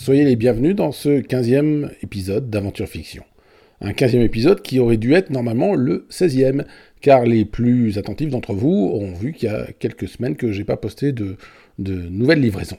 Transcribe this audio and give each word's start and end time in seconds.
Soyez 0.00 0.24
les 0.24 0.34
bienvenus 0.34 0.74
dans 0.74 0.92
ce 0.92 1.20
15e 1.20 1.90
épisode 2.02 2.48
d'Aventure 2.48 2.88
Fiction. 2.88 3.22
Un 3.82 3.90
15e 3.90 4.22
épisode 4.22 4.62
qui 4.62 4.78
aurait 4.78 4.96
dû 4.96 5.12
être 5.12 5.28
normalement 5.28 5.74
le 5.74 6.06
16e, 6.10 6.64
car 7.02 7.26
les 7.26 7.44
plus 7.44 7.98
attentifs 7.98 8.30
d'entre 8.30 8.54
vous 8.54 8.92
ont 8.94 9.12
vu 9.12 9.34
qu'il 9.34 9.50
y 9.50 9.52
a 9.52 9.66
quelques 9.78 10.08
semaines 10.08 10.36
que 10.36 10.52
j'ai 10.52 10.64
pas 10.64 10.78
posté 10.78 11.12
de, 11.12 11.36
nouvelles 11.78 12.40
livraisons. 12.40 12.78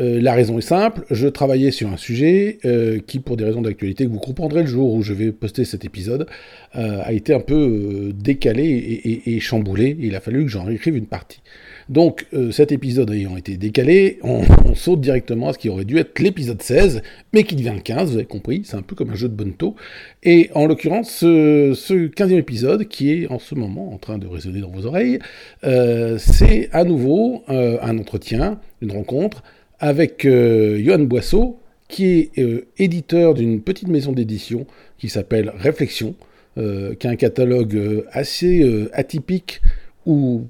Euh, 0.00 0.20
la 0.20 0.34
raison 0.34 0.58
est 0.58 0.62
simple, 0.62 1.04
je 1.08 1.28
travaillais 1.28 1.70
sur 1.70 1.88
un 1.90 1.96
sujet 1.96 2.58
euh, 2.64 2.98
qui, 2.98 3.20
pour 3.20 3.36
des 3.36 3.44
raisons 3.44 3.62
d'actualité 3.62 4.04
que 4.04 4.10
vous 4.10 4.18
comprendrez 4.18 4.62
le 4.62 4.68
jour 4.68 4.92
où 4.92 5.02
je 5.02 5.12
vais 5.12 5.30
poster 5.30 5.64
cet 5.64 5.84
épisode, 5.84 6.26
euh, 6.74 7.00
a 7.04 7.12
été 7.12 7.32
un 7.32 7.38
peu 7.38 8.10
décalé 8.12 8.64
et, 8.64 9.36
et, 9.36 9.38
chamboulé. 9.38 9.96
Il 10.00 10.16
a 10.16 10.20
fallu 10.20 10.42
que 10.42 10.50
j'en 10.50 10.68
écrive 10.68 10.96
une 10.96 11.06
partie. 11.06 11.42
Donc 11.88 12.26
euh, 12.32 12.50
cet 12.50 12.72
épisode 12.72 13.10
ayant 13.10 13.36
été 13.36 13.56
décalé, 13.56 14.18
on, 14.22 14.42
saute 14.74 15.00
directement 15.00 15.48
à 15.48 15.52
ce 15.52 15.58
qui 15.58 15.68
aurait 15.68 15.84
dû 15.84 15.98
être 15.98 16.18
l'épisode 16.18 16.60
16, 16.60 17.02
mais 17.32 17.44
qui 17.44 17.54
devient 17.54 17.72
le 17.74 17.80
15, 17.80 18.10
vous 18.10 18.16
avez 18.16 18.24
compris, 18.24 18.62
c'est 18.64 18.76
un 18.76 18.82
peu 18.82 18.96
comme 18.96 19.10
un 19.10 19.14
jeu 19.14 19.28
de 19.28 19.34
bonneto. 19.34 19.76
Et 20.22 20.50
en 20.54 20.66
l'occurrence, 20.66 21.10
ce, 21.10 21.72
15e 22.08 22.38
épisode, 22.38 22.88
qui 22.88 23.12
est 23.12 23.30
en 23.30 23.38
ce 23.38 23.54
moment 23.54 23.92
en 23.92 23.98
train 23.98 24.18
de 24.18 24.26
résonner 24.26 24.60
dans 24.60 24.70
vos 24.70 24.86
oreilles, 24.86 25.18
euh, 25.62 26.18
c'est 26.18 26.70
à 26.72 26.84
nouveau 26.84 27.44
euh, 27.48 27.78
un 27.82 27.98
entretien, 27.98 28.58
une 28.82 28.92
rencontre 28.92 29.42
avec 29.78 30.26
Johan 30.26 31.00
Boisseau, 31.00 31.58
qui 31.88 32.30
est 32.36 32.64
éditeur 32.78 33.34
d'une 33.34 33.60
petite 33.60 33.88
maison 33.88 34.12
d'édition 34.12 34.66
qui 34.98 35.08
s'appelle 35.08 35.52
Réflexion, 35.56 36.14
qui 36.56 37.06
a 37.06 37.10
un 37.10 37.16
catalogue 37.16 38.04
assez 38.12 38.88
atypique 38.94 39.60
où 40.06 40.44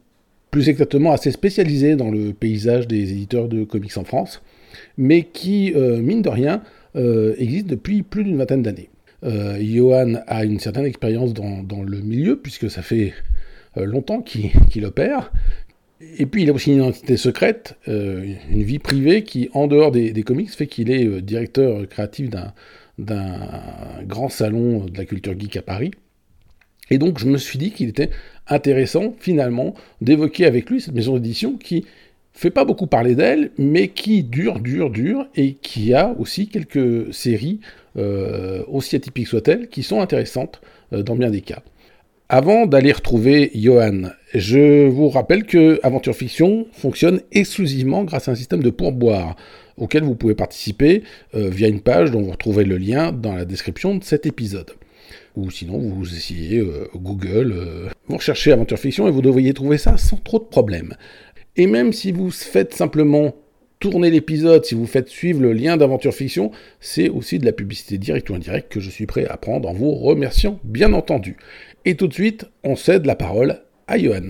plus 0.54 0.68
exactement 0.68 1.10
assez 1.10 1.32
spécialisé 1.32 1.96
dans 1.96 2.12
le 2.12 2.32
paysage 2.32 2.86
des 2.86 3.10
éditeurs 3.10 3.48
de 3.48 3.64
comics 3.64 3.96
en 3.96 4.04
France, 4.04 4.40
mais 4.96 5.24
qui, 5.24 5.72
euh, 5.74 6.00
mine 6.00 6.22
de 6.22 6.28
rien, 6.28 6.62
euh, 6.94 7.34
existe 7.38 7.66
depuis 7.66 8.04
plus 8.04 8.22
d'une 8.22 8.36
vingtaine 8.36 8.62
d'années. 8.62 8.88
Euh, 9.24 9.58
Johan 9.60 10.14
a 10.28 10.44
une 10.44 10.60
certaine 10.60 10.84
expérience 10.84 11.34
dans, 11.34 11.82
le 11.82 12.00
milieu, 12.02 12.36
puisque 12.36 12.70
ça 12.70 12.82
fait 12.82 13.14
longtemps 13.74 14.22
qu'il 14.22 14.84
opère, 14.84 15.32
et 16.18 16.26
puis 16.26 16.44
il 16.44 16.50
a 16.50 16.52
aussi 16.52 16.70
une 16.70 16.76
identité 16.76 17.16
secrète, 17.16 17.74
une 17.88 18.62
vie 18.62 18.78
privée 18.78 19.24
qui, 19.24 19.48
en 19.54 19.66
dehors 19.66 19.90
des, 19.90 20.12
des 20.12 20.22
comics, 20.22 20.50
fait 20.50 20.68
qu'il 20.68 20.88
est 20.88 21.20
directeur 21.20 21.88
créatif 21.88 22.30
d'un 22.30 23.34
grand 24.06 24.28
salon 24.28 24.84
de 24.84 24.96
la 24.96 25.04
culture 25.04 25.34
geek 25.36 25.56
à 25.56 25.62
Paris. 25.62 25.90
Et 26.90 26.98
donc 26.98 27.18
je 27.18 27.26
me 27.26 27.38
suis 27.38 27.58
dit 27.58 27.70
qu'il 27.70 27.88
était 27.88 28.10
intéressant 28.48 29.14
finalement 29.18 29.74
d'évoquer 30.00 30.46
avec 30.46 30.70
lui 30.70 30.80
cette 30.80 30.94
maison 30.94 31.14
d'édition 31.14 31.56
qui 31.56 31.84
fait 32.34 32.50
pas 32.50 32.64
beaucoup 32.64 32.86
parler 32.86 33.14
d'elle, 33.14 33.50
mais 33.58 33.88
qui 33.88 34.24
dure, 34.24 34.58
dure, 34.58 34.90
dure, 34.90 35.26
et 35.36 35.54
qui 35.54 35.94
a 35.94 36.14
aussi 36.18 36.48
quelques 36.48 37.14
séries, 37.14 37.60
euh, 37.96 38.62
aussi 38.66 38.96
atypiques 38.96 39.28
soient-elles, 39.28 39.68
qui 39.68 39.82
sont 39.82 40.00
intéressantes 40.00 40.60
euh, 40.92 41.02
dans 41.02 41.14
bien 41.14 41.30
des 41.30 41.42
cas. 41.42 41.62
Avant 42.28 42.66
d'aller 42.66 42.90
retrouver 42.90 43.50
Johan, 43.54 44.10
je 44.34 44.88
vous 44.88 45.08
rappelle 45.10 45.44
que 45.44 45.78
Aventure 45.82 46.16
Fiction 46.16 46.66
fonctionne 46.72 47.20
exclusivement 47.30 48.02
grâce 48.02 48.28
à 48.28 48.32
un 48.32 48.34
système 48.34 48.62
de 48.62 48.70
pourboire 48.70 49.36
auquel 49.76 50.02
vous 50.02 50.14
pouvez 50.14 50.34
participer 50.34 51.02
euh, 51.34 51.48
via 51.50 51.68
une 51.68 51.80
page 51.80 52.10
dont 52.10 52.22
vous 52.22 52.30
retrouvez 52.30 52.64
le 52.64 52.78
lien 52.78 53.12
dans 53.12 53.34
la 53.34 53.44
description 53.44 53.94
de 53.94 54.02
cet 54.02 54.26
épisode 54.26 54.70
ou 55.36 55.50
sinon 55.50 55.78
vous 55.78 56.14
essayez 56.14 56.58
euh, 56.58 56.88
Google, 56.94 57.52
euh, 57.56 57.88
vous 58.08 58.16
recherchez 58.16 58.52
aventure 58.52 58.78
fiction 58.78 59.08
et 59.08 59.10
vous 59.10 59.22
devriez 59.22 59.54
trouver 59.54 59.78
ça 59.78 59.96
sans 59.96 60.16
trop 60.16 60.38
de 60.38 60.44
problèmes. 60.44 60.94
Et 61.56 61.66
même 61.66 61.92
si 61.92 62.12
vous 62.12 62.30
faites 62.30 62.74
simplement 62.74 63.34
tourner 63.80 64.10
l'épisode, 64.10 64.64
si 64.64 64.74
vous 64.74 64.86
faites 64.86 65.08
suivre 65.08 65.42
le 65.42 65.52
lien 65.52 65.76
d'aventure 65.76 66.14
fiction, 66.14 66.50
c'est 66.80 67.08
aussi 67.08 67.38
de 67.38 67.44
la 67.44 67.52
publicité 67.52 67.98
directe 67.98 68.30
ou 68.30 68.34
indirecte 68.34 68.72
que 68.72 68.80
je 68.80 68.90
suis 68.90 69.06
prêt 69.06 69.26
à 69.26 69.36
prendre 69.36 69.68
en 69.68 69.72
vous 69.72 69.92
remerciant 69.92 70.58
bien 70.64 70.92
entendu. 70.92 71.36
Et 71.84 71.94
tout 71.94 72.08
de 72.08 72.14
suite, 72.14 72.46
on 72.62 72.76
cède 72.76 73.06
la 73.06 73.14
parole 73.14 73.60
à 73.86 73.98
Johan. 73.98 74.28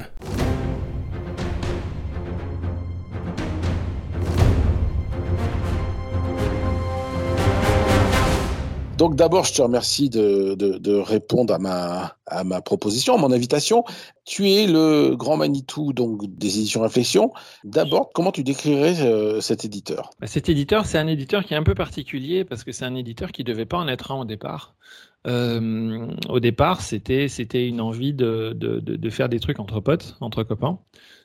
Donc 8.96 9.16
d'abord, 9.16 9.44
je 9.44 9.52
te 9.52 9.60
remercie 9.60 10.08
de, 10.08 11.00
répondre 11.00 11.52
à 11.52 11.58
ma, 11.58 12.16
à 12.26 12.44
ma 12.44 12.60
proposition, 12.60 13.14
à 13.14 13.18
mon 13.18 13.32
invitation. 13.32 13.84
Tu 14.24 14.50
es 14.50 14.66
le 14.66 15.16
grand 15.16 15.36
Manitou 15.36 15.92
donc 15.92 16.22
des 16.38 16.58
éditions 16.58 16.80
Réflexion. 16.82 17.32
D'abord, 17.64 18.10
comment 18.14 18.30
tu 18.30 18.44
décrirais 18.44 19.00
euh, 19.00 19.40
cet 19.40 19.64
éditeur? 19.64 20.10
Bah, 20.20 20.26
Cet 20.26 20.48
éditeur, 20.48 20.86
c'est 20.86 20.98
un 20.98 21.08
éditeur 21.08 21.44
qui 21.44 21.54
est 21.54 21.56
un 21.56 21.62
peu 21.64 21.74
particulier 21.74 22.44
parce 22.44 22.62
que 22.62 22.72
c'est 22.72 22.84
un 22.84 22.94
éditeur 22.94 23.32
qui 23.32 23.42
ne 23.42 23.48
devait 23.48 23.66
pas 23.66 23.78
en 23.78 23.88
être 23.88 24.12
un 24.12 24.20
au 24.20 24.24
départ. 24.24 24.76
Euh, 25.26 26.06
au 26.28 26.38
départ, 26.38 26.82
c'était 26.82 27.66
une 27.66 27.80
envie 27.80 28.12
de, 28.12 28.52
de, 28.54 29.10
faire 29.10 29.28
des 29.28 29.40
trucs 29.40 29.58
entre 29.58 29.80
potes, 29.80 30.16
entre 30.20 30.42
copains. 30.42 30.78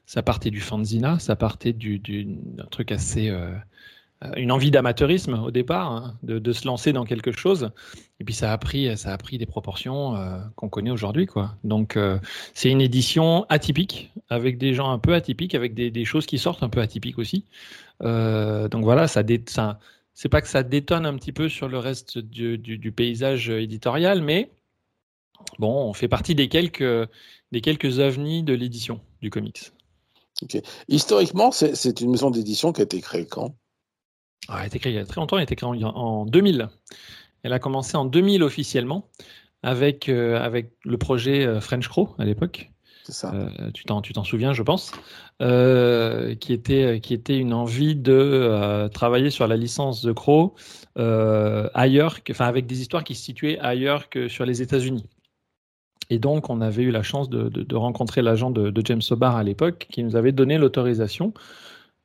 Ça 0.06 0.24
partait 0.24 0.50
du 0.50 0.62
fanzina, 0.62 1.20
ça 1.20 1.36
partait 1.36 1.74
du, 1.74 2.00
d'un 2.00 2.66
truc 2.66 2.92
assez 2.92 3.30
euh, 3.30 3.54
une 4.36 4.52
envie 4.52 4.70
d'amateurisme 4.70 5.36
au 5.46 5.52
départ, 5.52 5.92
hein, 5.92 6.18
de, 6.24 6.52
se 6.52 6.68
lancer 6.68 6.92
dans 6.92 7.06
quelque 7.06 7.32
chose. 7.32 7.72
Et 8.20 8.26
puis 8.26 8.34
ça 8.34 8.52
a 8.52 8.58
pris, 8.58 8.98
ça 8.98 9.14
a 9.14 9.18
pris 9.18 9.38
des 9.38 9.46
proportions 9.46 10.16
euh, 10.16 10.40
qu'on 10.56 10.68
connaît 10.68 10.92
aujourd'hui, 10.92 11.26
quoi. 11.26 11.56
Donc 11.64 11.96
euh, 11.96 12.20
c'est 12.54 12.70
une 12.70 12.82
édition 12.82 13.46
atypique, 13.48 14.12
avec 14.30 14.58
des 14.58 14.74
gens 14.74 14.92
un 14.92 15.00
peu 15.00 15.14
atypiques, 15.14 15.56
avec 15.56 15.74
des, 15.74 16.06
choses 16.06 16.26
qui 16.26 16.38
sortent 16.38 16.64
un 16.64 16.70
peu 16.70 16.82
atypiques 16.82 17.18
aussi. 17.18 17.46
donc 18.02 18.84
voilà, 18.84 19.08
ça, 19.08 19.24
ça 19.48 19.80
c'est 20.14 20.30
pas 20.30 20.42
que 20.42 20.50
ça 20.50 20.64
détonne 20.64 21.06
un 21.06 21.16
petit 21.16 21.32
peu 21.32 21.48
sur 21.48 21.70
le 21.70 21.78
reste 21.78 22.18
du, 22.18 22.92
paysage 22.92 23.50
éditorial, 23.50 24.22
mais 24.22 24.52
bon, 25.60 25.88
on 25.88 25.94
fait 25.94 26.10
partie 26.10 26.36
des 26.36 26.50
quelques, 26.50 27.08
des 27.54 27.62
quelques 27.62 28.00
ovnis 28.00 28.44
de 28.44 28.54
l'édition 28.54 29.00
du 29.22 29.30
comics. 29.30 29.72
Historiquement, 30.90 31.52
c'est 31.52 32.02
une 32.02 32.12
maison 32.12 32.32
d'édition 32.32 32.74
qui 32.74 32.82
a 32.82 32.84
été 32.84 33.00
créée 33.00 33.28
quand? 33.28 33.56
Ah, 34.48 34.58
elle 34.58 34.64
a 34.64 34.66
été 34.68 34.80
créée 34.80 34.94
il 34.94 34.96
y 34.96 35.00
a 35.00 35.06
très 35.06 35.20
longtemps, 35.20 35.38
elle 35.38 35.42
a 35.42 35.44
été 35.44 35.56
créée 35.56 35.70
en, 35.70 36.26
2000. 36.26 36.70
Elle 37.44 37.54
a 37.54 37.60
commencé 37.60 37.96
en 37.98 38.06
2000 38.06 38.44
officiellement 38.44 39.08
avec, 39.64 40.10
euh, 40.10 40.40
avec 40.42 40.72
le 40.84 40.98
projet 40.98 41.46
euh, 41.46 41.62
French 41.62 41.88
Crow 41.88 42.16
à 42.18 42.26
l'époque. 42.26 42.72
C'est 43.04 43.14
ça. 43.14 43.34
Euh, 43.34 43.72
tu 43.74 43.86
t'en 43.86 44.24
souviens, 44.24 44.54
je 44.54 44.62
pense, 44.62 44.92
qui, 45.40 46.54
était, 46.54 47.00
qui 47.02 47.14
était 47.14 47.38
une 47.38 47.54
envie 47.54 47.96
de 47.96 48.88
travailler 48.94 49.30
sur 49.30 49.48
la 49.48 49.58
licence 49.58 50.04
de 50.04 50.12
Crow 50.12 50.56
ailleurs, 50.96 52.20
enfin 52.30 52.46
avec 52.46 52.68
des 52.68 52.82
histoires 52.82 53.04
qui 53.04 53.16
se 53.16 53.24
situaient 53.24 53.58
ailleurs 53.60 54.10
que 54.10 54.28
sur 54.28 54.46
les 54.46 54.62
États-Unis. 54.62 55.06
Et 56.10 56.20
donc, 56.20 56.50
on 56.50 56.62
avait 56.62 56.84
eu 56.84 56.92
la 56.92 57.04
chance 57.04 57.30
de, 57.30 57.50
de, 57.50 57.76
rencontrer 57.76 58.22
l'agent 58.22 58.50
de, 58.50 58.72
de, 58.72 58.82
James 58.86 59.02
Sobar 59.02 59.36
à 59.36 59.44
l'époque, 59.44 59.88
qui 59.92 60.04
nous 60.04 60.16
avait 60.16 60.32
donné 60.32 60.58
l'autorisation 60.58 61.34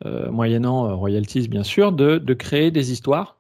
euh, 0.06 0.31
moyennant 0.31 0.87
euh, 0.87 0.94
royalties 0.94 1.48
bien 1.48 1.62
sûr, 1.62 1.92
de, 1.92 2.19
créer 2.34 2.70
des 2.70 2.92
histoires 2.92 3.38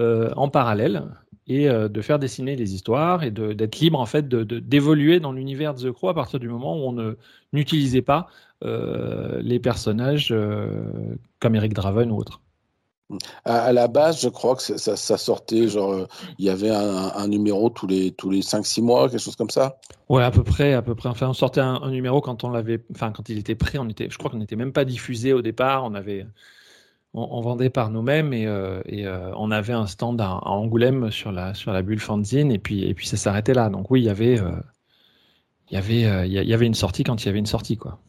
euh, 0.00 0.30
en 0.36 0.48
parallèle 0.48 1.04
et 1.48 1.68
de 1.68 2.02
faire 2.02 2.18
dessiner 2.18 2.56
des 2.56 2.74
histoires 2.74 3.22
et 3.22 3.30
d'être 3.30 3.78
libre 3.78 4.00
en 4.00 4.06
fait 4.06 4.28
d'évoluer 4.28 5.20
dans 5.20 5.30
l'univers 5.30 5.74
de 5.74 5.88
The 5.88 5.92
Crow 5.92 6.08
à 6.08 6.14
partir 6.14 6.40
du 6.40 6.48
moment 6.48 6.76
où 6.76 6.88
on 6.88 7.14
n'utilisait 7.52 8.02
pas 8.02 8.26
les 8.64 9.60
personnages 9.60 10.34
comme 11.38 11.54
Eric 11.54 11.72
Draven 11.72 12.10
ou 12.10 12.16
autres. 12.16 12.40
À, 13.44 13.72
la 13.72 13.86
base, 13.86 14.20
je 14.20 14.28
crois 14.28 14.56
que 14.56 14.62
ça, 14.62 14.96
sortait, 15.16 15.68
genre, 15.68 15.92
euh, 15.92 16.06
il 16.38 16.44
y 16.44 16.50
avait 16.50 16.70
un, 16.70 17.28
numéro 17.28 17.70
tous 17.70 17.86
les, 17.86 18.10
tous 18.10 18.30
les 18.30 18.40
5-6 18.40 18.82
mois, 18.82 19.08
quelque 19.08 19.20
chose 19.20 19.36
comme 19.36 19.50
ça 19.50 19.78
Ouais, 20.08 20.24
à 20.24 20.32
peu 20.32 20.42
près, 20.42 20.72
à 20.74 20.82
peu 20.82 20.96
près. 20.96 21.08
Enfin, 21.08 21.28
on 21.28 21.32
sortait 21.32 21.60
un, 21.60 21.88
numéro 21.90 22.20
quand 22.20 22.42
on 22.42 22.50
l'avait, 22.50 22.82
enfin, 22.92 23.12
quand 23.12 23.28
il 23.28 23.38
était 23.38 23.54
prêt, 23.54 23.78
on 23.78 23.88
était, 23.88 24.08
je 24.10 24.18
crois 24.18 24.30
qu'on 24.30 24.38
n'était 24.38 24.56
même 24.56 24.72
pas 24.72 24.84
diffusé 24.84 25.32
au 25.32 25.40
départ, 25.40 25.84
on 25.84 25.94
avait, 25.94 26.26
on, 27.14 27.40
vendait 27.42 27.70
par 27.70 27.90
nous-mêmes 27.90 28.32
et, 28.32 28.46
euh, 28.46 28.82
euh, 28.92 29.32
on 29.36 29.52
avait 29.52 29.72
un 29.72 29.86
stand 29.86 30.20
à, 30.20 30.40
Angoulême 30.42 31.12
sur 31.12 31.30
la, 31.30 31.54
sur 31.54 31.72
la 31.72 31.82
bulle 31.82 32.00
fanzine 32.00 32.50
et 32.50 32.58
puis, 32.58 32.84
et 32.84 32.94
puis 32.94 33.06
ça 33.06 33.16
s'arrêtait 33.16 33.54
là. 33.54 33.68
Donc 33.70 33.88
oui, 33.90 34.00
il 34.00 34.06
y 34.06 34.10
avait, 34.10 34.40
il 35.70 35.74
y 35.74 35.76
avait, 35.76 36.28
il 36.28 36.32
y 36.32 36.54
avait 36.54 36.66
une 36.66 36.74
sortie 36.74 37.04
quand 37.04 37.22
il 37.22 37.26
y 37.26 37.28
avait 37.28 37.38
une 37.38 37.46
sortie, 37.46 37.76
quoi. 37.76 38.00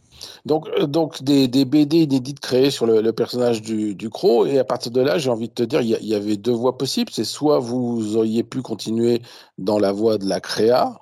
Donc, 0.46 0.68
euh, 0.78 0.88
donc 0.88 1.24
des, 1.24 1.48
des, 1.48 1.66
BD 1.66 2.04
inédites 2.04 2.40
créées 2.40 2.72
sur 2.72 2.86
le, 2.86 3.12
personnage 3.12 3.62
du, 3.62 3.96
du 3.96 4.10
Croc, 4.10 4.48
et 4.48 4.60
à 4.60 4.64
partir 4.64 4.92
de 4.92 5.02
là, 5.02 5.18
j'ai 5.18 5.30
envie 5.30 5.50
de 5.50 5.54
te 5.54 5.64
dire, 5.64 5.82
il 5.82 5.90
y, 5.90 6.16
avait 6.16 6.38
deux 6.38 6.54
voies 6.54 6.78
possibles. 6.78 7.12
C'est 7.14 7.24
soit 7.26 7.60
vous 7.60 8.16
auriez 8.16 8.44
pu 8.44 8.62
continuer 8.62 9.22
dans 9.58 9.80
la 9.80 9.92
voie 9.92 10.18
de 10.18 10.26
la 10.28 10.40
créa, 10.40 11.02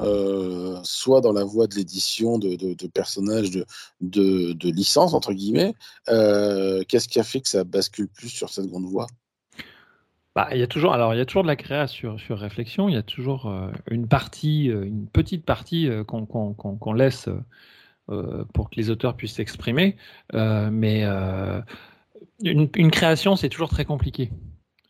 euh, 0.00 0.78
soit 0.82 1.20
dans 1.20 1.32
la 1.32 1.44
voie 1.44 1.66
de 1.66 1.74
l'édition 1.74 2.38
de, 2.38 2.56
personnages 2.88 3.50
de, 3.50 3.64
de, 4.52 4.70
licence, 4.70 5.14
entre 5.14 5.32
guillemets. 5.32 5.74
Euh, 6.08 6.82
qu'est-ce 6.88 7.08
qui 7.08 7.20
a 7.20 7.24
fait 7.24 7.40
que 7.40 7.48
ça 7.48 7.64
bascule 7.64 8.08
plus 8.08 8.28
sur 8.28 8.50
cette 8.50 8.66
grande 8.66 8.86
voie? 8.86 9.06
Bah, 10.34 10.48
il 10.52 10.58
y 10.58 10.62
a 10.62 10.66
toujours, 10.66 10.92
alors 10.92 11.14
il 11.14 11.16
y 11.16 11.20
a 11.20 11.24
toujours 11.24 11.44
de 11.44 11.48
la 11.48 11.56
créa 11.56 11.86
sur, 11.86 12.18
réflexion. 12.28 12.90
Il 12.90 12.94
y 12.94 12.98
a 12.98 13.02
toujours 13.02 13.50
une 13.90 14.06
partie, 14.06 14.66
une 14.66 15.06
petite 15.06 15.46
partie 15.46 15.88
qu'on 16.06 16.92
laisse 16.92 17.30
pour 18.52 18.70
que 18.70 18.76
les 18.76 18.90
auteurs 18.90 19.16
puissent 19.16 19.34
s'exprimer. 19.34 19.96
Euh, 20.34 20.68
mais 20.70 21.02
euh, 21.04 21.60
une, 22.42 22.90
création, 22.90 23.36
c'est 23.36 23.48
toujours 23.48 23.68
très 23.68 23.84
compliqué. 23.84 24.30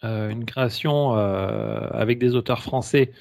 une 0.03 0.45
création 0.45 1.13
avec 1.13 2.19
des 2.19 2.35
auteurs 2.35 2.63
français, 2.63 3.13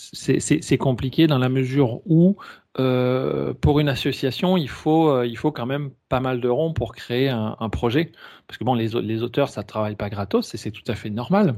c'est 0.00 0.78
compliqué 0.78 1.26
dans 1.26 1.38
la 1.38 1.48
mesure 1.48 2.00
où 2.06 2.36
euh, 2.78 3.54
pour 3.54 3.80
une 3.80 3.88
association, 3.88 4.56
il 4.56 4.68
faut, 4.68 5.08
euh, 5.08 5.26
il 5.26 5.36
faut 5.38 5.50
quand 5.50 5.66
même 5.66 5.90
pas 6.08 6.20
mal 6.20 6.40
de 6.40 6.48
ronds 6.48 6.74
pour 6.74 6.94
créer 6.94 7.28
un, 7.28 7.68
projet. 7.70 8.12
Parce 8.46 8.58
que 8.58 8.64
bon, 8.64 8.74
les, 8.74 9.22
auteurs, 9.22 9.48
ça 9.48 9.62
ne 9.62 9.66
travaille 9.66 9.96
pas 9.96 10.10
gratos 10.10 10.54
et 10.54 10.58
c'est 10.58 10.70
tout 10.70 10.84
à 10.86 10.94
fait 10.94 11.10
normal. 11.10 11.56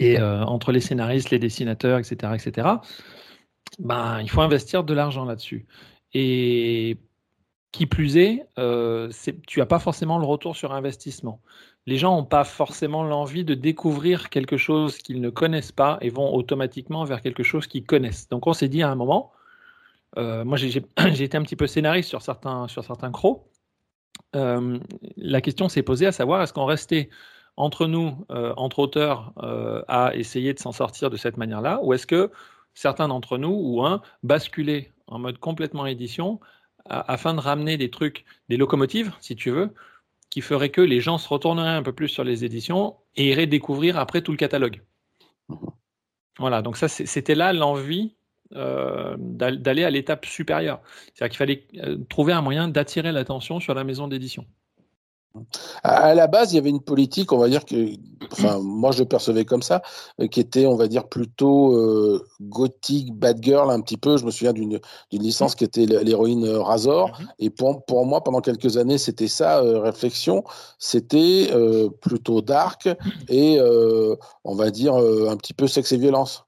Et 0.00 0.18
euh, 0.18 0.42
entre 0.44 0.72
les 0.72 0.80
scénaristes, 0.80 1.30
les 1.30 1.38
dessinateurs, 1.38 1.98
etc., 1.98 2.32
etc., 2.34 2.68
ben, 3.78 4.20
il 4.20 4.30
faut 4.30 4.40
investir 4.40 4.84
de 4.84 4.94
l'argent 4.94 5.24
là-dessus. 5.24 5.66
Et 6.12 6.98
qui 7.72 7.86
plus 7.86 8.16
est, 8.16 8.46
tu 9.46 9.58
n'as 9.58 9.66
pas 9.66 9.80
forcément 9.80 10.18
le 10.18 10.24
retour 10.24 10.54
sur 10.54 10.72
investissement. 10.72 11.40
Les 11.86 11.96
gens 11.96 12.14
n'ont 12.14 12.24
pas 12.24 12.44
forcément 12.44 13.02
l'envie 13.02 13.44
de 13.44 13.54
découvrir 13.54 14.30
quelque 14.30 14.56
chose 14.56 14.98
qu'ils 14.98 15.20
ne 15.20 15.28
connaissent 15.28 15.72
pas 15.72 15.98
et 16.00 16.08
vont 16.08 16.32
automatiquement 16.32 17.04
vers 17.04 17.20
quelque 17.20 17.42
chose 17.42 17.66
qu'ils 17.66 17.84
connaissent. 17.84 18.28
Donc 18.28 18.46
on 18.46 18.52
s'est 18.52 18.68
dit 18.68 18.82
à 18.82 18.90
un 18.90 18.94
moment, 18.94 19.32
euh, 20.18 20.44
moi, 20.44 20.56
j'ai 20.56 20.82
été 21.24 21.36
un 21.36 21.42
petit 21.42 21.56
peu 21.56 21.66
scénariste 21.66 22.08
sur 22.08 22.22
certains, 22.22 22.68
sur 22.68 22.84
certains 22.84 23.10
crocs. 23.10 23.42
Euh, 24.36 24.78
la 25.16 25.40
question 25.40 25.68
s'est 25.68 25.82
posée 25.82 26.06
à 26.06 26.12
savoir 26.12 26.42
est-ce 26.42 26.52
qu'on 26.52 26.64
restait 26.64 27.10
entre 27.56 27.86
nous, 27.86 28.24
euh, 28.30 28.52
entre 28.56 28.80
auteurs, 28.80 29.32
à 29.88 30.14
essayer 30.16 30.54
de 30.54 30.58
s'en 30.58 30.72
sortir 30.72 31.10
de 31.10 31.16
cette 31.16 31.36
manière-là, 31.36 31.80
ou 31.82 31.92
est-ce 31.92 32.06
que 32.06 32.30
certains 32.74 33.08
d'entre 33.08 33.38
nous, 33.38 33.52
ou 33.52 33.84
un, 33.84 34.02
basculaient 34.22 34.92
en 35.06 35.18
mode 35.18 35.38
complètement 35.38 35.86
édition 35.86 36.40
afin 36.86 37.32
de 37.32 37.40
ramener 37.40 37.78
des 37.78 37.90
trucs, 37.90 38.24
des 38.50 38.58
locomotives, 38.58 39.12
si 39.20 39.36
tu 39.36 39.50
veux, 39.50 39.72
qui 40.28 40.42
feraient 40.42 40.70
que 40.70 40.82
les 40.82 41.00
gens 41.00 41.16
se 41.16 41.28
retourneraient 41.28 41.70
un 41.70 41.82
peu 41.82 41.92
plus 41.92 42.08
sur 42.08 42.24
les 42.24 42.44
éditions 42.44 42.96
et 43.16 43.28
iraient 43.30 43.46
découvrir 43.46 43.98
après 43.98 44.20
tout 44.20 44.32
le 44.32 44.36
catalogue. 44.36 44.82
Mmh 45.48 45.56
voilà, 46.38 46.62
donc 46.62 46.76
ça, 46.76 46.88
c'était 46.88 47.34
là 47.34 47.52
l'envie 47.52 48.16
euh, 48.54 49.16
d'aller 49.18 49.84
à 49.84 49.90
l'étape 49.90 50.26
supérieure. 50.26 50.80
C'est-à-dire 51.14 51.30
qu'il 51.30 51.38
fallait 51.38 51.66
euh, 51.76 51.98
trouver 52.08 52.32
un 52.32 52.42
moyen 52.42 52.68
d'attirer 52.68 53.12
l'attention 53.12 53.60
sur 53.60 53.74
la 53.74 53.84
maison 53.84 54.08
d'édition. 54.08 54.44
À 55.82 56.14
la 56.14 56.26
base, 56.26 56.52
il 56.52 56.56
y 56.56 56.58
avait 56.58 56.70
une 56.70 56.82
politique, 56.82 57.32
on 57.32 57.38
va 57.38 57.48
dire 57.48 57.64
que, 57.64 57.90
enfin, 58.32 58.58
moi 58.60 58.92
je 58.92 59.00
le 59.00 59.04
percevais 59.04 59.44
comme 59.44 59.62
ça, 59.62 59.82
euh, 60.20 60.28
qui 60.28 60.40
était, 60.40 60.66
on 60.66 60.76
va 60.76 60.86
dire, 60.86 61.08
plutôt 61.08 61.74
gothique, 62.40 63.12
bad 63.12 63.42
girl, 63.42 63.70
un 63.70 63.80
petit 63.80 63.96
peu. 63.96 64.16
Je 64.16 64.24
me 64.24 64.30
souviens 64.30 64.52
d'une 64.52 64.80
licence 65.10 65.54
qui 65.54 65.64
était 65.64 65.86
l'héroïne 65.86 66.48
Razor. 66.48 67.08
Mhm. 67.08 67.28
Et 67.40 67.50
pour, 67.50 67.84
pour, 67.84 68.06
moi, 68.06 68.22
pendant 68.22 68.40
quelques 68.40 68.76
années, 68.76 68.98
c'était 68.98 69.28
ça, 69.28 69.60
réflexion. 69.60 70.44
C'était 70.78 71.50
plutôt 72.00 72.40
dark 72.40 72.88
et, 73.28 73.58
on 74.44 74.54
va 74.54 74.70
dire, 74.70 74.94
un 74.94 75.36
petit 75.36 75.54
peu 75.54 75.66
sexe 75.66 75.92
et 75.92 75.98
violence 75.98 76.44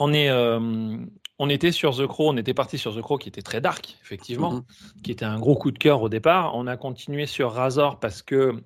on 0.00 0.12
est, 0.14 0.30
euh, 0.30 0.96
on 1.42 1.48
était 1.48 1.72
sur 1.72 1.96
The 1.96 2.06
Crow, 2.06 2.28
on 2.28 2.36
était 2.36 2.52
parti 2.52 2.76
sur 2.76 2.94
The 2.94 3.00
Crow 3.00 3.16
qui 3.16 3.30
était 3.30 3.40
très 3.40 3.62
dark, 3.62 3.96
effectivement, 4.02 4.52
mhm. 4.52 4.62
qui 5.02 5.10
était 5.10 5.24
un 5.24 5.38
gros 5.38 5.56
coup 5.56 5.70
de 5.70 5.78
cœur 5.78 6.02
au 6.02 6.10
départ. 6.10 6.54
On 6.54 6.66
a 6.66 6.76
continué 6.76 7.24
sur 7.24 7.52
Razor 7.52 7.98
parce 7.98 8.20
que 8.20 8.62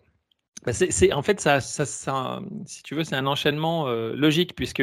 bah, 0.66 0.72
c'est, 0.72 1.12
en 1.12 1.22
fait, 1.22 1.40
ça, 1.40 1.60
ça, 1.60 2.40
si 2.66 2.82
tu 2.82 2.96
veux, 2.96 3.04
c'est 3.04 3.14
un 3.14 3.28
enchaînement 3.28 3.86
euh, 3.86 4.12
logique 4.16 4.56
puisque 4.56 4.82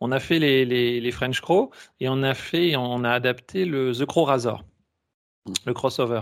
on 0.00 0.12
a 0.12 0.20
fait 0.20 0.38
les, 0.38 0.66
les, 0.66 1.10
French 1.10 1.40
Crow 1.40 1.70
et 2.00 2.08
on 2.10 2.22
a 2.22 2.34
fait, 2.34 2.76
on 2.76 3.02
a 3.02 3.10
adapté 3.10 3.64
le 3.64 3.92
The 3.92 4.04
Crow 4.04 4.24
Razor, 4.24 4.62
mhm. 5.46 5.54
le 5.64 5.72
crossover. 5.72 6.20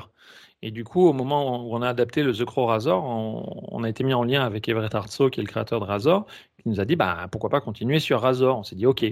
Et 0.63 0.71
du 0.71 0.85
coup, 0.85 1.09
au 1.09 1.13
moment 1.13 1.67
où 1.67 1.75
on 1.75 1.83
a 1.83 1.89
adapté 1.89 2.23
le 2.23 2.33
The 2.33 2.45
Crow 2.45 2.67
Razor, 2.67 3.03
on, 3.03 3.83
a 3.83 3.89
été 3.89 4.05
mis 4.05 4.15
en 4.15 4.23
lien 4.23 4.45
avec 4.45 4.69
Everett 4.69 4.95
Hartsoe, 4.95 5.31
qui 5.31 5.41
est 5.41 5.43
le 5.43 5.49
créateur 5.49 5.81
de 5.81 5.87
Razor, 5.87 6.27
qui 6.63 6.69
nous 6.69 6.79
a 6.79 6.85
dit 6.85 6.95
bah, 6.95 7.27
pourquoi 7.33 7.51
pas 7.51 7.61
continuer 7.61 7.99
sur 7.99 8.21
Razor? 8.21 8.59
On 8.59 8.63
s'est 8.63 8.77
dit 8.77 8.87
ok. 8.87 9.05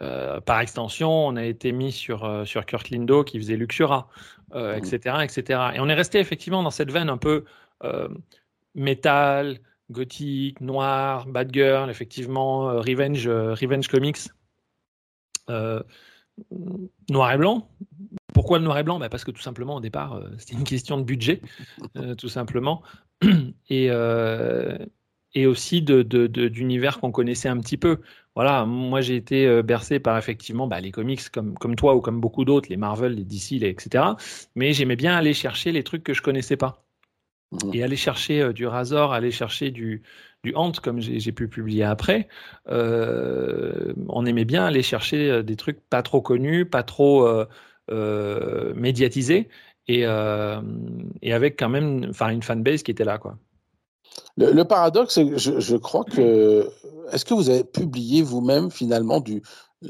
Euh, 0.00 0.40
par 0.40 0.60
extension, 0.60 1.10
on 1.10 1.36
a 1.36 1.44
été 1.44 1.72
mis 1.72 1.92
sur, 1.92 2.24
euh, 2.24 2.44
sur 2.44 2.64
Kurt 2.66 2.90
Lindo 2.90 3.24
qui 3.24 3.38
faisait 3.38 3.56
Luxura, 3.56 4.08
etc., 4.54 5.00
euh, 5.06 5.20
etc. 5.20 5.42
Mmh. 5.72 5.76
Et 5.76 5.80
on 5.80 5.88
est 5.88 5.94
resté 5.94 6.18
effectivement 6.18 6.62
dans 6.62 6.70
cette 6.70 6.92
veine 6.92 7.08
un 7.08 7.18
peu 7.18 7.44
métal, 8.74 9.60
gothique, 9.90 10.60
noir, 10.60 11.26
bad 11.26 11.52
girl, 11.52 11.90
effectivement, 11.90 12.80
revenge, 12.80 13.28
revenge 13.28 13.88
comics, 13.88 14.18
noir 15.48 17.32
et 17.32 17.38
blanc. 17.38 17.68
Pourquoi 18.34 18.58
le 18.58 18.64
noir 18.64 18.78
et 18.78 18.82
blanc? 18.84 18.98
Bah 18.98 19.08
Parce 19.08 19.24
que 19.24 19.30
tout 19.30 19.40
simplement, 19.40 19.76
au 19.76 19.80
départ, 19.80 20.22
c'était 20.38 20.54
une 20.54 20.64
question 20.64 20.98
de 20.98 21.02
budget, 21.04 21.40
tout 22.18 22.28
simplement. 22.28 22.82
Et, 23.70 23.90
et 25.34 25.46
aussi 25.46 25.82
d'univers 25.82 26.96
de, 26.96 27.00
qu'on 27.00 27.12
connaissait 27.12 27.48
un 27.48 27.58
petit 27.58 27.76
peu. 27.76 28.00
Voilà, 28.34 28.64
moi 28.64 29.00
j'ai 29.00 29.16
été 29.16 29.46
euh, 29.46 29.62
bercé 29.62 29.98
par 29.98 30.16
effectivement 30.16 30.66
bah, 30.68 30.80
les 30.80 30.92
comics 30.92 31.28
comme, 31.30 31.54
comme 31.54 31.74
toi 31.74 31.94
ou 31.96 32.00
comme 32.00 32.20
beaucoup 32.20 32.44
d'autres, 32.44 32.68
les 32.70 32.76
Marvel, 32.76 33.14
les 33.14 33.24
DC, 33.24 33.52
les, 33.60 33.68
etc. 33.68 34.04
Mais 34.54 34.72
j'aimais 34.72 34.96
bien 34.96 35.16
aller 35.16 35.34
chercher 35.34 35.72
les 35.72 35.82
trucs 35.82 36.04
que 36.04 36.14
je 36.14 36.22
connaissais 36.22 36.56
pas. 36.56 36.84
Mmh. 37.50 37.70
Et 37.74 37.82
aller 37.82 37.96
chercher 37.96 38.42
euh, 38.42 38.52
du 38.52 38.66
Razor, 38.66 39.12
aller 39.12 39.30
chercher 39.30 39.70
du, 39.70 40.02
du 40.44 40.54
Hant, 40.54 40.72
comme 40.72 41.00
j'ai 41.00 41.32
pu 41.32 41.48
publier 41.48 41.84
après. 41.84 42.28
Euh, 42.68 43.92
on 44.08 44.24
aimait 44.26 44.44
bien 44.44 44.64
aller 44.66 44.82
chercher 44.82 45.42
des 45.42 45.56
trucs 45.56 45.80
pas 45.88 46.02
trop 46.02 46.20
connus, 46.22 46.66
pas 46.66 46.82
trop 46.82 47.26
médiatisés, 47.90 49.48
et, 49.88 50.02
et 50.02 51.32
avec 51.32 51.58
quand 51.58 51.68
même 51.70 52.12
une 52.30 52.42
fanbase 52.42 52.82
qui 52.82 52.90
était 52.90 53.04
là. 53.04 53.18
quoi. 53.18 53.38
Le, 54.36 54.62
paradoxe, 54.64 55.14
c'est 55.14 55.26
que 55.26 55.36
je, 55.36 55.76
crois 55.76 56.04
que. 56.04 56.70
Est-ce 57.12 57.24
que 57.24 57.34
vous 57.34 57.50
avez 57.50 57.64
publié 57.64 58.22
vous-même, 58.22 58.70
finalement, 58.70 59.20
du, 59.20 59.42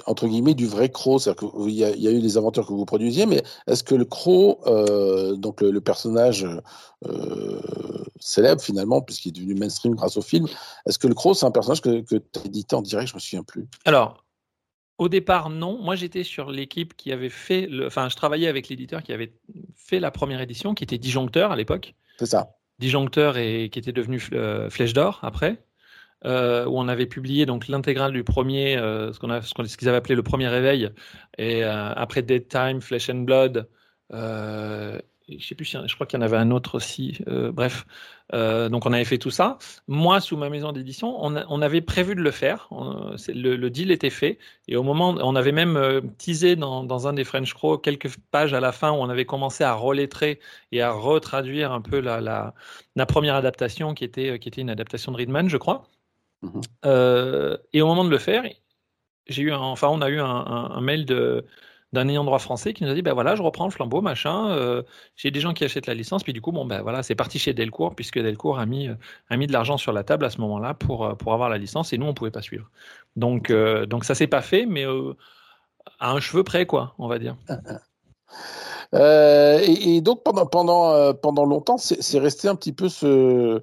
entre 0.06 0.26
guillemets, 0.26 0.54
du 0.54 0.66
vrai 0.66 0.88
croc 0.88 1.20
C'est-à-dire 1.20 1.50
qu'il 1.50 1.70
y, 1.70 1.84
a 1.84 2.10
eu 2.10 2.18
les 2.18 2.36
aventures 2.36 2.66
que 2.66 2.72
vous 2.72 2.84
produisiez, 2.84 3.26
mais 3.26 3.42
est-ce 3.66 3.82
que 3.82 3.94
le 3.94 4.04
croc, 4.04 4.60
euh, 4.66 5.34
donc 5.36 5.60
le, 5.60 5.80
personnage 5.80 6.46
euh, 7.06 7.60
célèbre, 8.20 8.60
finalement, 8.60 9.00
puisqu'il 9.02 9.28
est 9.28 9.32
devenu 9.32 9.54
mainstream 9.54 9.94
grâce 9.94 10.16
au 10.16 10.22
film, 10.22 10.46
est-ce 10.86 10.98
que 10.98 11.08
le 11.08 11.14
croc, 11.14 11.36
c'est 11.36 11.46
un 11.46 11.50
personnage 11.50 11.80
que, 11.80 12.00
que 12.00 12.16
tu 12.16 12.40
as 12.40 12.44
édité 12.46 12.76
en 12.76 12.82
direct? 12.82 13.08
Je 13.08 13.14
me 13.14 13.20
souviens 13.20 13.44
plus. 13.44 13.66
Alors. 13.84 14.24
Au 14.98 15.08
départ, 15.08 15.48
non. 15.48 15.78
Moi, 15.80 15.94
j'étais 15.94 16.24
sur 16.24 16.50
l'équipe 16.50 16.96
qui 16.96 17.12
avait 17.12 17.28
fait. 17.28 17.68
Le... 17.68 17.86
Enfin, 17.86 18.08
je 18.08 18.16
travaillais 18.16 18.48
avec 18.48 18.68
l'éditeur 18.68 19.04
qui 19.04 19.12
avait 19.12 19.32
fait 19.76 20.00
la 20.00 20.10
première 20.10 20.40
édition, 20.40 20.74
qui 20.74 20.82
était 20.82 20.98
Disjoncteur 20.98 21.52
à 21.52 21.56
l'époque. 21.56 21.94
C'est 22.18 22.26
ça 22.26 22.57
disjoncteur 22.78 23.36
et 23.36 23.70
qui 23.70 23.78
était 23.78 23.92
devenu 23.92 24.20
euh, 24.32 24.70
Flèche 24.70 24.92
d'or 24.92 25.20
après, 25.22 25.64
euh, 26.24 26.66
où 26.66 26.78
on 26.78 26.88
avait 26.88 27.06
publié 27.06 27.46
donc 27.46 27.68
l'intégrale 27.68 28.12
du 28.12 28.24
premier, 28.24 28.76
euh, 28.76 29.12
ce 29.12 29.76
qu'ils 29.76 29.88
avaient 29.88 29.98
appelé 29.98 30.14
le 30.14 30.22
premier 30.22 30.48
réveil, 30.48 30.90
et 31.38 31.62
après 31.64 32.22
Dead 32.22 32.48
Time, 32.48 32.80
Flesh 32.80 33.10
and 33.10 33.22
Blood, 33.22 33.68
je 35.36 35.46
sais 35.46 35.54
plus, 35.54 35.66
je 35.66 35.94
crois 35.94 36.06
qu'il 36.06 36.18
y 36.18 36.22
en 36.22 36.24
avait 36.24 36.36
un 36.36 36.50
autre 36.50 36.74
aussi. 36.74 37.18
Euh, 37.28 37.52
bref, 37.52 37.86
euh, 38.32 38.68
donc 38.68 38.86
on 38.86 38.92
avait 38.92 39.04
fait 39.04 39.18
tout 39.18 39.30
ça. 39.30 39.58
Moi, 39.86 40.20
sous 40.20 40.36
ma 40.36 40.48
maison 40.48 40.72
d'édition, 40.72 41.16
on, 41.20 41.62
avait 41.62 41.80
prévu 41.80 42.14
de 42.14 42.20
le 42.20 42.30
faire. 42.30 42.68
le, 42.70 43.68
deal 43.68 43.90
était 43.90 44.10
fait. 44.10 44.38
Et 44.68 44.76
au 44.76 44.82
moment, 44.82 45.10
on 45.20 45.36
avait 45.36 45.52
même 45.52 45.76
euh, 45.76 46.00
teasé 46.16 46.56
dans, 46.56 47.06
un 47.06 47.12
des 47.12 47.24
French 47.24 47.52
Crow 47.52 47.78
quelques 47.78 48.16
pages 48.30 48.54
à 48.54 48.60
la 48.60 48.72
fin 48.72 48.90
où 48.90 48.96
on 48.96 49.08
avait 49.10 49.26
commencé 49.26 49.64
à 49.64 49.74
relettrer 49.74 50.40
et 50.72 50.80
à 50.80 50.92
retraduire 50.92 51.72
un 51.72 51.82
peu 51.82 52.00
la, 52.00 52.20
la, 52.20 53.06
première 53.06 53.34
adaptation 53.34 53.94
qui 53.94 54.04
était, 54.04 54.38
qui 54.38 54.48
était 54.48 54.62
une 54.62 54.70
adaptation 54.70 55.12
de 55.12 55.18
Readman, 55.18 55.48
je 55.48 55.56
crois. 55.56 55.84
Mm-hmm. 56.42 57.58
et 57.72 57.82
au 57.82 57.86
moment 57.86 58.04
de 58.04 58.10
le 58.10 58.18
faire, 58.18 58.44
j'ai 59.26 59.42
eu, 59.42 59.52
enfin, 59.52 59.88
on 59.88 60.00
a 60.00 60.08
eu 60.08 60.20
un 60.20 60.80
mail 60.80 61.04
de 61.04 61.44
d'un 61.92 62.08
ayant 62.08 62.24
droit 62.24 62.38
français 62.38 62.74
qui 62.74 62.84
nous 62.84 62.90
a 62.90 62.94
dit 62.94 63.02
ben 63.02 63.14
voilà, 63.14 63.34
je 63.34 63.42
reprends 63.42 63.64
le 63.64 63.70
flambeau, 63.70 64.00
machin. 64.00 64.50
Euh, 64.50 64.82
j'ai 65.16 65.30
des 65.30 65.40
gens 65.40 65.54
qui 65.54 65.64
achètent 65.64 65.86
la 65.86 65.94
licence, 65.94 66.22
puis 66.22 66.32
du 66.32 66.40
coup, 66.40 66.52
bon, 66.52 66.66
ben 66.66 66.82
voilà, 66.82 67.02
c'est 67.02 67.14
parti 67.14 67.38
chez 67.38 67.54
Delcourt, 67.54 67.94
puisque 67.94 68.18
Delcourt 68.18 68.58
a 68.58 68.66
mis, 68.66 68.88
de 68.88 69.52
l'argent 69.52 69.78
sur 69.78 69.92
la 69.92 70.04
table 70.04 70.24
à 70.24 70.30
ce 70.30 70.40
moment-là 70.40 70.74
pour, 70.74 71.04
euh, 71.04 71.14
pour 71.14 71.32
avoir 71.32 71.48
la 71.48 71.58
licence, 71.58 71.92
et 71.92 71.98
nous, 71.98 72.06
on 72.06 72.14
pouvait 72.14 72.30
pas 72.30 72.42
suivre. 72.42 72.70
Donc, 73.16 73.50
euh, 73.50 73.86
donc 73.86 74.04
ça 74.04 74.14
s'est 74.14 74.26
pas 74.26 74.42
fait, 74.42 74.66
mais 74.66 74.84
à 75.98 76.12
un 76.12 76.20
cheveu 76.20 76.44
près, 76.44 76.66
quoi, 76.66 76.94
on 76.98 77.08
va 77.08 77.18
dire. 77.18 77.36
et, 78.92 80.00
donc, 80.02 80.22
pendant, 80.22 80.46
pendant, 80.46 81.14
pendant 81.14 81.46
longtemps, 81.46 81.78
c'est 81.78 82.18
resté 82.18 82.48
un 82.48 82.54
petit 82.54 82.72
peu 82.72 82.88
ce 82.88 83.62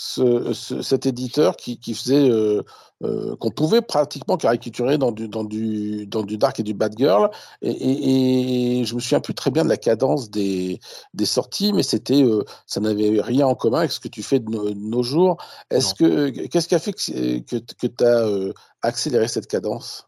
ce, 0.00 0.52
cet 0.54 1.06
éditeur 1.06 1.56
qui, 1.56 1.80
qui 1.80 1.92
faisait 1.92 2.30
euh, 2.30 2.62
euh, 3.02 3.34
qu'on 3.34 3.50
pouvait 3.50 3.82
pratiquement 3.82 4.36
caricaturer 4.36 4.96
dans 4.96 5.10
du, 5.10 5.26
dans 5.26 5.42
du, 5.42 6.06
dans 6.06 6.22
du 6.22 6.38
dark 6.38 6.60
et 6.60 6.62
du 6.62 6.72
bad 6.72 6.96
girl. 6.96 7.30
Et, 7.62 8.78
et, 8.80 8.84
je 8.84 8.94
me 8.94 9.00
souviens 9.00 9.18
plus 9.18 9.34
très 9.34 9.50
bien 9.50 9.64
de 9.64 9.68
la 9.68 9.76
cadence 9.76 10.30
des, 10.30 10.78
des 11.14 11.24
sorties, 11.24 11.72
mais 11.72 11.82
c'était 11.82 12.22
euh, 12.22 12.44
ça 12.64 12.78
n'avait 12.78 13.20
rien 13.20 13.48
en 13.48 13.56
commun 13.56 13.80
avec 13.80 13.90
ce 13.90 13.98
que 13.98 14.06
tu 14.06 14.22
fais 14.22 14.38
de, 14.38 14.48
nos, 14.48 15.02
jours. 15.02 15.36
Est-ce 15.70 15.96
que 15.96 16.30
qu'est-ce 16.46 16.68
qui 16.68 16.76
a 16.76 16.78
fait 16.78 16.92
que, 16.92 17.40
que, 17.40 17.56
que 17.56 17.86
tu 17.88 18.04
as 18.04 18.24
accéléré 18.82 19.26
cette 19.26 19.48
cadence? 19.48 20.06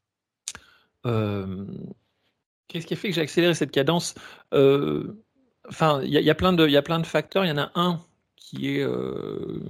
Qu'est-ce 1.02 2.86
qui 2.86 2.94
a 2.94 2.96
fait 2.96 3.08
que 3.08 3.14
j'ai 3.16 3.22
accéléré 3.22 3.54
cette 3.54 3.72
cadence? 3.72 4.14
Enfin, 4.52 6.00
il 6.04 6.10
y, 6.10 6.30
a 6.30 6.34
plein 6.36 6.52
de, 6.52 6.64
il 6.64 6.72
y 6.72 6.76
a 6.76 6.82
plein 6.82 7.00
de 7.00 7.06
facteurs. 7.06 7.44
Il 7.44 7.48
y 7.48 7.52
en 7.52 7.58
a 7.58 7.72
un 7.74 8.00
qui 8.40 8.76
est, 8.76 8.82
euh, 8.82 9.62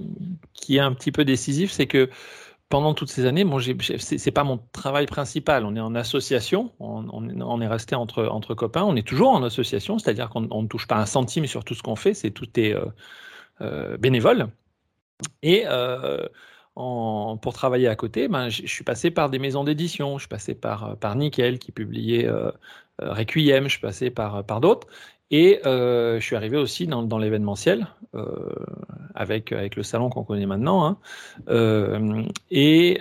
qui 0.53 0.77
est 0.77 0.79
un 0.79 0.93
petit 0.93 1.11
peu 1.11 1.23
décisif, 1.23 1.71
c'est 1.71 1.85
que 1.85 2.09
pendant 2.69 2.93
toutes 2.93 3.09
ces 3.09 3.25
années, 3.25 3.43
bon, 3.43 3.59
c'est 3.59 4.31
pas 4.31 4.45
mon 4.45 4.57
travail 4.71 5.05
principal. 5.05 5.65
On 5.65 5.75
est 5.75 5.81
en 5.81 5.93
association, 5.93 6.71
on, 6.79 7.61
est 7.61 7.67
resté 7.67 7.95
entre, 7.95 8.25
entre 8.25 8.55
copains, 8.55 8.83
on 8.83 8.95
est 8.95 9.05
toujours 9.05 9.31
en 9.31 9.43
association, 9.43 9.99
c'est-à-dire 9.99 10.29
qu'on 10.29 10.41
ne 10.41 10.67
touche 10.67 10.87
pas 10.87 10.95
un 10.95 11.05
centime 11.05 11.45
sur 11.47 11.65
tout 11.65 11.75
ce 11.75 11.83
qu'on 11.83 11.97
fait, 11.97 12.13
c'est 12.13 12.31
tout 12.31 12.47
est 12.57 12.73
euh, 12.73 12.85
euh, 13.59 13.97
bénévole. 13.97 14.47
Et 15.43 15.65
pour 16.75 17.53
travailler 17.53 17.89
à 17.89 17.95
côté, 17.97 18.29
ben, 18.29 18.47
je 18.47 18.65
suis 18.65 18.85
passé 18.85 19.11
par 19.11 19.29
des 19.29 19.37
maisons 19.37 19.65
d'édition, 19.65 20.17
je 20.17 20.23
suis 20.23 20.29
passé 20.29 20.55
par, 20.55 20.95
par 20.97 21.15
Nickel 21.17 21.59
qui 21.59 21.73
publiait 21.73 22.27
Requiem, 22.99 23.65
je 23.65 23.71
suis 23.71 23.81
passé 23.81 24.09
par, 24.11 24.45
par 24.45 24.61
d'autres. 24.61 24.87
Et 25.31 25.65
euh, 25.65 26.19
je 26.19 26.25
suis 26.25 26.35
arrivé 26.35 26.57
aussi 26.57 26.87
dans, 26.87 27.17
l'événementiel, 27.17 27.87
euh, 28.15 28.49
avec, 29.15 29.53
avec 29.53 29.77
le 29.77 29.83
salon 29.83 30.09
qu'on 30.09 30.25
connaît 30.25 30.45
maintenant. 30.45 30.85
Hein. 30.85 30.97
Euh, 31.47 32.23
et 32.51 32.99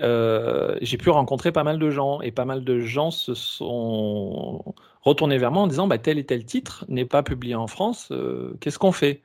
j'ai 0.81 0.97
pu 0.97 1.11
rencontrer 1.11 1.51
pas 1.51 1.65
mal 1.65 1.81
de 1.81 1.91
gens. 1.91 2.21
Et 2.21 2.31
pas 2.31 2.45
mal 2.45 2.65
de 2.65 2.79
gens 2.79 3.11
se 3.11 3.35
sont 3.35 4.75
retournés 5.03 5.39
vers 5.39 5.51
moi 5.51 5.63
en 5.63 5.67
disant 5.67 5.89
bah, 5.89 5.99
tel 5.99 6.19
et 6.19 6.25
tel 6.25 6.45
titre 6.45 6.85
n'est 6.89 7.05
pas 7.05 7.25
publié 7.25 7.57
en 7.57 7.67
France, 7.67 8.13
qu'est-ce 8.61 8.79
qu'on 8.79 8.93
fait? 8.93 9.23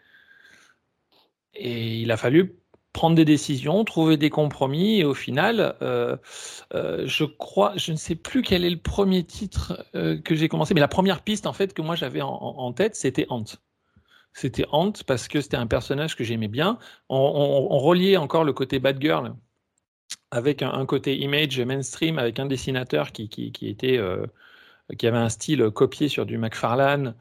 Et 1.53 2.01
il 2.01 2.11
a 2.11 2.17
fallu 2.17 2.55
prendre 2.95 3.15
des 3.17 3.25
décisions, 3.25 3.83
trouver 3.83 4.15
des 4.15 4.29
compromis, 4.29 5.01
et 5.01 5.03
au 5.03 5.13
final, 5.13 5.75
euh, 5.81 6.15
euh, 6.73 7.03
je 7.05 7.25
crois, 7.25 7.73
je 7.75 7.91
ne 7.91 7.97
sais 7.97 8.15
plus 8.15 8.41
quel 8.41 8.63
est 8.63 8.69
le 8.69 8.79
premier 8.79 9.25
titre 9.25 9.85
euh, 9.95 10.17
que 10.17 10.33
j'ai 10.33 10.47
commencé, 10.47 10.73
mais 10.73 10.79
la 10.79 10.87
première 10.87 11.21
piste 11.21 11.45
en 11.45 11.51
fait 11.51 11.73
que 11.73 11.81
moi 11.81 11.95
j'avais 11.95 12.21
en, 12.21 12.71
tête, 12.71 12.95
c'était 12.95 13.27
Ant. 13.29 13.43
C'était 14.31 14.65
Ant 14.71 14.93
parce 15.05 15.27
que 15.27 15.41
c'était 15.41 15.57
un 15.57 15.67
personnage 15.67 16.15
que 16.15 16.23
j'aimais 16.23 16.47
bien. 16.47 16.79
On, 17.09 17.77
reliait 17.79 18.15
encore 18.15 18.45
le 18.45 18.53
côté 18.53 18.79
bad 18.79 19.01
girl 19.01 19.35
avec 20.31 20.61
un, 20.61 20.85
côté 20.85 21.17
image 21.17 21.59
mainstream, 21.59 22.17
avec 22.17 22.39
un 22.39 22.45
dessinateur 22.45 23.11
qui, 23.11 23.27
qui, 23.27 23.67
était 23.67 23.99
qui 24.97 25.07
avait 25.07 25.17
un 25.17 25.29
style 25.29 25.69
copié 25.69 26.07
sur 26.07 26.25
du 26.25 26.37
McFarlane, 26.37 27.15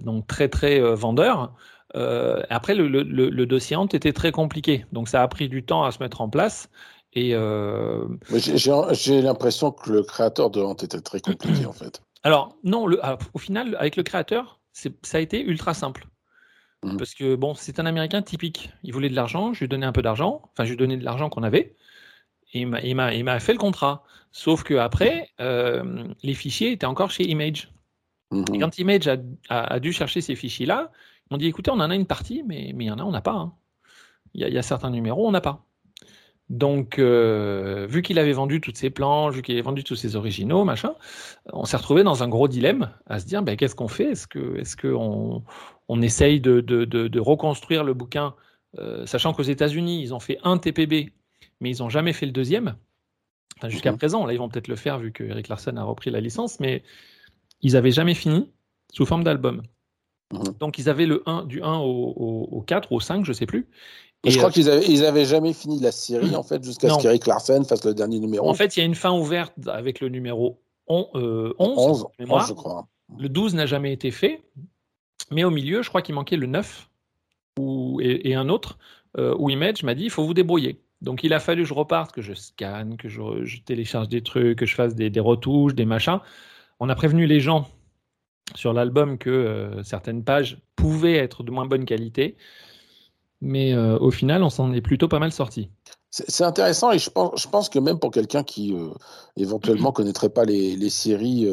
donc 0.00 0.26
très 0.26 0.48
très 0.48 0.80
vendeur. 0.94 1.54
Euh, 1.94 2.42
après, 2.50 2.74
le, 2.74 3.44
dossier 3.44 3.76
Ant 3.76 3.86
était 3.86 4.12
très 4.12 4.32
compliqué, 4.32 4.84
donc 4.92 5.08
ça 5.08 5.22
a 5.22 5.28
pris 5.28 5.48
du 5.48 5.64
temps 5.64 5.84
à 5.84 5.92
se 5.92 6.02
mettre 6.02 6.20
en 6.20 6.28
place. 6.28 6.68
Et 7.12 7.34
euh, 7.34 8.06
j'ai 8.30 9.22
l'impression 9.22 9.70
que 9.70 9.90
le 9.90 10.02
créateur 10.02 10.50
de 10.50 10.60
Ant 10.60 10.74
était 10.74 11.00
très 11.00 11.20
compliqué 11.20 11.64
en 11.66 11.72
fait. 11.72 12.02
Alors 12.24 12.56
non, 12.64 12.86
le, 12.86 13.00
au 13.32 13.38
final, 13.38 13.76
avec 13.78 13.96
le 13.96 14.02
créateur, 14.02 14.60
ça 14.72 14.90
a 15.14 15.20
été 15.20 15.42
ultra 15.42 15.72
simple. 15.72 16.06
Mhm. 16.82 16.98
Parce 16.98 17.14
que 17.14 17.34
bon, 17.36 17.54
c'est 17.54 17.80
un 17.80 17.86
Américain 17.86 18.20
typique. 18.20 18.70
Il 18.82 18.92
voulait 18.92 19.08
de 19.08 19.14
l'argent, 19.14 19.54
je 19.54 19.60
lui 19.60 19.68
donnais 19.68 19.86
un 19.86 19.92
peu 19.92 20.02
d'argent, 20.02 20.42
enfin 20.52 20.64
je 20.64 20.70
lui 20.70 20.76
donnais 20.76 20.96
de 20.96 21.04
l'argent 21.04 21.30
qu'on 21.30 21.42
avait, 21.42 21.74
et 22.52 22.60
il 22.60 22.94
m'a 22.94 23.40
fait 23.40 23.52
le 23.52 23.58
contrat. 23.58 24.04
Sauf 24.32 24.62
que 24.62 24.74
après, 24.74 25.30
euh, 25.40 26.04
les 26.22 26.34
fichiers 26.34 26.72
étaient 26.72 26.86
encore 26.86 27.10
chez 27.10 27.24
Image. 27.24 27.70
Et 28.32 28.36
mhm. 28.36 28.60
quand 28.60 28.78
Image 28.78 29.08
a, 29.08 29.16
a 29.48 29.80
dû 29.80 29.92
chercher 29.92 30.20
ces 30.20 30.34
fichiers-là, 30.34 30.90
on 31.30 31.36
dit 31.36 31.46
écoutez, 31.46 31.70
on 31.70 31.74
en 31.74 31.90
a 31.90 31.94
une 31.94 32.06
partie, 32.06 32.42
mais, 32.46 32.72
mais 32.74 32.84
il 32.84 32.88
y 32.88 32.90
en 32.90 32.98
a, 32.98 33.02
on 33.02 33.10
n'a 33.10 33.20
pas. 33.20 33.34
Hein. 33.34 33.52
Il, 34.34 34.46
y 34.46 34.58
a, 34.58 34.62
certains 34.62 34.90
numéros, 34.90 35.26
on 35.26 35.30
n'a 35.30 35.40
pas. 35.40 35.64
Donc, 36.50 36.98
euh, 36.98 37.86
vu 37.88 38.02
qu'il 38.02 38.18
avait 38.18 38.32
vendu 38.32 38.60
toutes 38.60 38.76
ses 38.76 38.90
planches, 38.90 39.34
vu 39.34 39.42
qu'il 39.42 39.54
avait 39.54 39.62
vendu 39.62 39.82
tous 39.82 39.96
ses 39.96 40.14
originaux, 40.14 40.64
machin, 40.64 40.94
on 41.52 41.64
s'est 41.64 41.76
retrouvé 41.76 42.04
dans 42.04 42.22
un 42.22 42.28
gros 42.28 42.46
dilemme 42.46 42.92
à 43.06 43.18
se 43.18 43.26
dire 43.26 43.42
ben, 43.42 43.56
qu'est-ce 43.56 43.74
qu'on 43.74 43.88
fait? 43.88 44.10
Est-ce 44.12 44.26
que, 44.26 44.56
est-ce 44.58 44.76
on 45.88 46.02
essaye 46.02 46.40
de, 46.40 46.60
de, 46.60 46.84
de, 46.84 47.20
reconstruire 47.20 47.84
le 47.84 47.94
bouquin, 47.94 48.34
euh, 48.78 49.06
sachant 49.06 49.32
qu'aux 49.32 49.42
États-Unis, 49.42 50.02
ils 50.02 50.14
ont 50.14 50.20
fait 50.20 50.38
un 50.42 50.58
TPB, 50.58 51.12
mais 51.60 51.70
ils 51.70 51.78
n'ont 51.78 51.88
jamais 51.88 52.12
fait 52.12 52.26
le 52.26 52.32
deuxième. 52.32 52.76
Enfin, 53.56 53.68
jusqu'à 53.68 53.92
mhm. 53.92 53.98
présent, 53.98 54.26
là, 54.26 54.32
ils 54.32 54.38
vont 54.38 54.48
peut-être 54.48 54.68
le 54.68 54.76
faire 54.76 54.98
vu 54.98 55.12
que 55.12 55.24
Eric 55.24 55.48
Larson 55.48 55.76
a 55.76 55.82
repris 55.82 56.10
la 56.10 56.20
licence, 56.20 56.60
mais 56.60 56.82
ils 57.62 57.72
n'avaient 57.72 57.92
jamais 57.92 58.14
fini 58.14 58.52
sous 58.92 59.06
forme 59.06 59.24
d'album. 59.24 59.62
Mhm. 60.32 60.54
Donc 60.58 60.78
ils 60.78 60.88
avaient 60.88 61.06
le 61.06 61.22
1 61.26 61.44
du 61.44 61.62
1 61.62 61.78
au, 61.78 62.48
au, 62.50 62.60
4 62.62 62.90
ou 62.92 62.96
au 62.96 63.00
5, 63.00 63.24
je 63.24 63.32
sais 63.32 63.46
plus. 63.46 63.68
Et 64.24 64.30
je 64.30 64.38
crois 64.38 64.48
euh, 64.48 64.52
qu'ils 64.52 64.68
avaient, 64.68 64.86
ils 64.86 65.04
avaient 65.04 65.24
jamais 65.24 65.52
fini 65.52 65.78
la 65.78 65.92
série 65.92 66.34
en 66.34 66.42
fait 66.42 66.64
jusqu'à 66.64 66.88
ce 66.88 67.00
qu'Eric 67.00 67.26
Larsen 67.26 67.64
fasse 67.64 67.84
le 67.84 67.94
dernier 67.94 68.18
numéro. 68.18 68.48
En 68.48 68.54
fait, 68.54 68.76
il 68.76 68.80
y 68.80 68.82
a 68.82 68.86
une 68.86 68.94
fin 68.94 69.12
ouverte 69.12 69.54
avec 69.66 70.00
le 70.00 70.08
numéro 70.08 70.60
11, 70.88 71.54
11, 71.58 72.06
euh, 72.20 72.40
je 72.48 72.52
crois. 72.52 72.86
Le 73.18 73.28
12 73.28 73.54
n'a 73.54 73.66
jamais 73.66 73.92
été 73.92 74.10
fait, 74.10 74.42
mais 75.30 75.44
au 75.44 75.50
milieu, 75.50 75.82
je 75.82 75.88
crois 75.88 76.02
qu'il 76.02 76.14
manquait 76.14 76.36
le 76.36 76.46
9 76.46 76.90
ou, 77.60 78.00
et, 78.02 78.34
un 78.34 78.48
autre 78.48 78.78
euh, 79.16 79.34
où 79.38 79.48
Image 79.48 79.82
m'a 79.84 79.94
dit 79.94 80.04
il 80.04 80.10
faut 80.10 80.24
vous 80.24 80.34
débrouiller. 80.34 80.80
Donc 81.02 81.22
il 81.22 81.32
a 81.32 81.38
fallu 81.38 81.62
que 81.62 81.68
je 81.68 81.74
reparte, 81.74 82.12
que 82.12 82.22
je 82.22 82.32
scanne, 82.32 82.96
que 82.96 83.08
je, 83.08 83.60
télécharge 83.64 84.08
des 84.08 84.22
trucs, 84.22 84.58
que 84.58 84.66
je 84.66 84.74
fasse 84.74 84.94
des, 84.94 85.08
des 85.08 85.20
retouches, 85.20 85.74
des 85.74 85.84
machins. 85.84 86.18
On 86.80 86.88
a 86.88 86.94
prévenu 86.94 87.26
les 87.26 87.38
gens 87.38 87.68
sur 88.54 88.72
l'album 88.72 89.18
que 89.18 89.30
euh, 89.30 89.82
certaines 89.82 90.24
pages 90.24 90.58
pouvaient 90.76 91.16
être 91.16 91.42
de 91.42 91.50
moins 91.50 91.66
bonne 91.66 91.84
qualité. 91.84 92.36
Mais 93.40 93.74
euh, 93.74 93.98
au 93.98 94.10
final, 94.10 94.42
on 94.42 94.50
s'en 94.50 94.72
est 94.72 94.80
plutôt 94.80 95.08
pas 95.08 95.18
mal 95.18 95.32
sorti. 95.32 95.70
C'est 96.10 96.44
intéressant 96.44 96.92
et 96.92 96.98
je 96.98 97.10
pense, 97.10 97.42
je 97.42 97.48
pense, 97.48 97.68
que 97.68 97.78
même 97.78 97.98
pour 97.98 98.10
quelqu'un 98.10 98.42
qui 98.42 98.74
euh, 98.74 98.88
éventuellement 99.36 99.92
connaîtrait 99.92 100.30
pas 100.30 100.44
les, 100.44 100.88
séries 100.88 101.46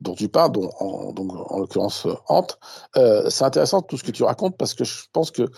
dont 0.00 0.14
tu 0.14 0.28
parles, 0.28 0.52
dont 0.52 0.70
en, 0.78 1.12
donc 1.12 1.32
en 1.34 1.58
l'occurrence 1.58 2.06
Hante, 2.28 2.60
c'est 2.94 3.44
intéressant 3.44 3.82
tout 3.82 3.96
ce 3.96 4.04
que 4.04 4.12
tu 4.12 4.22
racontes 4.22 4.56
parce 4.56 4.74
que 4.74 4.84
je 4.84 5.02
pense 5.12 5.32
que 5.32 5.50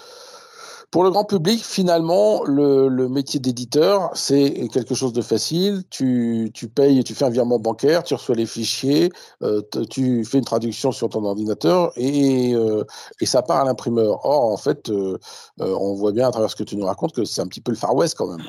pour 0.92 1.04
le 1.04 1.10
grand 1.10 1.24
public, 1.24 1.64
finalement, 1.64 2.44
le, 2.44 3.08
métier 3.08 3.40
d'éditeur, 3.40 4.10
c'est 4.12 4.68
quelque 4.68 4.94
chose 4.94 5.14
de 5.14 5.22
facile. 5.22 5.84
Tu, 5.88 6.50
tu 6.52 6.68
payes, 6.68 7.02
tu 7.02 7.14
fais 7.14 7.24
un 7.24 7.30
virement 7.30 7.58
bancaire, 7.58 8.02
tu 8.02 8.12
reçois 8.12 8.34
les 8.34 8.44
fichiers, 8.44 9.10
euh, 9.42 9.62
tu 9.88 10.22
fais 10.26 10.36
une 10.36 10.44
traduction 10.44 10.92
sur 10.92 11.08
ton 11.08 11.24
ordinateur 11.24 11.92
et, 11.96 12.54
euh, 12.54 12.84
et 13.22 13.26
ça 13.26 13.40
part 13.40 13.62
à 13.62 13.64
l'imprimeur. 13.64 14.24
Or, 14.26 14.52
en 14.52 14.58
fait, 14.58 14.90
euh, 14.90 15.16
on 15.58 15.94
voit 15.94 16.12
bien 16.12 16.28
à 16.28 16.30
travers 16.30 16.50
ce 16.50 16.56
que 16.56 16.62
tu 16.62 16.76
nous 16.76 16.84
racontes 16.84 17.14
que 17.14 17.24
c'est 17.24 17.40
un 17.40 17.46
petit 17.46 17.62
peu 17.62 17.72
le 17.72 17.78
Far 17.78 17.94
West 17.94 18.14
quand 18.18 18.28
même. 18.28 18.46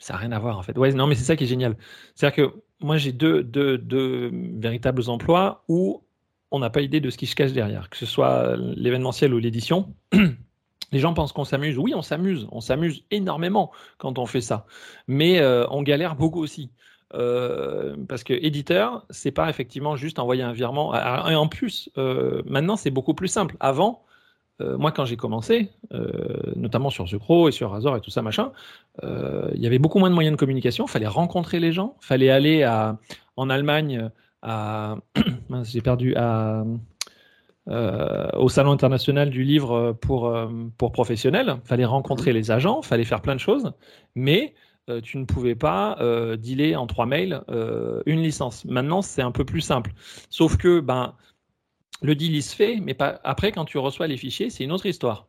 Ça 0.00 0.14
n'a 0.14 0.18
rien 0.18 0.32
à 0.32 0.40
voir 0.40 0.58
en 0.58 0.62
fait. 0.64 0.76
Non, 0.76 1.06
mais 1.06 1.14
c'est 1.14 1.24
ça 1.24 1.36
qui 1.36 1.44
est 1.44 1.46
génial. 1.46 1.76
C'est-à-dire 2.16 2.50
que 2.50 2.54
moi, 2.80 2.96
j'ai 2.96 3.12
deux, 3.12 3.44
deux, 3.44 3.78
deux 3.78 4.32
véritables 4.32 5.08
emplois 5.08 5.62
où 5.68 6.02
on 6.50 6.58
n'a 6.58 6.70
pas 6.70 6.80
idée 6.80 7.00
de 7.00 7.10
ce 7.10 7.16
qui 7.16 7.28
se 7.28 7.36
cache 7.36 7.52
derrière, 7.52 7.88
que 7.88 7.96
ce 7.96 8.04
soit 8.04 8.56
l'événementiel 8.56 9.32
ou 9.32 9.38
l'édition. 9.38 9.94
Les 10.92 10.98
gens 10.98 11.14
pensent 11.14 11.32
qu'on 11.32 11.44
s'amuse. 11.44 11.78
Oui, 11.78 11.92
on 11.94 12.02
s'amuse. 12.02 12.46
On 12.50 12.60
s'amuse 12.60 13.04
énormément 13.10 13.72
quand 13.98 14.18
on 14.18 14.26
fait 14.26 14.40
ça. 14.40 14.66
Mais 15.08 15.40
euh, 15.40 15.66
on 15.70 15.82
galère 15.82 16.16
beaucoup 16.16 16.40
aussi. 16.40 16.70
Euh, 17.14 17.96
parce 18.08 18.24
que 18.24 18.32
éditeur, 18.32 19.04
c'est 19.10 19.30
pas 19.30 19.48
effectivement 19.48 19.96
juste 19.96 20.18
envoyer 20.18 20.42
un 20.42 20.52
virement. 20.52 20.92
Ah, 20.92 21.22
ah, 21.24 21.32
et 21.32 21.36
en 21.36 21.48
plus, 21.48 21.90
euh, 21.98 22.42
maintenant, 22.46 22.76
c'est 22.76 22.90
beaucoup 22.90 23.14
plus 23.14 23.28
simple. 23.28 23.56
Avant, 23.60 24.02
moi, 24.60 24.92
quand 24.92 25.04
j'ai 25.04 25.16
commencé, 25.16 25.68
notamment 26.54 26.88
sur 26.88 27.08
Zucro 27.08 27.48
et 27.48 27.52
sur 27.52 27.72
Razor 27.72 27.96
et 27.96 28.00
tout 28.00 28.10
ça, 28.10 28.22
machin, 28.22 28.52
il 29.02 29.60
y 29.60 29.66
avait 29.66 29.80
beaucoup 29.80 29.98
moins 29.98 30.10
de 30.10 30.14
moyens 30.14 30.36
de 30.36 30.38
communication. 30.38 30.86
Fallait 30.86 31.08
rencontrer 31.08 31.58
les 31.58 31.72
gens. 31.72 31.96
Fallait 32.00 32.30
aller 32.30 32.62
à, 32.62 32.96
en 33.36 33.50
Allemagne 33.50 34.10
à. 34.42 34.96
j'ai 35.64 35.80
perdu. 35.80 36.14
À 36.14 36.62
euh, 37.68 38.28
au 38.34 38.50
Salon 38.50 38.72
international 38.72 39.30
du 39.30 39.42
livre 39.42 39.92
pour, 39.92 40.26
euh, 40.26 40.48
pour 40.76 40.92
professionnels. 40.92 41.56
Il 41.64 41.66
fallait 41.66 41.86
rencontrer 41.86 42.30
mhm. 42.30 42.36
les 42.36 42.50
agents, 42.50 42.80
il 42.82 42.86
fallait 42.86 43.04
faire 43.04 43.22
plein 43.22 43.34
de 43.34 43.40
choses, 43.40 43.72
mais 44.14 44.54
euh, 44.90 45.00
tu 45.00 45.16
ne 45.16 45.24
pouvais 45.24 45.54
pas 45.54 45.96
dealer 46.36 46.76
en 46.76 46.86
trois 46.86 47.06
mails 47.06 47.42
une 48.06 48.20
licence. 48.20 48.64
Maintenant, 48.66 49.00
c'est 49.00 49.22
un 49.22 49.32
peu 49.32 49.44
plus 49.44 49.62
simple. 49.62 49.92
Sauf 50.28 50.58
que 50.58 50.80
ben, 50.80 51.14
le 52.02 52.14
deal, 52.14 52.34
il 52.34 52.42
se 52.42 52.54
fait, 52.54 52.80
mais 52.80 52.92
pas, 52.92 53.18
après, 53.24 53.50
quand 53.50 53.64
tu 53.64 53.78
reçois 53.78 54.08
les 54.08 54.18
fichiers, 54.18 54.50
c'est 54.50 54.64
une 54.64 54.72
autre 54.72 54.86
histoire. 54.86 55.28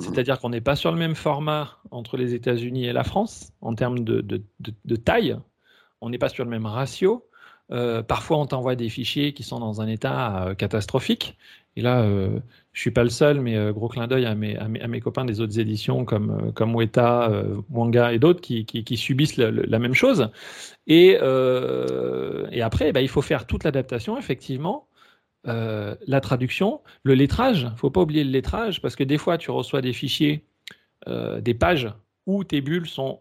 Mhm. 0.00 0.06
C'est-à-dire 0.06 0.38
qu'on 0.38 0.50
n'est 0.50 0.60
pas 0.60 0.76
sur 0.76 0.92
le 0.92 0.98
même 0.98 1.16
format 1.16 1.78
entre 1.90 2.16
les 2.16 2.34
États-Unis 2.34 2.86
et 2.86 2.92
la 2.92 3.02
France 3.02 3.52
en 3.62 3.74
termes 3.74 4.04
de, 4.04 4.20
de, 4.20 4.44
de 4.60 4.96
taille. 4.96 5.36
On 6.00 6.10
n'est 6.10 6.18
pas 6.18 6.28
sur 6.28 6.44
le 6.44 6.50
même 6.50 6.66
ratio. 6.66 7.27
Euh, 7.70 8.02
parfois, 8.02 8.38
on 8.38 8.46
t'envoie 8.46 8.76
des 8.76 8.88
fichiers 8.88 9.32
qui 9.32 9.42
sont 9.42 9.60
dans 9.60 9.80
un 9.80 9.88
état 9.88 10.48
euh, 10.48 10.54
catastrophique. 10.54 11.36
Et 11.76 11.82
là, 11.82 12.02
euh, 12.02 12.40
je 12.72 12.80
suis 12.80 12.90
pas 12.90 13.04
le 13.04 13.10
seul, 13.10 13.40
mais 13.40 13.72
gros 13.72 13.88
clin 13.88 14.06
d'œil 14.06 14.26
à 14.26 14.34
mes, 14.34 15.00
copains 15.00 15.24
des 15.24 15.40
autres 15.40 15.60
éditions 15.60 16.04
comme, 16.04 16.52
comme 16.52 16.74
Weta, 16.74 17.30
Wanga 17.70 18.12
et 18.12 18.18
d'autres 18.18 18.40
qui, 18.40 18.96
subissent 18.96 19.36
la 19.36 19.78
même 19.78 19.94
chose. 19.94 20.30
Et, 20.86 21.16
après, 21.16 22.92
bah, 22.92 23.00
il 23.00 23.08
faut 23.08 23.22
faire 23.22 23.46
toute 23.46 23.64
l'adaptation, 23.64 24.18
effectivement. 24.18 24.88
la 25.44 26.20
traduction, 26.20 26.80
le 27.04 27.14
lettrage, 27.14 27.68
faut 27.76 27.90
pas 27.90 28.00
oublier 28.00 28.24
le 28.24 28.30
lettrage 28.30 28.82
parce 28.82 28.96
que 28.96 29.04
des 29.04 29.18
fois 29.18 29.38
tu 29.38 29.50
reçois 29.52 29.80
des 29.80 29.92
fichiers, 29.92 30.44
des 31.06 31.54
pages 31.54 31.92
où 32.26 32.42
tes 32.44 32.60
bulles 32.60 32.88
sont 32.88 33.20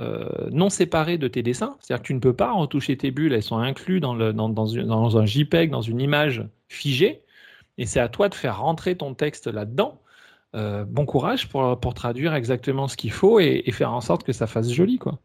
euh, 0.00 0.48
non 0.50 0.70
séparées 0.70 1.18
de 1.18 1.28
tes 1.28 1.42
dessins. 1.42 1.76
C'est-à-dire 1.80 2.02
que 2.02 2.06
tu 2.06 2.14
ne 2.14 2.18
peux 2.20 2.32
pas 2.32 2.52
retoucher 2.52 2.96
tes 2.96 3.10
bulles, 3.10 3.34
elles 3.34 3.42
sont 3.42 3.58
incluses 3.58 4.00
dans, 4.00 5.18
un 5.18 5.26
JPEG, 5.26 5.70
dans 5.70 5.82
une 5.82 6.00
image 6.00 6.46
figée. 6.68 7.22
Et 7.76 7.84
c'est 7.84 8.00
à 8.00 8.08
toi 8.08 8.28
de 8.28 8.34
faire 8.34 8.60
rentrer 8.60 8.96
ton 8.96 9.14
texte 9.14 9.48
là-dedans. 9.48 10.00
bon 10.54 11.06
courage 11.06 11.48
pour, 11.48 11.94
traduire 11.94 12.34
exactement 12.34 12.88
ce 12.88 12.96
qu'il 12.96 13.12
faut 13.12 13.38
et, 13.40 13.64
faire 13.72 13.92
en 13.92 14.00
sorte 14.00 14.24
que 14.24 14.32
ça 14.32 14.46
fasse 14.46 14.70
joli. 14.70 14.98
Quoi. 14.98 15.18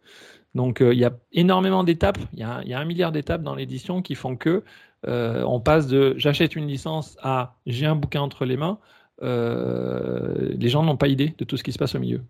Donc 0.55 0.79
il 0.81 0.97
y 0.97 1.05
a 1.05 1.13
énormément 1.31 1.83
d'étapes, 1.83 2.19
il 2.33 2.39
y, 2.39 2.69
y, 2.69 2.73
a 2.73 2.79
un 2.79 2.85
milliard 2.85 3.11
d'étapes 3.11 3.43
dans 3.43 3.55
l'édition 3.55 4.01
qui 4.01 4.15
font 4.15 4.35
que 4.35 4.63
on 5.05 5.61
passe 5.61 5.87
de 5.87 6.13
j'achète 6.17 6.55
une 6.57 6.67
licence 6.67 7.17
à 7.21 7.55
j'ai 7.65 7.85
un 7.85 7.95
bouquin 7.95 8.21
entre 8.21 8.45
les 8.45 8.57
mains. 8.57 8.79
les 9.21 10.69
gens 10.69 10.83
n'ont 10.83 10.97
pas 10.97 11.07
idée 11.07 11.33
de 11.37 11.45
tout 11.45 11.55
ce 11.55 11.63
qui 11.63 11.71
se 11.71 11.77
passe 11.77 11.95
au 11.95 11.99
milieu. 11.99 12.21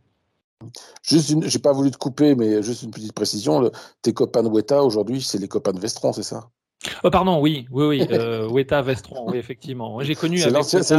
Juste 1.04 1.30
une, 1.30 1.48
j'ai 1.48 1.60
pas 1.60 1.72
voulu 1.72 1.92
te 1.92 1.98
couper, 1.98 2.36
mais 2.36 2.62
juste 2.62 2.84
une 2.84 2.92
petite 2.92 3.14
précision. 3.14 3.72
tes 4.02 4.14
copains 4.14 4.44
de 4.44 4.50
Weta 4.50 4.84
aujourd'hui, 4.84 5.22
c'est 5.22 5.38
les 5.38 5.48
copains 5.48 5.72
de 5.72 5.80
Vestron, 5.80 6.12
c'est 6.14 6.24
ça? 6.24 6.50
Oh, 7.04 7.10
pardon, 7.10 7.40
oui, 7.42 7.66
oui, 7.72 7.86
oui, 7.86 8.08
euh, 8.12 8.48
Weta 8.50 8.82
Vestron, 8.82 9.30
oui, 9.32 9.38
effectivement. 9.38 10.00
J'ai 10.02 10.16
connu 10.16 10.38
c'est 10.38 10.50
l'ancien, 10.50 10.84
c'est 10.84 10.98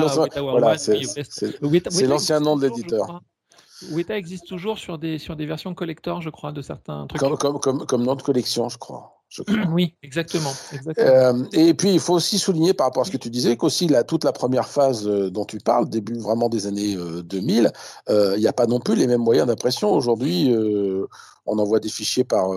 l'ancien 2.06 2.40
nom 2.40 2.56
de 2.56 2.66
l'éditeur. 2.66 3.22
Weta 3.92 4.16
existe 4.16 4.48
toujours 4.48 4.78
sur 4.78 4.98
des, 4.98 5.18
sur 5.18 5.36
des 5.36 5.46
versions 5.46 5.72
collector, 5.74 6.20
je 6.20 6.30
crois, 6.30 6.50
de 6.50 6.62
certains 6.62 7.06
trucs. 7.06 7.20
Comme, 7.20 7.36
comme, 7.36 7.60
comme, 7.60 7.86
comme 7.86 8.02
nom 8.02 8.16
de 8.16 8.22
collection, 8.22 8.68
je 8.68 8.76
crois. 8.76 9.17
Oui, 9.72 9.94
exactement. 10.02 10.52
Euh, 10.98 11.44
et 11.52 11.74
puis, 11.74 11.92
il 11.92 12.00
faut 12.00 12.14
aussi 12.14 12.38
souligner 12.38 12.74
par 12.74 12.86
rapport 12.86 13.02
à 13.02 13.06
ce 13.06 13.10
que 13.10 13.16
tu 13.16 13.30
disais 13.30 13.56
qu'aussi 13.56 13.86
la, 13.86 14.04
toute 14.04 14.24
la 14.24 14.32
première 14.32 14.68
phase 14.68 15.06
euh, 15.06 15.30
dont 15.30 15.44
tu 15.44 15.58
parles, 15.58 15.88
début 15.88 16.18
vraiment 16.18 16.48
des 16.48 16.66
années 16.66 16.96
2000, 16.96 17.72
euh, 18.08 18.34
il 18.36 18.40
n'y 18.40 18.46
a 18.46 18.52
pas 18.52 18.66
non 18.66 18.80
plus 18.80 18.94
les 18.94 19.06
mêmes 19.06 19.20
moyens 19.20 19.46
d'impression. 19.46 19.92
Aujourd'hui, 19.92 20.54
on 21.46 21.58
envoie 21.58 21.80
des 21.80 21.88
fichiers 21.88 22.24
par. 22.24 22.50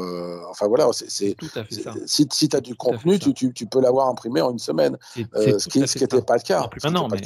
enfin 0.49 0.67
voilà, 0.67 0.87
c'est 0.93 1.35
tout 1.35 1.49
à 1.55 1.63
fait 1.63 1.75
ça. 1.75 1.93
Si, 2.05 2.27
si 2.31 2.49
tu 2.49 2.55
as 2.55 2.61
du 2.61 2.75
contenu, 2.75 3.19
tu, 3.19 3.33
tu, 3.33 3.53
tu, 3.53 3.65
peux 3.65 3.81
l'avoir 3.81 4.07
imprimé 4.07 4.41
en 4.41 4.51
une 4.51 4.59
semaine. 4.59 4.97
ce 5.15 5.67
qui 5.67 5.79
n'était 5.79 6.21
pas 6.21 6.35
le 6.35 6.41
cas. 6.41 6.69
Non, 6.89 7.07
mais 7.07 7.21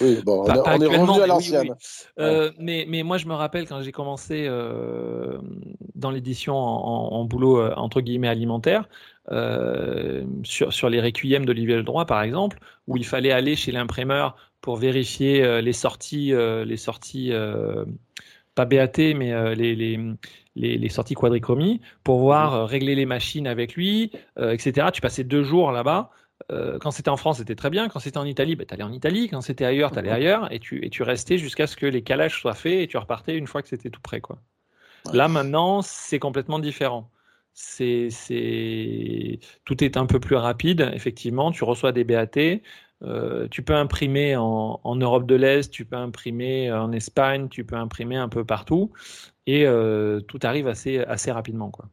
oui, 0.00 0.20
bon, 0.24 0.44
on, 0.44 0.80
est 0.80 0.86
revenu 0.86 1.22
à 1.22 1.26
l'ancienne. 1.26 1.74
Euh, 2.18 2.50
mais, 2.58 2.84
mais 2.88 3.02
moi, 3.02 3.18
je 3.18 3.26
me 3.26 3.34
rappelle 3.34 3.66
quand 3.66 3.82
j'ai 3.82 3.92
commencé 3.92 4.46
euh, 4.46 5.38
dans 5.94 6.10
l'édition 6.10 6.56
en, 6.56 7.24
boulot 7.24 7.58
euh, 7.58 7.72
entre 7.76 8.00
guillemets 8.00 8.28
alimentaire, 8.28 8.88
sur, 10.44 10.72
sur 10.72 10.90
les 10.90 11.00
requiem 11.00 11.44
d'Olivier 11.44 11.76
Ledroit, 11.76 12.06
par 12.06 12.22
exemple, 12.22 12.58
où 12.88 12.96
il 12.96 13.06
fallait 13.06 13.32
aller 13.32 13.56
chez 13.56 13.72
l'imprimeur 13.72 14.36
pour 14.60 14.76
vérifier 14.76 15.62
les 15.62 15.72
sorties, 15.72 16.32
les 16.32 16.76
sorties 16.76 17.32
pas 18.54 18.64
BAT, 18.64 18.98
mais 18.98 19.54
les, 19.54 19.74
les, 19.74 19.98
les, 20.56 20.76
les, 20.76 20.88
sorties 20.88 21.14
quadrichromie, 21.14 21.80
pour 22.04 22.18
voir 22.18 22.68
régler 22.68 22.94
les 22.94 23.06
machines 23.06 23.46
avec 23.46 23.74
lui, 23.74 24.10
etc. 24.36 24.88
Tu 24.92 25.00
passais 25.00 25.24
deux 25.24 25.44
jours 25.44 25.70
là-bas. 25.70 26.10
Euh, 26.50 26.78
quand 26.78 26.90
c'était 26.90 27.10
en 27.10 27.16
France, 27.16 27.38
c'était 27.38 27.54
très 27.54 27.70
bien. 27.70 27.88
Quand 27.88 28.00
c'était 28.00 28.18
en 28.18 28.24
Italie, 28.24 28.56
bah, 28.56 28.64
tu 28.66 28.74
allais 28.74 28.82
en 28.82 28.92
Italie. 28.92 29.28
Quand 29.28 29.40
c'était 29.40 29.64
ailleurs, 29.64 29.90
tu 29.92 29.98
allais 29.98 30.10
mhm. 30.10 30.16
ailleurs. 30.16 30.52
Et 30.52 30.58
tu, 30.58 30.84
et 30.84 30.90
tu 30.90 31.02
restais 31.02 31.38
jusqu'à 31.38 31.66
ce 31.66 31.76
que 31.76 31.86
les 31.86 32.02
calages 32.02 32.40
soient 32.40 32.54
faits 32.54 32.80
et 32.80 32.86
tu 32.86 32.96
repartais 32.96 33.36
une 33.36 33.46
fois 33.46 33.62
que 33.62 33.68
c'était 33.68 33.90
tout 33.90 34.00
prêt. 34.00 34.20
Quoi. 34.20 34.38
Là, 35.12 35.28
maintenant, 35.28 35.82
c'est 35.82 36.18
complètement 36.18 36.58
différent. 36.58 37.10
C'est, 37.54 38.08
c'est... 38.10 39.40
Tout 39.64 39.84
est 39.84 39.96
un 39.96 40.06
peu 40.06 40.20
plus 40.20 40.36
rapide, 40.36 40.90
effectivement. 40.94 41.52
Tu 41.52 41.64
reçois 41.64 41.92
des 41.92 42.04
BAT. 42.04 42.60
Euh, 43.02 43.48
tu 43.50 43.62
peux 43.62 43.74
imprimer 43.74 44.36
en, 44.36 44.80
en 44.82 44.96
Europe 44.96 45.26
de 45.26 45.34
l'Est, 45.34 45.72
tu 45.72 45.84
peux 45.84 45.96
imprimer 45.96 46.72
en 46.72 46.92
Espagne, 46.92 47.48
tu 47.48 47.64
peux 47.64 47.74
imprimer 47.74 48.16
un 48.16 48.28
peu 48.28 48.44
partout. 48.44 48.92
Et 49.46 49.66
euh, 49.66 50.20
tout 50.20 50.38
arrive 50.42 50.68
assez, 50.68 50.98
assez 50.98 51.32
rapidement. 51.32 51.70
Quoi. 51.70 51.86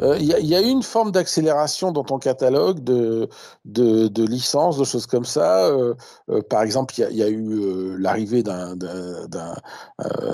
Il 0.00 0.04
euh, 0.04 0.18
y, 0.18 0.54
a 0.54 0.60
une 0.60 0.82
forme 0.82 1.10
d'accélération 1.10 1.90
dans 1.90 2.04
ton 2.04 2.18
catalogue 2.18 2.84
de, 2.84 3.28
licences, 4.24 4.78
de 4.78 4.84
choses 4.84 5.06
comme 5.06 5.24
ça. 5.24 5.66
Euh, 5.66 5.94
euh, 6.30 6.40
par 6.40 6.62
exemple, 6.62 6.94
il 6.96 7.16
y, 7.16 7.22
a 7.22 7.28
eu 7.28 7.98
l'arrivée 7.98 8.44
d'un, 8.44 8.76
de, 8.76 9.26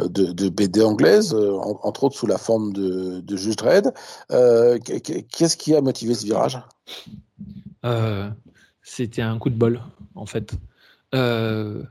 de, 0.09 0.49
BD 0.51 0.83
anglaise, 0.83 1.35
entre 1.35 2.05
autres 2.05 2.17
sous 2.17 2.27
la 2.27 2.37
forme 2.37 2.75
de, 2.75 3.21
de 3.21 3.37
Juge 3.37 3.57
Dredd. 3.57 3.93
Qu'est-ce 4.29 5.57
qui 5.57 5.75
a 5.75 5.81
motivé 5.81 6.15
ce 6.15 6.27
virage? 6.27 6.61
C'était 8.83 9.23
un 9.23 9.39
coup 9.39 9.49
de 9.49 9.57
bol, 9.57 9.81
en 10.15 10.27
fait. 10.27 10.53
je 11.15 11.87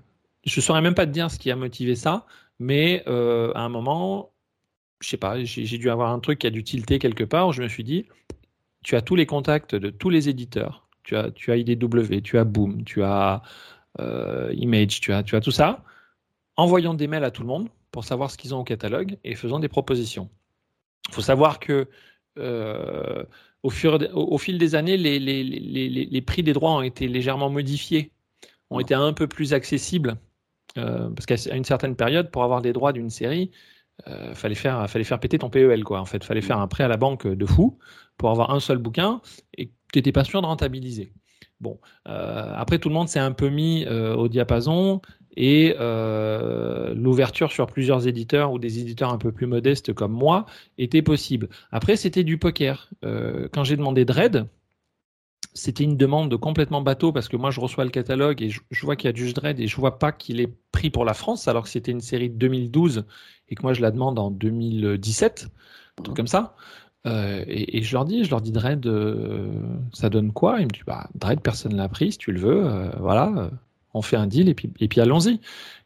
ne 0.45 0.61
saurais 0.61 0.81
même 0.81 0.95
pas 0.95 1.07
te 1.07 1.11
dire 1.11 1.31
ce 1.31 1.39
qui 1.39 1.49
a 1.49 1.55
motivé 1.55 1.95
ça, 1.95 2.27
mais 2.59 3.03
à 3.07 3.61
un 3.61 3.69
moment, 3.69 4.29
je 5.03 5.09
sais 5.09 5.17
pas, 5.17 5.43
j'ai 5.43 5.77
dû 5.77 5.89
avoir 5.89 6.11
un 6.13 6.19
truc 6.19 6.39
qui 6.39 6.47
a 6.47 6.49
dû 6.49 6.63
tilter 6.63 6.97
quelque 6.97 7.25
part. 7.25 7.51
je 7.51 7.61
me 7.61 7.67
suis 7.67 7.83
dit, 7.83 8.05
tu 8.83 8.95
as 8.95 9.01
tous 9.01 9.15
les 9.15 9.25
contacts 9.25 9.75
de 9.75 9.89
tous 9.89 10.09
les 10.09 10.29
éditeurs. 10.29 10.87
Tu 11.03 11.17
as, 11.17 11.29
tu 11.31 11.51
as 11.51 11.57
IDW, 11.57 12.21
tu 12.23 12.37
as 12.37 12.45
Boom, 12.45 12.85
tu 12.85 13.03
as 13.03 13.41
euh, 13.99 14.53
Image, 14.55 15.01
tu 15.01 15.11
as, 15.11 15.21
tu 15.23 15.35
as 15.35 15.41
tout 15.41 15.51
ça. 15.51 15.83
Envoyons 16.55 16.93
des 16.93 17.07
mails 17.07 17.25
à 17.25 17.31
tout 17.31 17.41
le 17.41 17.49
monde 17.49 17.67
pour 17.91 18.05
savoir 18.05 18.31
ce 18.31 18.37
qu'ils 18.37 18.55
ont 18.55 18.59
au 18.59 18.63
catalogue 18.63 19.17
et 19.25 19.35
faisons 19.35 19.59
des 19.59 19.67
propositions. 19.67 20.29
Il 21.09 21.15
faut 21.15 21.21
savoir 21.21 21.59
que 21.59 21.89
euh, 22.39 23.25
au, 23.61 23.69
fur, 23.69 23.99
au, 24.13 24.37
fil 24.37 24.57
des 24.57 24.73
années, 24.73 24.95
les, 24.95 25.19
les, 25.19 25.43
les, 25.43 25.89
les, 25.89 26.21
prix 26.21 26.43
des 26.43 26.53
droits 26.53 26.71
ont 26.71 26.81
été 26.81 27.09
légèrement 27.09 27.49
modifiés, 27.49 28.11
ont 28.69 28.79
été 28.79 28.93
un 28.93 29.11
peu 29.11 29.27
plus 29.27 29.53
accessibles. 29.53 30.15
Euh, 30.77 31.09
parce 31.09 31.25
qu'à 31.25 31.55
une 31.55 31.65
certaine 31.65 31.97
période, 31.97 32.31
pour 32.31 32.43
avoir 32.43 32.61
des 32.61 32.71
droits 32.71 32.93
d'une 32.93 33.09
série, 33.09 33.51
euh, 34.07 34.33
fallait 34.35 34.55
faire 34.55 35.19
péter 35.19 35.37
ton 35.37 35.49
PEL 35.49 35.83
quoi 35.83 35.99
en 35.99 36.05
fait. 36.05 36.23
Fallait 36.23 36.41
faire 36.41 36.59
un 36.59 36.67
prêt 36.67 36.83
à 36.83 36.87
la 36.87 36.97
banque 36.97 37.27
de 37.27 37.45
fou 37.45 37.77
pour 38.17 38.29
avoir 38.29 38.51
un 38.51 38.59
seul 38.59 38.77
bouquin 38.77 39.21
et 39.57 39.71
tu 39.91 39.99
n'étais 39.99 40.11
pas 40.11 40.23
sûr 40.23 40.41
de 40.41 40.47
rentabiliser. 40.47 41.13
Bon 41.59 41.79
euh, 42.07 42.53
après 42.55 42.79
tout 42.79 42.89
le 42.89 42.95
monde 42.95 43.07
s'est 43.07 43.19
un 43.19 43.31
peu 43.31 43.49
mis 43.49 43.85
euh, 43.85 44.15
au 44.15 44.27
diapason 44.27 45.01
et 45.35 45.73
l'ouverture 46.95 47.51
sur 47.51 47.65
plusieurs 47.65 48.07
éditeurs 48.07 48.51
ou 48.51 48.59
des 48.59 48.79
éditeurs 48.79 49.11
un 49.11 49.17
peu 49.17 49.31
plus 49.31 49.47
modestes 49.47 49.91
comme 49.91 50.11
moi 50.11 50.45
était 50.77 51.01
possible. 51.01 51.49
Après 51.71 51.95
c'était 51.95 52.23
du 52.23 52.37
poker. 52.37 52.89
Quand 53.01 53.63
j'ai 53.63 53.75
demandé 53.75 54.05
Dread 54.05 54.47
c'était 55.53 55.83
une 55.83 55.97
demande 55.97 56.35
complètement 56.37 56.81
bateau 56.81 57.11
parce 57.11 57.27
que 57.27 57.37
moi 57.37 57.51
je 57.51 57.59
reçois 57.59 57.83
le 57.83 57.89
catalogue 57.91 58.41
et 58.41 58.49
je, 58.49 58.85
vois 58.85 58.95
qu'il 58.95 59.07
y 59.07 59.09
a 59.09 59.13
du 59.13 59.31
Dread 59.33 59.59
et 59.59 59.67
je 59.67 59.75
vois 59.75 59.99
pas 59.99 60.11
qu'il 60.11 60.39
est 60.41 60.51
pris 60.71 60.89
pour 60.89 61.05
la 61.05 61.13
France 61.13 61.47
alors 61.47 61.63
que 61.63 61.69
c'était 61.69 61.91
une 61.91 62.01
série 62.01 62.29
de 62.29 62.35
2012 62.35 63.05
et 63.49 63.55
que 63.55 63.61
moi 63.61 63.73
je 63.73 63.81
la 63.81 63.91
demande 63.91 64.17
en 64.19 64.31
2017, 64.31 65.47
un 65.99 66.03
truc 66.03 66.15
comme 66.15 66.27
ça. 66.27 66.55
Euh, 67.05 67.43
et, 67.47 67.83
je 67.83 67.93
leur 67.93 68.05
dis, 68.05 68.23
je 68.23 68.29
leur 68.29 68.39
dis 68.41 68.51
Dread, 68.51 68.85
euh, 68.87 69.51
ça 69.91 70.09
donne 70.09 70.31
quoi? 70.31 70.59
Il 70.59 70.65
me 70.65 70.71
dit 70.71 70.81
bah 70.87 71.09
Dread, 71.15 71.41
personne 71.41 71.75
l'a 71.75 71.89
pris, 71.89 72.13
si 72.13 72.17
tu 72.17 72.31
le 72.31 72.39
veux, 72.39 72.65
euh, 72.65 72.89
voilà, 72.99 73.51
on 73.93 74.01
fait 74.01 74.15
un 74.15 74.27
deal 74.27 74.47
et 74.49 74.53
puis 74.53 74.71
et 74.79 74.87
puis 74.87 75.01
allons-y. 75.01 75.39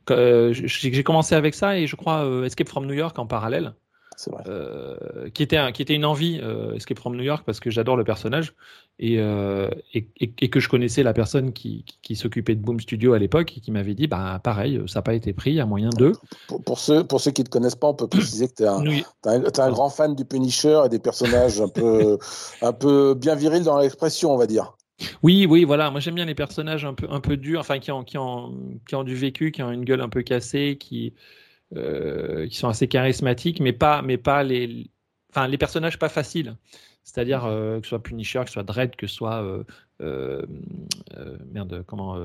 J'ai 0.09 1.03
commencé 1.03 1.35
avec 1.35 1.55
ça 1.55 1.77
et 1.77 1.87
je 1.87 1.95
crois 1.95 2.25
Escape 2.45 2.69
from 2.69 2.85
New 2.85 2.93
York 2.93 3.17
en 3.19 3.25
parallèle. 3.25 3.73
Euh, 4.47 5.29
qui, 5.33 5.43
était 5.43 5.71
qui 5.73 5.81
était 5.83 5.93
une 5.93 6.05
envie, 6.05 6.39
euh, 6.41 6.73
Escape 6.73 6.97
from 6.97 7.15
New 7.15 7.23
York, 7.23 7.43
parce 7.45 7.59
que 7.59 7.69
j'adore 7.69 7.95
le 7.95 8.03
personnage 8.03 8.55
et, 8.97 9.19
euh, 9.19 9.69
et, 9.93 10.07
et, 10.19 10.49
que 10.49 10.59
je 10.59 10.69
connaissais 10.69 11.03
la 11.03 11.13
personne 11.13 11.53
qui, 11.53 11.85
qui, 12.01 12.15
s'occupait 12.15 12.55
de 12.55 12.61
Boom 12.61 12.79
Studio 12.79 13.13
à 13.13 13.19
l'époque 13.19 13.55
et 13.55 13.59
qui 13.59 13.69
m'avait 13.69 13.93
dit 13.93 14.07
bah, 14.07 14.39
pareil, 14.43 14.81
ça 14.87 14.99
n'a 14.99 15.03
pas 15.03 15.13
été 15.13 15.33
pris, 15.33 15.59
à 15.59 15.67
moyen 15.67 15.89
d'eux. 15.89 16.13
Pour, 16.47 16.63
pour, 16.63 16.79
ceux, 16.79 17.03
pour 17.03 17.21
ceux 17.21 17.29
qui 17.29 17.41
ne 17.41 17.45
te 17.45 17.51
connaissent 17.51 17.75
pas, 17.75 17.89
on 17.89 17.93
peut 17.93 18.07
préciser 18.07 18.47
que 18.47 18.55
tu 18.55 18.63
es, 18.63 18.67
un, 18.67 18.83
un, 19.23 19.71
grand 19.71 19.89
fan 19.89 20.15
du 20.15 20.25
Punisher 20.25 20.81
et 20.85 20.89
des 20.89 20.99
personnages 20.99 21.61
un 21.61 21.69
peu, 21.69 22.17
un 22.63 22.73
peu 22.73 23.13
bien 23.13 23.35
virils 23.35 23.63
dans 23.63 23.77
l'expression, 23.79 24.33
on 24.33 24.37
va 24.37 24.47
dire. 24.47 24.73
Oui, 25.21 25.45
oui, 25.47 25.63
voilà. 25.63 25.91
Moi, 25.91 25.99
j'aime 25.99 26.15
bien 26.15 26.25
les 26.25 26.33
personnages 26.33 26.85
un 26.85 26.95
peu, 26.95 27.05
un 27.11 27.19
peu 27.19 27.37
durs, 27.37 27.59
enfin, 27.59 27.77
qui 27.77 27.91
ont, 27.91 28.03
qui, 28.03 28.17
ont, 28.17 28.51
qui 28.87 28.95
ont 28.95 29.03
du 29.03 29.13
vécu, 29.13 29.51
qui 29.51 29.61
ont 29.61 29.71
une 29.71 29.85
gueule 29.85 30.01
un 30.01 30.09
peu 30.09 30.23
cassée, 30.23 30.75
qui, 30.79 31.13
qui 31.75 32.57
sont 32.57 32.69
assez 32.69 32.87
charismatiques, 32.87 33.59
mais 33.59 33.73
pas, 33.73 34.01
mais 34.01 34.17
pas 34.17 34.43
les, 34.43 34.89
enfin 35.29 35.47
les 35.47 35.57
personnages 35.57 35.99
pas 35.99 36.09
faciles. 36.09 36.55
C'est-à-dire 37.07 37.45
euh, 37.45 37.79
que 37.79 37.85
ce 37.85 37.89
soit 37.89 38.03
Punisher, 38.03 38.41
que 38.41 38.47
ce 38.47 38.53
soit 38.53 38.63
Dredd, 38.63 38.97
que 38.97 39.07
ce 39.07 39.15
soit 39.15 39.63
euh, 40.01 40.45
merde, 41.51 41.83
comment 41.87 42.19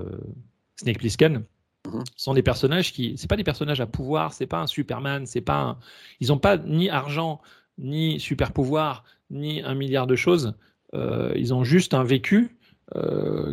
Snake 0.77 0.99
Plissken. 0.99 1.45
Mhm. 1.85 2.05
sont 2.15 2.35
des 2.35 2.43
personnages 2.45 2.93
qui, 2.93 3.15
c'est 3.17 3.27
pas 3.29 3.37
des 3.37 3.43
personnages 3.43 3.81
à 3.81 3.87
pouvoir, 3.87 4.33
c'est 4.33 4.47
pas 4.47 4.61
un 4.61 4.69
Superman, 4.69 5.27
c'est 5.27 5.41
pas, 5.41 5.81
ils 6.21 6.33
ont 6.33 6.39
pas 6.39 6.57
ni 6.57 6.89
argent, 6.89 7.41
ni 7.77 8.21
super 8.21 8.53
pouvoir, 8.53 9.03
ni 9.31 9.63
un 9.63 9.75
milliard 9.75 10.07
de 10.07 10.15
choses. 10.15 10.55
ils 10.95 11.53
ont 11.53 11.65
juste 11.65 11.93
un 11.93 12.05
vécu 12.05 12.57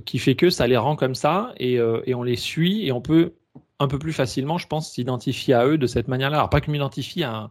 qui 0.05 0.19
fait 0.19 0.35
que 0.35 0.51
ça 0.51 0.67
les 0.67 0.77
rend 0.77 0.95
comme 0.95 1.15
ça 1.15 1.53
et, 1.57 1.75
et, 2.05 2.13
on 2.13 2.21
les 2.21 2.35
suit 2.35 2.85
et 2.85 2.91
on 2.91 3.01
peut 3.01 3.33
un 3.79 3.87
peu 3.87 3.99
plus 3.99 4.13
facilement, 4.13 4.57
je 4.57 4.67
pense, 4.67 4.91
s'identifier 4.91 5.53
à 5.53 5.65
eux 5.65 5.77
de 5.77 5.87
cette 5.87 6.07
manière-là. 6.07 6.37
Alors, 6.37 6.49
pas 6.49 6.59
que 6.59 6.67
je 6.67 6.71
m'identifie 6.71 7.23
à 7.23 7.49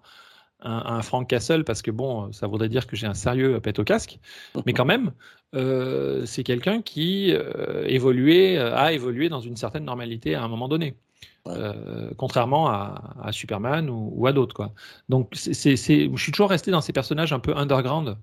un, 0.61 1.03
Frank 1.03 1.29
Castle, 1.29 1.65
parce 1.65 1.83
que 1.83 1.91
bon, 1.91 2.33
ça 2.33 2.47
voudrait 2.47 2.69
dire 2.69 2.87
que 2.87 2.97
j'ai 2.97 3.07
un 3.07 3.15
sérieux 3.15 3.61
pète 3.61 3.79
au 3.79 3.85
casque, 3.85 4.19
mais 4.67 4.73
quand 4.73 4.85
même, 4.85 5.13
euh, 5.55 6.27
c'est 6.27 6.43
quelqu'un 6.43 6.83
qui 6.83 7.33
euh, 7.33 7.85
évoluait, 7.87 8.59
euh, 8.59 8.77
a 8.77 8.93
évolué 8.93 9.29
dans 9.29 9.41
une 9.41 9.57
certaine 9.57 9.85
normalité 9.85 10.35
à 10.35 10.43
un 10.43 10.49
moment 10.49 10.69
donné. 10.69 10.97
contrairement 12.19 12.69
à, 12.69 13.31
Superman 13.33 13.89
ou, 13.91 14.27
à 14.27 14.33
d'autres. 14.33 14.55
Quoi. 14.55 14.75
Donc, 15.09 15.31
c'est, 15.35 15.77
je 15.77 16.17
suis 16.17 16.33
toujours 16.33 16.51
resté 16.51 16.71
dans 16.71 16.83
ces 16.83 16.93
personnages 16.93 17.33
un 17.33 17.41
peu 17.41 17.57
underground. 17.57 18.19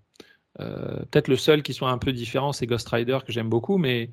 Peut-être 0.59 1.27
le 1.27 1.35
seul 1.35 1.63
qui 1.63 1.73
soit 1.73 1.89
un 1.89 1.97
peu 1.97 2.13
différent, 2.13 2.53
c'est 2.53 2.67
Ghost 2.67 2.87
Rider, 2.89 3.17
que 3.25 3.33
j'aime 3.33 3.49
beaucoup, 3.49 3.77
mais 3.77 4.11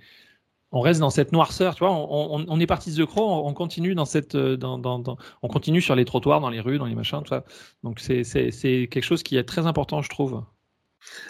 on 0.73 0.81
reste 0.81 1.01
dans 1.01 1.11
cette 1.11 1.33
noirceur, 1.33 1.75
tu 1.75 1.85
vois. 1.85 1.93
On, 1.93 2.61
est 2.61 2.67
parti 2.67 2.93
de 2.93 3.05
The 3.05 3.07
Crow, 3.07 3.47
on, 3.47 3.53
continue 3.53 3.95
dans 3.95 4.07
cette, 4.07 4.35
on 4.35 5.49
continue 5.49 5.81
sur 5.83 5.95
les 5.95 6.05
trottoirs, 6.05 6.41
dans 6.41 6.51
les 6.51 6.61
rues, 6.61 6.79
dans 6.79 6.87
les 6.87 6.95
machins, 6.95 7.21
tout 7.23 7.29
ça. 7.29 7.45
Donc 7.85 8.01
c'est 8.01 8.23
quelque 8.91 9.03
chose 9.03 9.23
qui 9.23 9.37
est 9.37 9.45
très 9.45 9.67
important, 9.67 10.03
je 10.03 10.09
trouve. 10.09 10.43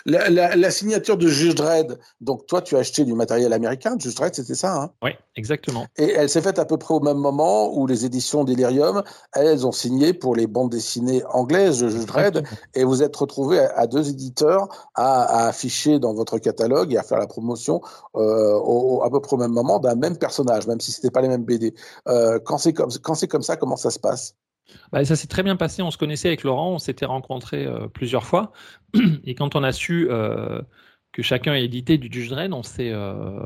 La, 0.05 0.71
signature 0.71 1.17
de 1.17 1.29
Juge 1.29 1.55
Dredd, 1.55 1.99
donc 2.21 2.47
toi 2.47 2.63
tu 2.63 2.77
as 2.77 2.81
acheté 2.81 3.05
du 3.05 3.15
matériel 3.15 3.53
américain, 3.53 3.97
Juge 3.99 4.15
Dredd 4.15 4.35
c'était 4.35 4.55
ça 4.55 4.75
hein? 4.75 4.91
Oui, 5.03 5.11
exactement. 5.37 5.87
Et 5.97 6.11
elle 6.11 6.29
s'est 6.29 6.43
faite 6.43 6.59
à 6.59 6.65
peu 6.65 6.77
près 6.77 6.95
au 6.95 7.01
même 7.01 7.19
moment 7.19 7.73
où 7.75 7.87
les 7.87 8.05
éditions 8.05 8.45
Delirium, 8.45 9.03
elles 9.35 9.67
ont 9.67 9.73
signé 9.73 10.13
pour 10.13 10.35
les 10.35 10.47
bandes 10.47 10.71
dessinées 10.71 11.23
anglaises 11.31 11.81
de 11.81 11.89
Juge 11.89 12.07
Dredd, 12.07 12.43
et 12.75 12.85
vous 12.85 13.03
êtes 13.03 13.15
retrouvé 13.15 13.59
à, 13.59 13.87
deux 13.87 14.09
éditeurs 14.09 14.69
à, 14.95 15.47
afficher 15.47 15.99
dans 15.99 16.15
votre 16.15 16.39
catalogue 16.39 16.93
et 16.93 16.99
à 16.99 17.03
faire 17.03 17.19
la 17.19 17.27
promotion 17.27 17.81
euh, 18.17 19.01
à 19.03 19.11
peu 19.11 19.21
près 19.21 19.35
au 19.35 19.39
même 19.39 19.53
moment 19.53 19.79
d'un 19.79 19.95
même 19.95 20.17
personnage, 20.17 20.67
même 20.67 20.81
si 20.81 20.93
ce 20.93 20.99
n'était 20.99 21.11
pas 21.11 21.23
les 21.23 21.29
mêmes 21.29 21.45
BD. 21.45 21.75
Euh, 22.09 22.39
quand 22.45 22.59
c'est 22.59 22.73
comme, 22.73 22.91
comme 23.03 23.43
ça, 23.43 23.57
comment 23.57 23.77
ça 23.77 23.91
se 23.91 23.99
passe? 23.99 24.35
Bah, 24.91 25.05
ça 25.05 25.17
s'est 25.17 25.29
très 25.29 25.43
bien 25.43 25.57
passé. 25.57 25.83
On 25.83 25.91
se 25.91 25.99
connaissait 25.99 26.29
avec 26.29 26.45
Laurent, 26.45 26.73
on 26.73 26.79
s'était 26.79 27.07
rencontrés 27.07 27.67
euh, 27.67 27.89
plusieurs 27.89 28.25
fois. 28.25 28.53
Et 29.25 29.35
quand 29.35 29.57
on 29.57 29.63
a 29.63 29.73
su 29.73 30.09
euh, 30.11 30.61
que 31.13 31.23
chacun 31.23 31.55
est 31.55 31.65
édité 31.65 31.99
du 31.99 32.09
Judge 32.13 32.31
Dredd, 32.31 32.53
on 32.53 32.63
s'est 32.63 32.91
euh, 32.93 33.41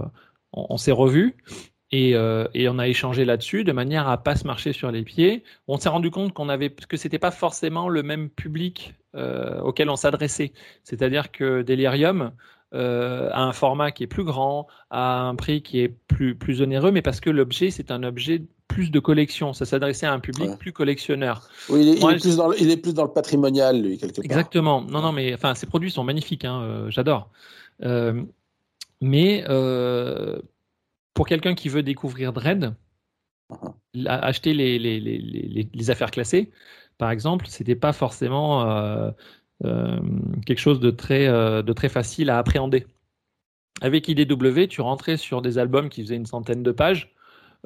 on, 0.52 0.76
s'est 0.76 0.92
revus. 0.92 1.36
Et, 1.92 2.16
on 2.16 2.78
a 2.78 2.88
échangé 2.88 3.24
là-dessus 3.24 3.64
de 3.64 3.72
manière 3.72 4.08
à 4.08 4.22
pas 4.22 4.36
se 4.36 4.46
marcher 4.46 4.72
sur 4.72 4.90
les 4.90 5.02
pieds. 5.02 5.44
On 5.68 5.78
s'est 5.78 5.88
rendu 5.88 6.10
compte 6.10 6.32
qu'on 6.32 6.48
avait 6.48 6.70
que 6.70 6.96
c'était 6.96 7.18
pas 7.18 7.30
forcément 7.30 7.88
le 7.88 8.02
même 8.02 8.28
public 8.30 8.94
auquel 9.62 9.88
on 9.88 9.96
s'adressait. 9.96 10.52
C'est-à-dire 10.84 11.30
que 11.30 11.62
Delirium 11.62 12.32
a 12.72 13.42
un 13.42 13.52
format 13.52 13.92
qui 13.92 14.02
est 14.02 14.08
plus 14.08 14.24
grand, 14.24 14.66
a 14.90 15.20
un 15.20 15.34
prix 15.36 15.62
qui 15.62 15.80
est 15.80 15.88
plus 15.88 16.34
plus 16.36 16.60
onéreux, 16.60 16.90
mais 16.90 17.02
parce 17.02 17.20
que 17.20 17.30
l'objet 17.30 17.70
c'est 17.70 17.90
un 17.90 18.02
objet 18.02 18.42
plus 18.76 18.90
de 18.90 19.00
collection. 19.00 19.54
Ça 19.54 19.64
s'adressait 19.64 20.04
à 20.04 20.12
un 20.12 20.20
public 20.20 20.58
plus 20.58 20.72
collectionneur. 20.72 21.48
Oui, 21.70 21.80
il 21.80 21.88
est, 21.88 22.20
plus 22.20 22.36
dans 22.36 22.48
le, 22.48 22.60
il 22.60 22.70
est, 22.70 22.76
plus 22.76 22.92
dans 22.92 23.04
le, 23.04 23.10
patrimonial, 23.10 23.80
lui, 23.80 23.96
quelque 23.96 24.16
part. 24.16 24.24
Exactement. 24.24 24.82
Non, 24.82 25.00
non, 25.00 25.12
mais 25.12 25.32
enfin, 25.32 25.54
ces 25.54 25.66
produits 25.66 25.90
sont 25.90 26.04
magnifiques. 26.04 26.44
Hein, 26.44 26.60
euh, 26.60 26.90
J'adore. 26.90 27.30
Euh, 27.82 28.22
mais 29.00 29.44
euh, 29.48 30.38
pour 31.14 31.26
quelqu'un 31.26 31.54
qui 31.54 31.70
veut 31.70 31.82
découvrir 31.82 32.34
Dread, 32.34 32.74
uh-huh. 33.50 34.06
acheter 34.06 34.52
les, 34.52 34.78
les, 34.78 35.00
les, 35.00 35.68
les, 35.72 35.90
affaires 35.90 36.10
classées, 36.10 36.50
par 36.98 37.10
exemple, 37.10 37.46
c'était 37.48 37.76
pas 37.76 37.94
forcément 37.94 39.10
quelque 39.62 40.58
chose 40.58 40.80
de 40.80 40.90
très, 40.90 41.28
de 41.28 41.72
très 41.72 41.88
facile 41.88 42.28
à 42.28 42.36
appréhender. 42.36 42.86
Avec 43.80 44.08
IDW, 44.08 44.66
tu 44.68 44.82
rentrais 44.82 45.16
sur 45.16 45.40
des 45.40 45.56
albums 45.56 45.88
qui 45.88 46.02
faisaient 46.02 46.16
une 46.16 46.26
centaine 46.26 46.62
de 46.62 46.72
pages. 46.72 47.16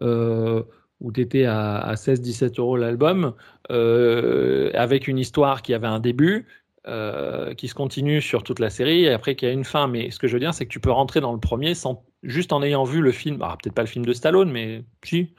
Euh, 0.03 0.62
où 1.01 1.13
tu 1.13 1.21
étais 1.21 1.45
à, 1.47 1.95
16-17 1.95 2.61
euros 2.61 2.77
l'album, 2.77 3.35
euh, 3.71 4.71
avec 4.75 5.09
une 5.09 5.19
histoire 5.19 5.63
qui 5.63 5.75
avait 5.75 5.87
un 5.87 6.01
début, 6.01 6.47
euh, 6.87 7.55
qui 7.55 7.69
se 7.69 7.75
continue 7.75 8.21
sur 8.21 8.43
toute 8.43 8.59
la 8.59 8.71
série, 8.71 9.05
et 9.05 9.13
après 9.13 9.35
qui 9.35 9.47
a 9.47 9.51
une 9.51 9.65
fin. 9.65 9.89
Mais 9.89 10.11
ce 10.11 10.19
que 10.19 10.27
je 10.29 10.35
veux 10.35 10.41
dire, 10.41 10.55
c'est 10.55 10.67
que 10.67 10.71
tu 10.71 10.81
peux 10.81 10.91
rentrer 10.91 11.21
dans 11.21 11.33
le 11.33 11.41
premier 11.41 11.73
juste 12.23 12.53
en 12.53 12.63
ayant 12.63 12.85
vu 12.85 13.01
le 13.01 13.13
film, 13.13 13.39
bah, 13.39 13.57
peut-être 13.63 13.75
pas 13.75 13.83
le 13.83 13.89
film 13.89 14.05
de 14.05 14.13
Stallone, 14.13 14.51
mais 14.51 14.85
si, 15.03 15.35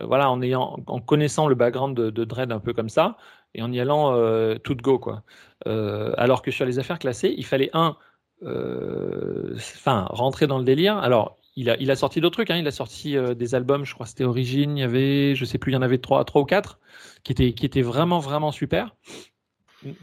euh, 0.00 0.06
voilà, 0.06 0.30
en, 0.30 0.40
ayant, 0.42 0.78
en 0.86 1.00
connaissant 1.00 1.48
le 1.48 1.54
background 1.54 1.96
de, 1.96 2.10
de 2.10 2.24
Dredd 2.24 2.52
un 2.52 2.60
peu 2.60 2.72
comme 2.72 2.88
ça, 2.88 3.16
et 3.54 3.62
en 3.62 3.72
y 3.72 3.80
allant 3.80 4.14
tout 4.62 4.76
go. 4.76 5.00
Quoi. 5.00 5.24
alors 5.66 6.42
que 6.42 6.52
sur 6.52 6.64
les 6.64 6.78
affaires 6.78 7.00
classées, 7.00 7.34
il 7.36 7.44
fallait 7.44 7.70
un. 7.72 7.96
Enfin, 8.44 10.06
rentrer 10.08 10.46
dans 10.46 10.58
le 10.58 10.64
délire. 10.64 10.96
Alors, 10.98 11.39
il 11.56 11.90
a, 11.90 11.96
sorti 11.96 12.20
d'autres 12.20 12.34
trucs. 12.34 12.50
Hein. 12.50 12.56
Il 12.56 12.66
a 12.66 12.70
sorti 12.70 13.16
euh, 13.16 13.34
des 13.34 13.54
albums, 13.54 13.84
je 13.84 13.94
crois 13.94 14.06
c'était 14.06 14.24
Origine. 14.24 14.76
Il 14.76 14.80
y 14.80 14.84
avait, 14.84 15.34
je 15.34 15.44
sais 15.44 15.58
plus, 15.58 15.72
il 15.72 15.74
y 15.74 15.78
en 15.78 15.82
avait 15.82 15.98
trois, 15.98 16.24
trois 16.24 16.42
ou 16.42 16.44
quatre 16.44 16.78
qui 17.24 17.32
étaient, 17.32 17.82
vraiment, 17.82 18.18
vraiment 18.18 18.52
super. 18.52 18.94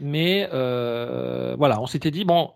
Mais 0.00 0.48
euh, 0.52 1.54
voilà, 1.58 1.80
on 1.80 1.86
s'était 1.86 2.10
dit, 2.10 2.24
bon, 2.24 2.52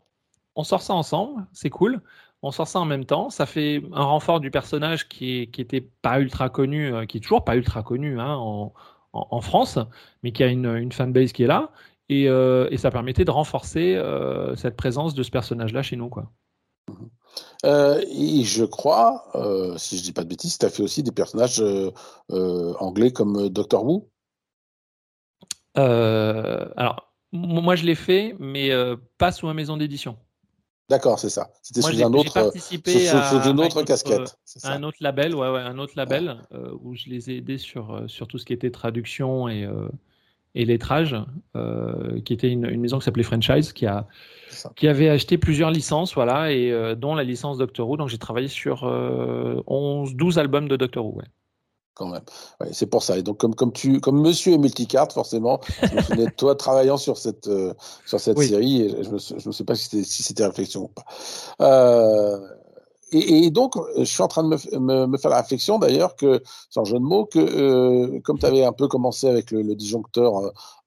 on 0.56 0.64
sort 0.64 0.82
ça 0.82 0.94
ensemble, 0.94 1.46
c'est 1.52 1.70
cool. 1.70 2.02
On 2.42 2.50
sort 2.50 2.66
ça 2.66 2.80
en 2.80 2.84
même 2.84 3.04
temps. 3.04 3.30
Ça 3.30 3.46
fait 3.46 3.82
un 3.92 4.04
renfort 4.04 4.40
du 4.40 4.50
personnage 4.50 5.08
qui, 5.08 5.42
était 5.42 5.80
pas 5.80 6.20
ultra 6.20 6.48
connu, 6.48 6.92
euh, 6.92 7.06
qui 7.06 7.18
est 7.18 7.20
toujours 7.20 7.44
pas 7.44 7.56
ultra 7.56 7.82
connu 7.82 8.18
hein, 8.20 8.34
en, 8.34 9.40
France, 9.40 9.78
mais 10.22 10.32
qui 10.32 10.42
a 10.42 10.46
une, 10.46 10.90
fanbase 10.92 11.32
qui 11.32 11.44
est 11.44 11.46
là. 11.46 11.72
Et, 12.08 12.24
et 12.24 12.76
ça 12.76 12.90
permettait 12.90 13.24
de 13.24 13.30
renforcer 13.30 14.00
cette 14.56 14.76
présence 14.76 15.14
de 15.14 15.22
ce 15.22 15.30
personnage-là 15.30 15.82
chez 15.82 15.96
nous. 15.96 16.08
Quoi. 16.08 16.30
Mmh 16.88 17.06
euh, 17.64 18.02
et 18.10 18.42
je 18.42 18.64
crois, 18.64 19.24
euh, 19.34 19.76
si 19.78 19.98
je 19.98 20.02
dis 20.02 20.12
pas 20.12 20.24
de 20.24 20.28
bêtises, 20.28 20.58
tu 20.58 20.66
as 20.66 20.70
fait 20.70 20.82
aussi 20.82 21.02
des 21.02 21.12
personnages 21.12 21.60
euh, 21.62 21.92
anglais 22.78 23.12
comme 23.12 23.48
Doctor 23.48 23.84
Who? 23.84 24.08
Alors, 25.74 27.12
moi 27.32 27.76
je 27.76 27.84
l'ai 27.84 27.94
fait, 27.94 28.34
mais 28.38 28.70
pas 29.18 29.32
sous 29.32 29.46
ma 29.46 29.54
maison 29.54 29.76
d'édition. 29.76 30.16
D'accord, 30.88 31.18
c'est 31.18 31.30
ça. 31.30 31.50
C'était 31.62 31.80
sous 31.80 32.02
un 32.02 32.12
autre, 32.12 32.52
sous, 32.58 33.48
une 33.48 33.60
autre 33.60 33.82
casquette. 33.82 34.36
Un 34.64 34.82
autre 34.82 34.98
label, 35.00 35.34
ouais, 35.34 35.48
ouais, 35.48 35.60
un 35.60 35.78
autre 35.78 35.94
label 35.96 36.42
où 36.82 36.94
je 36.94 37.08
les 37.08 37.30
ai 37.30 37.36
aidés 37.38 37.58
sur, 37.58 38.04
sur 38.08 38.26
tout 38.26 38.38
ce 38.38 38.44
qui 38.44 38.52
était 38.52 38.70
traduction 38.70 39.48
et, 39.48 39.66
et 40.54 40.64
lettrage, 40.64 41.16
qui 42.24 42.32
était 42.32 42.50
une, 42.50 42.66
une 42.66 42.80
maison 42.80 42.98
qui 42.98 43.04
s'appelait 43.04 43.22
Franchise, 43.22 43.72
qui 43.72 43.86
a 43.86 44.06
qui 44.76 44.88
avait 44.88 45.08
acheté 45.08 45.38
plusieurs 45.38 45.70
licences, 45.70 46.14
voilà, 46.14 46.52
et 46.52 46.70
euh, 46.70 46.94
dont 46.94 47.14
la 47.14 47.24
licence 47.24 47.58
Doctor 47.58 47.88
Who. 47.88 47.96
Donc 47.96 48.08
j'ai 48.08 48.18
travaillé 48.18 48.48
sur 48.48 48.82
11, 48.84 50.10
euh, 50.10 50.14
12 50.14 50.38
albums 50.38 50.68
de 50.68 50.76
Doctor 50.76 51.04
Who. 51.04 51.20
Quand 51.94 52.08
même. 52.08 52.22
c'est 52.72 52.86
pour 52.86 53.02
ça. 53.02 53.18
Et 53.18 53.22
donc, 53.22 53.36
comme, 53.36 53.54
comme, 53.54 53.70
tu, 53.70 54.00
comme 54.00 54.18
monsieur 54.22 54.54
est 54.54 54.58
multicarte, 54.58 55.12
forcément, 55.12 55.60
je 55.82 55.94
me 55.94 56.00
souviens 56.00 56.24
de 56.24 56.30
toi 56.30 56.54
travaillant 56.54 56.96
sur 56.96 57.18
cette, 57.18 57.48
euh, 57.48 57.74
sur 58.06 58.18
cette 58.18 58.38
série. 58.38 58.82
Et 58.82 59.02
je 59.02 59.10
ne 59.46 59.52
sais 59.52 59.64
pas 59.64 59.74
si 59.74 60.02
c'était 60.04 60.46
réflexion 60.46 60.84
ou 60.84 60.88
pas. 60.88 61.04
Et, 63.12 63.50
donc, 63.50 63.74
je 63.98 64.04
suis 64.04 64.22
en 64.22 64.28
train 64.28 64.42
de 64.42 64.48
me, 64.48 65.06
me, 65.06 65.18
faire 65.18 65.30
la 65.30 65.42
réflexion 65.42 65.78
d'ailleurs 65.78 66.16
que, 66.16 66.42
sans 66.70 66.84
jeu 66.84 66.98
de 66.98 67.04
mots, 67.04 67.26
que 67.26 68.18
comme 68.20 68.38
tu 68.38 68.46
avais 68.46 68.64
un 68.64 68.72
peu 68.72 68.88
commencé 68.88 69.28
avec 69.28 69.50
le, 69.50 69.62
le 69.62 69.74
disjoncteur 69.74 70.32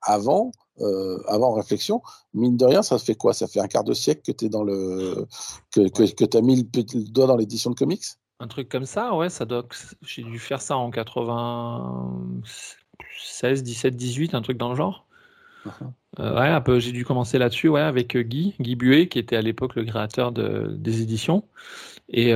avant, 0.01 0.51
euh, 0.81 1.23
avant 1.29 1.53
réflexion, 1.53 2.01
mine 2.33 2.57
de 2.57 2.65
rien, 2.65 2.81
ça 2.81 2.99
fait 2.99 3.15
quoi? 3.15 3.33
Ça 3.33 3.47
fait 3.47 3.61
un 3.61 3.67
quart 3.67 3.85
de 3.85 3.93
siècle 3.93 4.23
que 4.25 4.33
tu 4.33 4.49
dans 4.49 4.65
le 4.65 5.25
que, 5.71 5.87
que, 5.87 6.03
que 6.13 6.25
tu 6.25 6.35
as 6.35 6.41
mis 6.41 6.57
le, 6.57 6.63
doigt 7.11 7.27
dans 7.27 7.37
l'édition 7.37 7.69
de 7.69 7.75
comics? 7.75 8.03
Un 8.41 8.47
truc 8.47 8.67
comme 8.67 8.85
ça, 8.85 9.15
ouais, 9.15 9.29
ça 9.29 9.45
doit 9.45 9.65
j'ai 10.01 10.23
dû 10.23 10.37
faire 10.37 10.61
ça 10.61 10.75
en 10.75 10.91
96, 10.91 13.63
17, 13.63 13.95
18, 13.95 14.35
un 14.35 14.41
truc 14.41 14.57
dans 14.57 14.67
le 14.67 14.75
genre. 14.75 15.07
Uh-huh. 15.65 15.93
Euh, 16.19 16.35
ouais, 16.35 16.49
un 16.49 16.59
peu, 16.59 16.79
j'ai 16.79 16.91
dû 16.91 17.05
commencer 17.05 17.37
là-dessus, 17.37 17.69
ouais, 17.69 17.79
avec 17.79 18.17
euh, 18.17 18.23
Guy, 18.23 18.55
Guy 18.59 18.75
Buet, 18.75 19.07
qui 19.07 19.19
était 19.19 19.37
à 19.37 19.41
l'époque 19.41 19.75
le 19.75 19.85
créateur 19.85 20.33
de, 20.33 20.75
des 20.77 21.01
éditions 21.01 21.45
et 22.09 22.33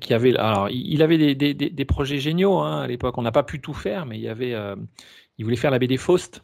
qui 0.00 0.14
avait, 0.14 0.36
alors, 0.36 0.68
il 0.70 1.02
avait 1.02 1.18
des, 1.18 1.34
des, 1.34 1.54
des 1.54 1.84
projets 1.84 2.18
géniaux 2.18 2.58
hein, 2.58 2.82
à 2.82 2.86
l'époque. 2.86 3.18
On 3.18 3.22
n'a 3.22 3.32
pas 3.32 3.42
pu 3.42 3.60
tout 3.60 3.74
faire, 3.74 4.06
mais 4.06 4.16
il 4.18 4.22
y 4.22 4.28
avait, 4.28 4.54
il 5.38 5.44
voulait 5.44 5.56
faire 5.56 5.70
la 5.70 5.78
BD 5.78 5.96
Faust, 5.96 6.42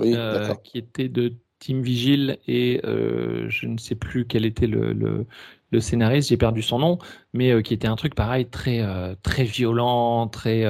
euh, 0.00 0.54
qui 0.56 0.78
était 0.78 1.08
de 1.08 1.34
Team 1.58 1.82
Vigil 1.82 2.38
et 2.46 2.80
euh, 2.84 3.46
je 3.48 3.66
ne 3.66 3.78
sais 3.78 3.94
plus 3.94 4.26
quel 4.26 4.44
était 4.44 4.66
le, 4.66 4.92
le, 4.92 5.80
scénariste, 5.80 6.30
j'ai 6.30 6.38
perdu 6.38 6.62
son 6.62 6.78
nom, 6.78 6.98
mais 7.34 7.50
euh, 7.50 7.60
qui 7.60 7.74
était 7.74 7.88
un 7.88 7.96
truc 7.96 8.14
pareil 8.14 8.46
très 8.46 8.82
très 9.22 9.44
violent, 9.44 10.26
très 10.26 10.64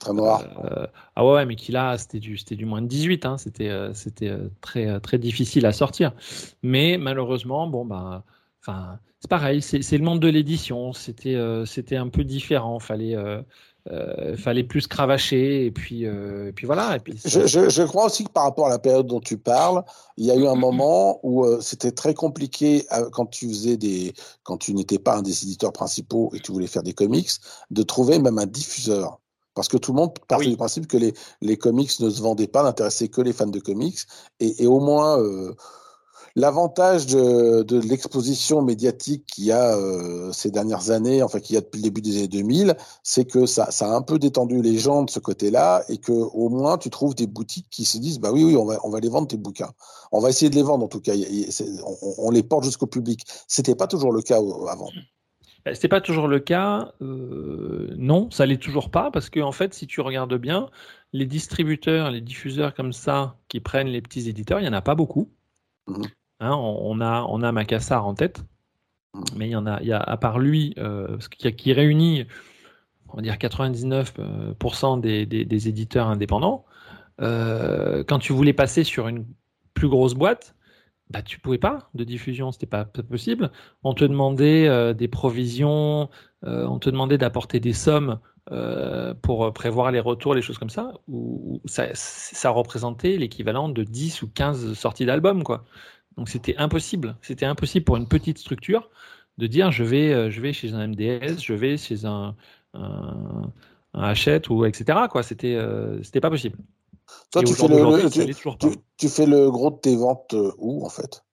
très 0.00 0.14
noir. 0.14 0.42
ah 1.16 1.26
ouais, 1.26 1.44
mais 1.44 1.54
qui 1.54 1.72
là 1.72 1.98
c'était 1.98 2.18
du 2.18 2.38
c'était 2.38 2.56
du 2.56 2.64
moins 2.64 2.80
de 2.80 2.86
18, 2.86 3.26
hein, 3.26 3.36
c'était 3.36 3.70
c'était 3.92 4.34
très 4.60 5.00
très 5.00 5.18
difficile 5.18 5.66
à 5.66 5.72
sortir. 5.72 6.12
Mais 6.62 6.96
malheureusement, 6.98 7.66
bon 7.66 7.84
bah 7.84 8.24
enfin 8.62 8.98
c'est 9.20 9.30
pareil, 9.30 9.62
c'est 9.62 9.98
le 9.98 10.04
monde 10.04 10.20
de 10.20 10.28
l'édition, 10.28 10.92
c'était 10.92 11.36
c'était 11.66 11.96
un 11.96 12.08
peu 12.08 12.24
différent, 12.24 12.78
fallait 12.78 13.16
euh, 13.90 14.36
fallait 14.36 14.64
plus 14.64 14.86
cravacher 14.86 15.64
et 15.64 15.70
puis, 15.70 16.04
euh, 16.04 16.52
puis 16.54 16.66
voilà. 16.66 16.96
Et 16.96 16.98
puis 16.98 17.18
je, 17.24 17.46
je, 17.46 17.82
crois 17.84 18.06
aussi 18.06 18.24
que 18.24 18.30
par 18.30 18.42
rapport 18.42 18.66
à 18.66 18.68
la 18.68 18.78
période 18.78 19.06
dont 19.06 19.20
tu 19.20 19.38
parles, 19.38 19.82
il 20.18 20.26
y 20.26 20.30
a 20.30 20.36
eu 20.36 20.46
un 20.46 20.56
moment 20.56 21.20
où 21.22 21.46
euh, 21.46 21.58
c'était 21.62 21.92
très 21.92 22.12
compliqué 22.12 22.86
quand 23.12 23.24
tu 23.26 23.48
faisais 23.48 23.78
des, 23.78 24.12
quand 24.42 24.58
tu 24.58 24.74
n'étais 24.74 24.98
pas 24.98 25.16
un 25.16 25.22
des 25.22 25.42
éditeurs 25.42 25.72
principaux 25.72 26.30
et 26.34 26.40
tu 26.40 26.52
voulais 26.52 26.66
faire 26.66 26.82
des 26.82 26.92
comics, 26.92 27.30
de 27.70 27.82
trouver 27.82 28.18
même 28.18 28.38
un 28.38 28.46
diffuseur. 28.46 29.20
Parce 29.54 29.68
que 29.68 29.78
tout 29.78 29.92
le 29.92 29.96
monde 29.96 30.12
partait 30.28 30.50
du 30.50 30.56
principe 30.56 30.86
que 30.86 30.98
les, 30.98 31.14
les 31.40 31.56
comics 31.56 31.98
ne 32.00 32.10
se 32.10 32.20
vendaient 32.20 32.46
pas, 32.46 32.62
n'intéressaient 32.64 33.08
que 33.08 33.22
les 33.22 33.32
fans 33.32 33.46
de 33.46 33.58
comics. 33.58 34.00
Et, 34.38 34.64
et 34.64 34.66
au 34.66 34.80
moins, 34.80 35.18
L'avantage 36.38 37.06
de, 37.06 37.64
de 37.64 37.80
l'exposition 37.80 38.62
médiatique 38.62 39.26
qu'il 39.26 39.46
y 39.46 39.50
a 39.50 39.76
euh, 39.76 40.30
ces 40.30 40.52
dernières 40.52 40.90
années, 40.90 41.20
enfin 41.20 41.40
qu'il 41.40 41.54
y 41.54 41.56
a 41.56 41.60
depuis 41.60 41.78
le 41.78 41.82
début 41.82 42.00
des 42.00 42.16
années 42.16 42.28
2000, 42.28 42.76
c'est 43.02 43.24
que 43.24 43.44
ça, 43.44 43.72
ça 43.72 43.92
a 43.92 43.96
un 43.96 44.02
peu 44.02 44.20
détendu 44.20 44.62
les 44.62 44.78
gens 44.78 45.02
de 45.02 45.10
ce 45.10 45.18
côté-là 45.18 45.82
et 45.88 45.98
que 45.98 46.12
au 46.12 46.48
moins 46.48 46.78
tu 46.78 46.90
trouves 46.90 47.16
des 47.16 47.26
boutiques 47.26 47.66
qui 47.70 47.84
se 47.84 47.98
disent 47.98 48.20
bah 48.20 48.30
oui 48.32 48.44
oui 48.44 48.56
on 48.56 48.64
va 48.64 48.78
on 48.84 48.90
va 48.90 49.00
les 49.00 49.08
vendre 49.08 49.26
tes 49.26 49.36
bouquins, 49.36 49.72
on 50.12 50.20
va 50.20 50.30
essayer 50.30 50.48
de 50.48 50.54
les 50.54 50.62
vendre 50.62 50.84
en 50.84 50.88
tout 50.88 51.00
cas, 51.00 51.14
on, 51.84 52.14
on 52.18 52.30
les 52.30 52.44
porte 52.44 52.62
jusqu'au 52.62 52.86
public. 52.86 53.24
C'était 53.48 53.74
pas 53.74 53.88
toujours 53.88 54.12
le 54.12 54.22
cas 54.22 54.36
avant. 54.36 54.90
Bah, 55.64 55.74
c'est 55.74 55.88
pas 55.88 56.00
toujours 56.00 56.28
le 56.28 56.38
cas. 56.38 56.92
Euh, 57.02 57.92
non, 57.96 58.30
ça 58.30 58.46
l'est 58.46 58.62
toujours 58.62 58.90
pas 58.90 59.10
parce 59.10 59.28
que 59.28 59.40
en 59.40 59.50
fait, 59.50 59.74
si 59.74 59.88
tu 59.88 60.00
regardes 60.00 60.36
bien, 60.36 60.70
les 61.12 61.26
distributeurs, 61.26 62.12
les 62.12 62.20
diffuseurs 62.20 62.74
comme 62.74 62.92
ça 62.92 63.36
qui 63.48 63.58
prennent 63.58 63.88
les 63.88 64.02
petits 64.02 64.28
éditeurs, 64.28 64.60
il 64.60 64.66
y 64.66 64.68
en 64.68 64.72
a 64.72 64.82
pas 64.82 64.94
beaucoup. 64.94 65.32
Mmh. 65.88 66.04
Hein, 66.40 66.54
on, 66.54 67.00
a 67.00 67.24
on 67.28 67.42
a 67.42 67.52
Macassar 67.52 68.06
en 68.06 68.14
tête, 68.14 68.44
mmh. 69.14 69.22
mais 69.36 69.48
il 69.48 69.50
y 69.50 69.56
en 69.56 69.66
a, 69.66 69.80
il 69.80 69.88
y 69.88 69.92
a 69.92 70.00
à 70.00 70.16
part 70.16 70.38
lui, 70.38 70.74
euh, 70.78 71.18
qui, 71.36 71.52
qui, 71.54 71.72
réunit, 71.72 72.26
on 73.08 73.16
va 73.16 73.22
dire 73.22 73.34
99% 73.34 74.98
euh, 74.98 75.00
des, 75.00 75.26
des, 75.26 75.68
éditeurs 75.68 76.06
indépendants. 76.08 76.64
quand 77.18 78.18
tu 78.20 78.32
voulais 78.32 78.52
passer 78.52 78.84
sur 78.84 79.08
une 79.08 79.26
plus 79.74 79.88
grosse 79.88 80.14
boîte, 80.14 80.54
bah, 81.10 81.22
tu 81.22 81.38
pouvais 81.40 81.58
pas 81.58 81.88
de 81.94 82.04
diffusion, 82.04 82.52
c'était 82.52 82.66
pas, 82.66 82.84
pas 82.84 83.02
possible. 83.02 83.50
On 83.82 83.94
te 83.94 84.04
demandait 84.04 84.68
euh, 84.68 84.92
des 84.92 85.08
provisions, 85.08 86.10
euh, 86.44 86.66
on 86.66 86.78
te 86.78 86.90
demandait 86.90 87.18
d'apporter 87.18 87.60
des 87.60 87.72
sommes 87.72 88.18
euh, 88.50 89.14
pour 89.14 89.52
prévoir 89.52 89.90
les 89.90 90.00
retours, 90.00 90.34
les 90.34 90.42
choses 90.42 90.58
comme 90.58 90.70
ça, 90.70 90.94
où 91.08 91.60
ça, 91.64 91.86
ça 91.94 92.50
représentait 92.50 93.16
l'équivalent 93.16 93.68
de 93.68 93.84
10 93.84 94.22
ou 94.22 94.28
15 94.28 94.74
sorties 94.74 95.06
d'albums, 95.06 95.44
quoi. 95.44 95.64
Donc 96.18 96.28
c'était 96.28 96.56
impossible, 96.58 97.16
c'était 97.22 97.46
impossible 97.46 97.84
pour 97.84 97.96
une 97.96 98.08
petite 98.08 98.38
structure 98.38 98.90
de 99.38 99.46
dire 99.46 99.70
je 99.70 99.84
vais, 99.84 100.30
je 100.30 100.40
vais 100.40 100.52
chez 100.52 100.74
un 100.74 100.88
MDS, 100.88 101.38
je 101.40 101.54
vais 101.54 101.76
chez 101.78 102.04
un, 102.04 102.34
un, 102.74 103.50
un 103.94 104.02
Hachette 104.02 104.50
ou 104.50 104.66
etc. 104.66 104.98
Quoi, 105.10 105.22
c'était, 105.22 105.56
c'était 106.02 106.20
pas 106.20 106.28
possible. 106.28 106.58
Toi, 107.30 107.42
tu 107.42 107.54
fais, 107.54 107.68
le, 107.68 108.08
tu, 108.96 109.08
fais, 109.08 109.26
le, 109.26 109.50
gros 109.50 109.70
de 109.70 109.76
tes 109.76 109.96
ventes 109.96 110.34
euh, 110.34 110.52
où, 110.58 110.84
en 110.84 110.88
fait? 110.88 111.24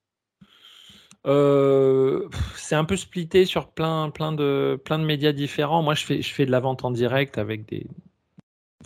Euh, 1.26 2.28
c'est 2.56 2.76
un 2.76 2.86
peu 2.86 2.98
splitté 2.98 3.46
sur 3.46 3.70
plein, 3.70 4.10
plein, 4.10 4.32
de, 4.32 4.80
plein 4.84 5.00
de 5.00 5.06
médias 5.06 5.32
différents. 5.32 5.82
Moi, 5.82 5.96
je 5.96 6.06
fais, 6.06 6.22
je 6.22 6.34
fais 6.34 6.46
de 6.46 6.52
la 6.52 6.60
vente 6.60 6.86
en 6.86 6.92
direct 6.92 7.38
avec 7.38 7.68
des, 7.68 7.88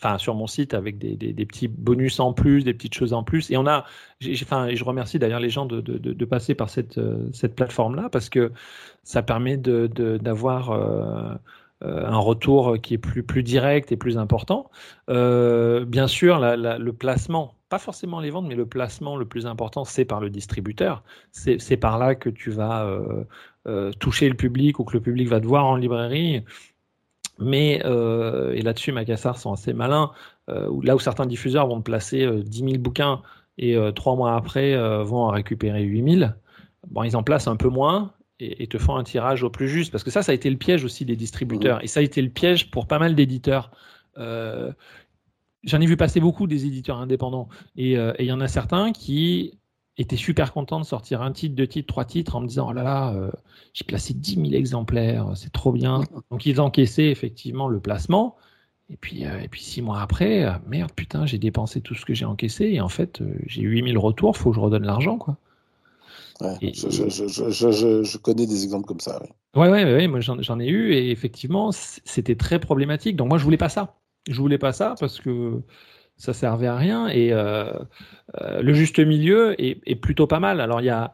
enfin 0.01 0.17
sur 0.17 0.35
mon 0.35 0.47
site 0.47 0.73
avec 0.73 0.97
des, 0.97 1.15
des, 1.15 1.45
petits 1.45 1.67
bonus 1.67 2.19
en 2.19 2.33
plus, 2.33 2.63
des 2.63 2.73
petites 2.73 2.93
choses 2.93 3.13
en 3.13 3.23
plus. 3.23 3.51
Et 3.51 3.57
on 3.57 3.67
a, 3.67 3.85
enfin, 4.41 4.73
je 4.73 4.83
remercie 4.83 5.19
d'ailleurs 5.19 5.39
les 5.39 5.49
gens 5.49 5.65
de, 5.65 5.81
de, 5.81 5.97
de, 5.97 6.25
passer 6.25 6.55
par 6.55 6.69
cette, 6.69 6.97
euh, 6.97 7.27
cette 7.33 7.55
plateforme-là 7.55 8.09
parce 8.09 8.29
que 8.29 8.51
ça 9.03 9.21
permet 9.21 9.57
d'avoir 9.57 10.71
euh, 10.71 11.35
euh, 11.83 12.05
un 12.05 12.17
retour 12.17 12.77
qui 12.81 12.93
est 12.93 12.97
plus, 12.97 13.23
plus 13.23 13.43
direct 13.43 13.91
et 13.91 13.97
plus 13.97 14.17
important. 14.17 14.69
Bien 15.07 16.07
sûr, 16.07 16.39
le 16.39 16.91
placement, 16.91 17.55
pas 17.67 17.79
forcément 17.79 18.19
les 18.19 18.29
ventes, 18.29 18.47
mais 18.47 18.55
le 18.55 18.65
placement 18.65 19.17
le 19.17 19.25
plus 19.25 19.45
important, 19.45 19.83
c'est 19.83 20.05
par 20.05 20.21
le 20.21 20.29
distributeur. 20.29 21.03
C'est 21.31 21.77
par 21.77 21.97
là 21.97 22.15
que 22.15 22.29
tu 22.29 22.51
vas 22.51 22.87
toucher 23.99 24.29
le 24.29 24.35
public 24.35 24.79
ou 24.79 24.85
que 24.85 24.93
le 24.93 25.01
public 25.01 25.27
va 25.27 25.39
te 25.39 25.45
voir 25.45 25.65
en 25.65 25.75
librairie. 25.75 26.43
Mais, 27.39 27.75
et 27.77 28.61
là-dessus, 28.61 28.91
Macassar 28.91 29.37
sont 29.37 29.53
assez 29.53 29.73
malins, 29.73 30.11
là 30.47 30.95
où 30.95 30.99
certains 30.99 31.25
diffuseurs 31.25 31.67
vont 31.67 31.81
placer 31.81 32.27
10 32.27 32.59
000 32.59 32.77
bouquins 32.77 33.21
et 33.57 33.77
trois 33.95 34.15
mois 34.15 34.35
après 34.35 34.75
vont 35.03 35.23
en 35.23 35.29
récupérer 35.29 35.83
8 35.83 36.19
000, 36.19 36.31
bon, 36.87 37.03
ils 37.03 37.15
en 37.15 37.23
placent 37.23 37.47
un 37.47 37.55
peu 37.55 37.69
moins, 37.69 38.13
et, 38.39 38.67
te 38.67 38.77
font 38.77 38.95
un 38.95 39.03
tirage 39.03 39.43
au 39.43 39.49
plus 39.49 39.67
juste. 39.67 39.91
Parce 39.91 40.03
que 40.03 40.11
ça, 40.11 40.23
ça 40.23 40.31
a 40.31 40.35
été 40.35 40.49
le 40.49 40.57
piège 40.57 40.83
aussi 40.83 41.05
des 41.05 41.15
distributeurs. 41.15 41.79
Mmh. 41.79 41.83
Et 41.83 41.87
ça 41.87 41.99
a 41.99 42.03
été 42.03 42.21
le 42.21 42.29
piège 42.29 42.71
pour 42.71 42.87
pas 42.87 42.99
mal 42.99 43.15
d'éditeurs. 43.15 43.71
Euh, 44.17 44.71
j'en 45.63 45.81
ai 45.81 45.85
vu 45.85 45.97
passer 45.97 46.19
beaucoup 46.19 46.47
des 46.47 46.65
éditeurs 46.65 46.97
indépendants. 46.97 47.49
Euh, 47.77 48.13
et 48.17 48.23
il 48.23 48.27
y 48.27 48.31
en 48.31 48.41
a 48.41 48.47
certains 48.47 48.91
qui 48.91 49.58
étaient 50.01 50.15
super 50.15 50.53
contents 50.53 50.79
de 50.79 50.85
sortir 50.85 51.21
un 51.21 51.31
titre, 51.31 51.55
deux 51.55 51.67
titres, 51.67 51.87
trois 51.87 52.05
titres 52.05 52.35
en 52.35 52.41
me 52.41 52.47
disant 52.47 52.67
Oh 52.69 52.73
là 52.73 52.83
là, 52.83 53.13
euh, 53.13 53.31
j'ai 53.73 53.85
placé 53.85 54.13
10 54.13 54.35
000 54.35 54.47
exemplaires, 54.53 55.31
c'est 55.35 55.51
trop 55.51 55.71
bien. 55.71 56.01
Donc 56.31 56.45
ils 56.45 56.59
encaissaient 56.61 57.09
effectivement 57.09 57.67
le 57.67 57.79
placement. 57.79 58.35
Et 58.91 58.97
puis, 58.97 59.21
et 59.21 59.47
puis 59.49 59.61
six 59.61 59.83
mois 59.83 60.01
après, 60.01 60.47
merde, 60.67 60.91
putain, 60.95 61.27
j'ai 61.27 61.37
dépensé 61.37 61.79
tout 61.79 61.93
ce 61.93 62.05
que 62.05 62.15
j'ai 62.15 62.25
encaissé 62.25 62.65
et 62.65 62.81
en 62.81 62.89
fait, 62.89 63.21
j'ai 63.45 63.61
8000 63.61 63.99
retours, 63.99 64.35
faut 64.35 64.49
que 64.49 64.55
je 64.55 64.61
redonne 64.61 64.83
l'argent, 64.83 65.19
quoi 65.19 65.37
je, 66.41 68.17
connais 68.17 68.45
des 68.45 68.63
exemples 68.63 68.85
comme 68.87 68.99
ça. 68.99 69.19
Oui. 69.21 69.27
Ouais, 69.55 69.69
ouais, 69.69 70.07
moi 70.07 70.19
j'en 70.19 70.59
ai 70.59 70.67
eu 70.67 70.93
et 70.93 71.11
effectivement 71.11 71.71
c'était 71.71 72.35
très 72.35 72.59
problématique. 72.59 73.15
Donc 73.15 73.29
moi 73.29 73.37
je 73.37 73.43
voulais 73.43 73.57
pas 73.57 73.69
ça. 73.69 73.95
Je 74.27 74.39
voulais 74.39 74.57
pas 74.57 74.73
ça 74.73 74.95
parce 74.99 75.19
que 75.19 75.61
ça 76.19 76.33
servait 76.33 76.67
à 76.67 76.75
rien 76.75 77.07
et 77.07 77.31
euh, 77.31 77.71
euh, 78.41 78.61
le 78.61 78.73
juste 78.73 78.99
milieu 78.99 79.55
est, 79.59 79.95
plutôt 79.95 80.27
pas 80.27 80.39
mal. 80.39 80.59
Alors 80.61 80.81
il 80.81 80.85
y 80.85 80.89
a 80.89 81.13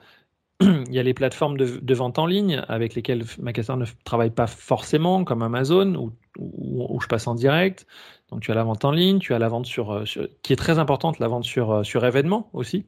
y 0.90 1.00
a 1.00 1.04
les 1.04 1.14
plateformes 1.14 1.58
de, 1.58 1.94
vente 1.94 2.18
en 2.18 2.26
ligne 2.26 2.64
avec 2.68 2.96
lesquelles 2.96 3.24
Macassar 3.40 3.78
ne 3.78 3.86
travaille 4.06 4.32
pas 4.32 4.48
forcément, 4.48 5.26
comme 5.26 5.42
Amazon, 5.42 6.14
où, 6.40 7.00
je 7.02 7.08
passe 7.08 7.28
en 7.28 7.36
direct. 7.36 7.86
Donc 8.30 8.42
tu 8.42 8.52
as 8.52 8.56
la 8.56 8.64
vente 8.64 8.84
en 8.84 8.92
ligne, 8.92 9.20
tu 9.20 9.34
as 9.34 9.40
la 9.40 9.50
vente 9.50 9.66
sur, 9.66 9.92
euh, 9.92 10.06
sur 10.06 10.28
qui 10.42 10.54
est 10.54 10.58
très 10.58 10.80
importante, 10.80 11.20
la 11.20 11.28
vente 11.28 11.44
sur, 11.44 11.86
sur 11.86 12.06
événement 12.06 12.50
aussi. 12.54 12.86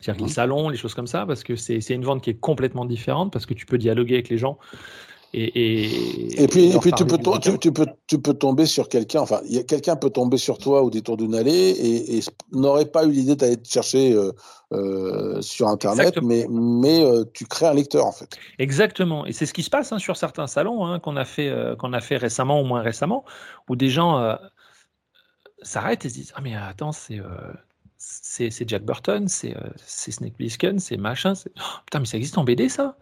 C'est-à-dire 0.00 0.26
les 0.26 0.32
salons, 0.32 0.68
les 0.68 0.76
choses 0.76 0.94
comme 0.94 1.06
ça, 1.06 1.26
parce 1.26 1.44
que 1.44 1.56
c'est 1.56 1.78
une 1.90 2.04
vente 2.04 2.22
qui 2.22 2.30
est 2.30 2.40
complètement 2.40 2.84
différente, 2.84 3.32
parce 3.32 3.44
que 3.44 3.54
tu 3.54 3.66
peux 3.66 3.78
dialoguer 3.78 4.14
avec 4.14 4.28
les 4.28 4.38
gens. 4.38 4.58
Et, 5.36 5.46
et, 5.46 6.44
et 6.44 6.46
puis, 6.46 6.70
et 6.70 6.78
puis 6.78 6.92
tu, 6.92 7.04
peux 7.04 7.18
tu, 7.58 7.72
peux, 7.72 7.86
tu 8.06 8.20
peux 8.20 8.34
tomber 8.34 8.66
sur 8.66 8.88
quelqu'un, 8.88 9.20
enfin, 9.20 9.40
quelqu'un 9.66 9.96
peut 9.96 10.10
tomber 10.10 10.36
sur 10.36 10.58
toi 10.58 10.80
au 10.82 10.90
détour 10.90 11.16
d'une 11.16 11.34
allée 11.34 11.70
et, 11.70 12.20
n'aurait 12.52 12.84
pas 12.84 13.04
eu 13.04 13.10
l'idée 13.10 13.34
d'aller 13.34 13.56
te 13.56 13.68
chercher 13.68 14.12
euh, 14.12 14.30
euh, 14.72 15.42
sur 15.42 15.66
Internet, 15.66 16.22
mais, 16.22 16.46
mais 16.48 17.04
euh, 17.04 17.24
tu 17.34 17.46
crées 17.46 17.66
un 17.66 17.74
lecteur 17.74 18.06
en 18.06 18.12
fait. 18.12 18.38
Exactement, 18.60 19.26
et 19.26 19.32
c'est 19.32 19.46
ce 19.46 19.52
qui 19.52 19.64
se 19.64 19.70
passe 19.70 19.90
hein, 19.90 19.98
sur 19.98 20.16
certains 20.16 20.46
salons 20.46 20.86
hein, 20.86 21.00
qu'on 21.00 21.16
a, 21.16 21.24
fait, 21.24 21.52
qu'on 21.80 21.94
a 21.94 22.00
fait 22.00 22.16
récemment 22.16 22.60
ou 22.60 22.64
moins 22.64 22.82
récemment, 22.82 23.24
où 23.68 23.74
des 23.74 23.88
gens 23.88 24.38
s'arrêtent 25.62 26.04
et 26.04 26.10
se 26.10 26.14
disent 26.14 26.32
Ah, 26.36 26.42
mais 26.42 26.54
attends, 26.54 26.92
c'est 26.92 27.20
c'est 27.98 28.68
Jack 28.68 28.84
Burton, 28.84 29.26
c'est 29.26 29.56
Snake 29.84 30.34
Plissken, 30.34 30.78
c'est 30.78 30.96
machin. 30.96 31.32
Oh, 31.58 31.60
putain, 31.86 31.98
mais 31.98 32.06
ça 32.06 32.18
existe 32.18 32.38
en 32.38 32.44
BD, 32.44 32.68
ça? 32.68 32.96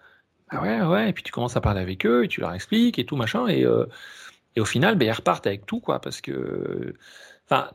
Ah 0.52 0.62
ouais, 0.62 0.82
ouais. 0.82 1.10
Et 1.10 1.12
puis 1.12 1.22
tu 1.22 1.32
commences 1.32 1.56
à 1.56 1.60
parler 1.60 1.80
avec 1.80 2.06
eux, 2.06 2.24
et 2.24 2.28
tu 2.28 2.40
leur 2.40 2.52
expliques, 2.52 2.98
et 2.98 3.06
tout, 3.06 3.16
machin. 3.16 3.46
Et, 3.48 3.64
euh, 3.64 3.86
au 4.58 4.64
final, 4.64 4.96
ben, 4.96 5.06
ils 5.08 5.12
repartent 5.12 5.46
avec 5.46 5.66
tout, 5.66 5.80
quoi. 5.80 6.00
Parce 6.00 6.20
que. 6.20 6.94
Enfin. 7.46 7.70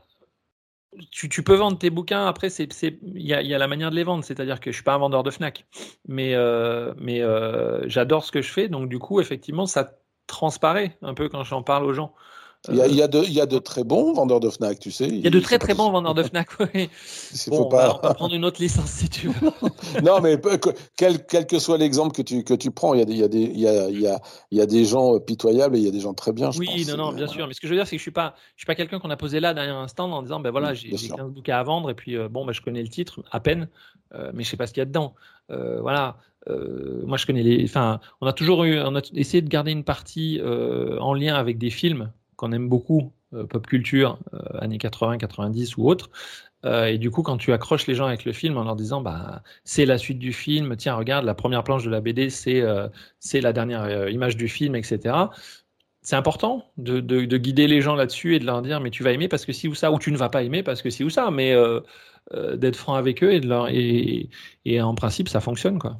Tu, 1.12 1.28
peux 1.42 1.54
vendre 1.54 1.78
tes 1.78 1.90
bouquins, 1.90 2.26
après, 2.26 2.48
il 2.48 3.22
y 3.22 3.34
a, 3.34 3.42
y 3.42 3.54
a, 3.54 3.58
la 3.58 3.68
manière 3.68 3.90
de 3.90 3.96
les 3.96 4.04
vendre, 4.04 4.24
c'est-à-dire 4.24 4.58
que 4.58 4.70
je 4.70 4.76
suis 4.76 4.82
pas 4.82 4.94
un 4.94 4.98
vendeur 4.98 5.22
de 5.22 5.30
FNAC, 5.30 5.66
mais, 6.08 6.34
euh, 6.34 6.94
mais 6.98 7.20
j'adore 7.88 8.24
ce 8.24 8.32
que 8.32 8.40
je 8.40 8.50
fais, 8.50 8.68
donc 8.68 8.88
du 8.88 8.98
coup, 8.98 9.20
effectivement, 9.20 9.66
ça 9.66 9.92
transparaît 10.26 10.96
un 11.02 11.14
peu 11.14 11.28
quand 11.28 11.44
j'en 11.44 11.62
parle 11.62 11.84
aux 11.84 11.92
gens. 11.92 12.14
Il 12.68 12.74
y, 12.74 12.82
a, 12.82 12.86
il, 12.88 12.96
y 12.96 13.02
a 13.02 13.08
de, 13.08 13.22
il 13.22 13.32
y, 13.32 13.40
a, 13.40 13.46
de, 13.46 13.58
très 13.58 13.84
bons 13.84 14.12
vendeurs 14.12 14.40
de 14.40 14.50
Fnac, 14.50 14.80
tu 14.80 14.90
sais. 14.90 15.06
Il 15.06 15.20
y 15.20 15.26
a 15.26 15.30
de 15.30 15.40
très 15.40 15.58
très 15.58 15.74
bons 15.74 15.90
vendeurs 15.90 16.14
de 16.14 16.22
Fnac, 16.24 16.48
oui. 16.60 16.90
Bon, 17.46 17.66
pas... 17.68 17.98
on 18.02 18.06
va 18.06 18.14
prendre 18.14 18.34
une 18.34 18.44
autre 18.44 18.60
licence 18.60 18.90
si 18.90 19.08
tu 19.08 19.28
veux. 19.28 19.50
non, 20.02 20.20
mais 20.20 20.38
quel, 20.96 21.24
quel, 21.24 21.46
que 21.46 21.58
soit 21.60 21.78
l'exemple 21.78 22.14
que 22.14 22.20
tu, 22.20 22.42
que 22.42 22.54
tu 22.54 22.70
prends, 22.72 22.94
il 22.94 22.98
y, 22.98 23.02
a 23.02 23.04
des, 23.04 23.12
il, 23.12 23.18
y 23.18 23.22
a 23.22 23.28
des, 23.28 23.38
il, 23.38 23.60
y 23.60 23.68
a, 23.68 23.88
il, 23.88 24.00
y 24.00 24.06
a, 24.08 24.20
il 24.50 24.58
y 24.58 24.60
a 24.60 24.66
des 24.66 24.84
gens 24.84 25.14
euh, 25.14 25.18
pitoyables 25.20 25.76
et 25.76 25.78
il 25.78 25.84
y 25.84 25.88
a 25.88 25.92
des 25.92 26.00
gens 26.00 26.14
très 26.14 26.32
bien. 26.32 26.50
Je 26.50 26.58
oui, 26.58 26.66
pense. 26.66 26.88
non, 26.88 26.96
non, 26.96 27.12
bien 27.12 27.28
sûr. 27.28 27.46
Mais 27.46 27.54
ce 27.54 27.60
que 27.60 27.68
je 27.68 27.72
veux 27.72 27.78
dire, 27.78 27.86
c'est 27.86 27.96
que 27.96 28.00
je 28.00 28.02
ne 28.02 28.10
suis 28.10 28.10
pas, 28.10 28.34
je 28.56 28.62
suis 28.62 28.66
pas 28.66 28.74
quelqu'un 28.74 28.98
qu'on 28.98 29.10
a 29.10 29.16
posé 29.16 29.38
là 29.38 29.54
derrière 29.54 29.76
un 29.76 29.88
stand 29.88 30.12
en 30.12 30.22
disant 30.22 30.40
ben 30.40 30.50
voilà, 30.50 30.74
j'ai 30.74 30.90
15 30.90 31.30
bouquins 31.30 31.58
à 31.58 31.62
vendre 31.62 31.90
et 31.90 31.94
puis 31.94 32.16
euh, 32.16 32.28
bon, 32.28 32.44
ben, 32.44 32.52
je 32.52 32.60
connais 32.60 32.82
le 32.82 32.88
titre 32.88 33.22
à 33.30 33.38
peine, 33.38 33.68
euh, 34.14 34.30
mais 34.34 34.42
je 34.42 34.48
ne 34.48 34.50
sais 34.50 34.56
pas 34.56 34.66
ce 34.66 34.72
qu'il 34.72 34.80
y 34.80 34.82
a 34.82 34.86
dedans. 34.86 35.14
Euh, 35.50 35.80
voilà. 35.80 36.16
moi, 37.06 37.16
je 37.16 37.24
connais 37.24 37.44
les. 37.44 37.64
Enfin, 37.64 38.00
on 38.20 38.26
a 38.26 38.32
toujours 38.32 38.64
eu, 38.64 38.80
on 38.80 38.96
a 38.96 39.00
essayé 39.14 39.42
de 39.42 39.48
garder 39.48 39.70
une 39.70 39.84
partie 39.84 40.40
en 40.42 41.14
lien 41.14 41.36
avec 41.36 41.56
des 41.56 41.70
films 41.70 42.10
qu'on 42.38 42.52
aime 42.52 42.68
beaucoup, 42.68 43.12
euh, 43.34 43.44
pop 43.44 43.66
culture, 43.66 44.18
euh, 44.32 44.38
années 44.60 44.78
80, 44.78 45.18
90 45.18 45.76
ou 45.76 45.88
autres. 45.88 46.08
Euh, 46.64 46.86
et 46.86 46.98
du 46.98 47.10
coup, 47.10 47.22
quand 47.22 47.36
tu 47.36 47.52
accroches 47.52 47.86
les 47.86 47.94
gens 47.94 48.06
avec 48.06 48.24
le 48.24 48.32
film 48.32 48.56
en 48.56 48.64
leur 48.64 48.76
disant, 48.76 49.02
bah, 49.02 49.42
c'est 49.64 49.84
la 49.84 49.98
suite 49.98 50.18
du 50.18 50.32
film, 50.32 50.76
tiens, 50.76 50.94
regarde, 50.94 51.24
la 51.26 51.34
première 51.34 51.64
planche 51.64 51.84
de 51.84 51.90
la 51.90 52.00
BD, 52.00 52.30
c'est 52.30 52.62
c'est 53.20 53.40
la 53.40 53.52
dernière 53.52 54.08
image 54.08 54.36
du 54.36 54.48
film, 54.48 54.74
etc. 54.74 55.14
C'est 56.02 56.16
important 56.16 56.64
de, 56.78 57.00
de, 57.00 57.36
guider 57.36 57.66
les 57.66 57.80
gens 57.80 57.94
là-dessus 57.94 58.34
et 58.34 58.38
de 58.38 58.46
leur 58.46 58.62
dire, 58.62 58.80
mais 58.80 58.90
tu 58.90 59.02
vas 59.02 59.12
aimer 59.12 59.28
parce 59.28 59.44
que 59.44 59.52
si 59.52 59.68
ou 59.68 59.74
ça, 59.74 59.92
ou 59.92 59.98
tu 59.98 60.10
ne 60.12 60.16
vas 60.16 60.30
pas 60.30 60.42
aimer 60.42 60.62
parce 60.62 60.82
que 60.82 60.90
si 60.90 61.04
ou 61.04 61.10
ça, 61.10 61.30
mais 61.30 61.54
d'être 62.54 62.76
franc 62.76 62.94
avec 62.94 63.22
eux 63.22 63.32
et, 63.32 63.40
de 63.40 63.48
leur, 63.48 63.68
et, 63.68 64.30
et 64.64 64.80
en 64.80 64.94
principe, 64.94 65.28
ça 65.28 65.40
fonctionne, 65.40 65.78
quoi. 65.78 65.98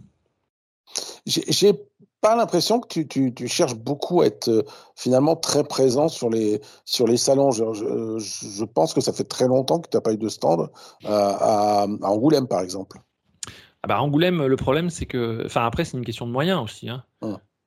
J'ai 1.27 1.73
pas 2.21 2.37
l'impression 2.37 2.81
que 2.81 2.89
tu, 2.89 3.07
tu, 3.07 3.33
tu, 3.33 3.49
cherches 3.49 3.77
beaucoup 3.77 4.23
à 4.23 4.27
être 4.27 4.49
euh, 4.49 4.63
finalement 4.97 5.37
très 5.37 5.65
présent 5.65 6.09
sur 6.09 6.31
les, 6.31 6.61
sur 6.85 7.07
les 7.07 7.17
salons. 7.17 7.51
Je, 7.51 7.65
je, 7.73 8.19
je 8.19 8.65
pense 8.65 8.93
que 8.93 9.01
ça 9.01 9.13
fait 9.13 9.25
très 9.25 9.47
longtemps 9.47 9.81
que 9.81 9.89
tu 9.89 9.97
n'as 9.97 10.01
pas 10.01 10.13
eu 10.13 10.19
de 10.19 10.29
stand 10.29 10.69
à, 11.05 11.83
à, 11.83 11.87
Angoulême, 12.03 12.49
par 12.49 12.61
exemple. 12.61 12.99
ah 13.83 13.89
bah, 13.89 14.01
Angoulême, 14.01 14.47
le 14.47 14.57
problème, 14.57 14.91
c'est 14.91 15.07
que. 15.07 15.45
Enfin, 15.47 15.65
après, 15.65 15.85
c'est 15.85 15.97
une 15.97 16.05
question 16.05 16.27
de 16.27 16.33
moyens 16.33 16.63
aussi. 16.63 16.89
Hein. 16.89 17.05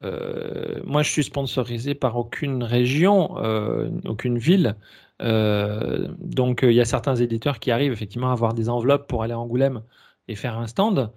Euh, 0.03 0.81
moi, 0.83 1.03
je 1.03 1.11
suis 1.11 1.23
sponsorisé 1.23 1.93
par 1.93 2.17
aucune 2.17 2.63
région, 2.63 3.37
euh, 3.37 3.89
aucune 4.05 4.37
ville. 4.37 4.75
Euh, 5.21 6.07
donc, 6.19 6.61
il 6.63 6.73
y 6.73 6.81
a 6.81 6.85
certains 6.85 7.15
éditeurs 7.15 7.59
qui 7.59 7.71
arrivent 7.71 7.91
effectivement 7.91 8.29
à 8.29 8.33
avoir 8.33 8.53
des 8.53 8.69
enveloppes 8.69 9.07
pour 9.07 9.23
aller 9.23 9.33
à 9.33 9.39
Angoulême 9.39 9.83
et 10.27 10.35
faire 10.35 10.57
un 10.57 10.67
stand. 10.67 11.11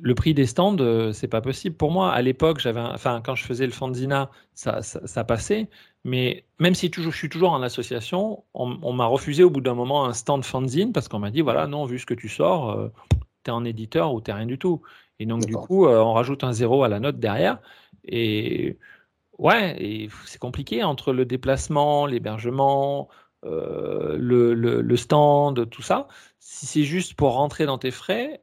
Le 0.00 0.14
prix 0.14 0.34
des 0.34 0.46
stands, 0.46 0.76
c'est 1.12 1.28
pas 1.28 1.40
possible. 1.40 1.76
Pour 1.76 1.90
moi, 1.90 2.12
à 2.12 2.22
l'époque, 2.22 2.60
j'avais, 2.60 2.80
enfin, 2.80 3.20
quand 3.24 3.34
je 3.34 3.44
faisais 3.44 3.66
le 3.66 3.72
Fanzina, 3.72 4.30
ça, 4.54 4.82
ça, 4.82 5.24
passait. 5.24 5.68
Mais 6.04 6.44
même 6.58 6.74
si 6.74 6.90
toujours, 6.90 7.12
je 7.12 7.18
suis 7.18 7.28
toujours 7.28 7.52
en 7.52 7.62
association, 7.62 8.44
on, 8.54 8.92
m'a 8.92 9.06
refusé 9.06 9.42
au 9.44 9.50
bout 9.50 9.60
d'un 9.60 9.74
moment 9.74 10.04
un 10.04 10.12
stand 10.12 10.44
fanzine 10.44 10.92
parce 10.92 11.08
qu'on 11.08 11.18
m'a 11.18 11.30
dit 11.30 11.40
voilà, 11.40 11.66
non, 11.66 11.84
vu 11.84 11.98
ce 11.98 12.06
que 12.06 12.14
tu 12.14 12.28
sors, 12.28 12.90
tu 13.44 13.50
es 13.50 13.52
en 13.52 13.64
éditeur 13.64 14.12
ou 14.12 14.20
tu 14.20 14.30
rien 14.30 14.46
du 14.46 14.58
tout. 14.58 14.82
Et 15.18 15.26
donc, 15.26 15.44
du 15.44 15.54
coup, 15.54 15.86
euh, 15.86 16.00
on 16.00 16.12
rajoute 16.12 16.44
un 16.44 16.52
zéro 16.52 16.84
à 16.84 16.88
la 16.88 17.00
note 17.00 17.18
derrière. 17.18 17.60
Et 18.04 18.78
ouais, 19.38 19.76
et 19.82 20.08
c'est 20.26 20.38
compliqué 20.38 20.84
entre 20.84 21.12
le 21.12 21.24
déplacement, 21.24 22.06
l'hébergement, 22.06 23.08
euh, 23.44 24.16
le, 24.18 24.54
le, 24.54 24.96
stand, 24.96 25.68
tout 25.70 25.82
ça. 25.82 26.08
Si 26.38 26.66
c'est 26.66 26.84
juste 26.84 27.14
pour 27.14 27.34
rentrer 27.34 27.66
dans 27.66 27.78
tes 27.78 27.90
frais, 27.90 28.42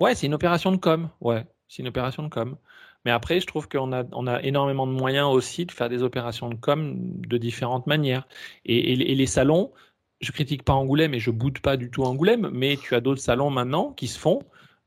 ouais, 0.00 0.14
c'est 0.14 0.26
une 0.26 0.34
opération 0.34 0.72
de 0.72 0.76
com. 0.76 1.10
Ouais, 1.20 1.46
c'est 1.68 1.82
une 1.82 1.88
opération 1.88 2.22
de 2.22 2.28
com. 2.28 2.56
Mais 3.04 3.10
après, 3.10 3.40
je 3.40 3.46
trouve 3.46 3.68
qu'on 3.68 3.92
a, 3.92 4.04
on 4.12 4.26
a 4.26 4.42
énormément 4.42 4.86
de 4.86 4.92
moyens 4.92 5.28
aussi 5.28 5.64
de 5.66 5.72
faire 5.72 5.88
des 5.88 6.02
opérations 6.02 6.50
de 6.50 6.56
com 6.56 6.96
de 6.98 7.38
différentes 7.38 7.86
manières. 7.86 8.26
Et, 8.66 8.94
les 8.96 9.26
salons, 9.26 9.72
je 10.20 10.32
critique 10.32 10.64
pas 10.64 10.74
Angoulême 10.74 11.14
et 11.14 11.20
je 11.20 11.30
boude 11.30 11.60
pas 11.60 11.76
du 11.76 11.90
tout 11.90 12.02
Angoulême, 12.02 12.50
mais 12.52 12.76
tu 12.76 12.94
as 12.94 13.00
d'autres 13.00 13.22
salons 13.22 13.50
maintenant 13.50 13.92
qui 13.92 14.06
se 14.08 14.18
font 14.18 14.40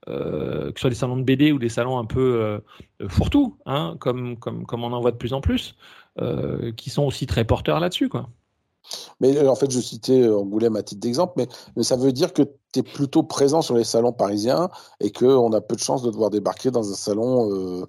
euh, 0.09 0.71
que 0.71 0.79
ce 0.79 0.81
soit 0.81 0.89
des 0.89 0.95
salons 0.95 1.17
de 1.17 1.23
BD 1.23 1.51
ou 1.51 1.59
des 1.59 1.69
salons 1.69 1.97
un 1.97 2.05
peu 2.05 2.41
euh, 3.01 3.07
fourre-tout, 3.07 3.57
hein, 3.65 3.95
comme, 3.99 4.37
on 4.45 4.93
en 4.93 4.99
voit 4.99 5.11
de 5.11 5.17
plus 5.17 5.33
en 5.33 5.39
plus, 5.41 5.75
euh, 6.19 6.73
qui 6.73 6.89
sont 6.89 7.03
aussi 7.03 7.25
très 7.25 7.45
porteurs 7.45 7.79
là-dessus. 7.79 8.09
Mais 9.19 9.47
en 9.47 9.55
fait, 9.55 9.71
je 9.71 9.79
citais 9.79 10.27
Angoulême 10.29 10.75
à 10.75 10.83
titre 10.83 11.01
d'exemple, 11.01 11.33
mais, 11.37 11.47
mais, 11.75 11.83
ça 11.83 11.95
veut 11.95 12.11
dire 12.11 12.33
que 12.33 12.43
tu 12.73 12.79
es 12.79 12.83
plutôt 12.83 13.23
présent 13.23 13.61
sur 13.61 13.75
les 13.75 13.83
salons 13.83 14.13
parisiens 14.13 14.69
et 14.99 15.11
qu'on 15.11 15.51
a 15.53 15.61
peu 15.61 15.75
de 15.75 15.81
chances 15.81 16.03
de 16.03 16.11
devoir 16.11 16.29
débarquer 16.29 16.71
dans 16.71 16.91
un 16.91 16.95
salon 16.95 17.85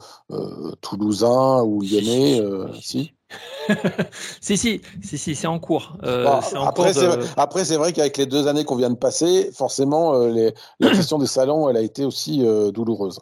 toulousain 0.80 1.62
ou 1.62 1.80
lyonnais. 1.80 2.40
si 2.80 3.14
si, 4.40 4.56
si, 4.56 4.80
si, 5.02 5.18
si 5.18 5.34
c'est 5.34 5.46
en 5.46 5.58
cours. 5.58 5.96
Euh, 6.04 6.40
après, 6.56 7.64
c'est 7.64 7.76
vrai 7.76 7.92
qu'avec 7.92 8.16
les 8.16 8.26
deux 8.26 8.46
années 8.46 8.64
qu'on 8.64 8.76
vient 8.76 8.90
de 8.90 8.96
passer, 8.96 9.50
forcément, 9.52 10.14
euh, 10.14 10.50
la 10.80 10.90
question 10.90 11.18
des 11.18 11.26
salons, 11.26 11.68
elle 11.68 11.76
a 11.76 11.82
été 11.82 12.04
aussi 12.04 12.44
euh, 12.44 12.70
douloureuse. 12.70 13.20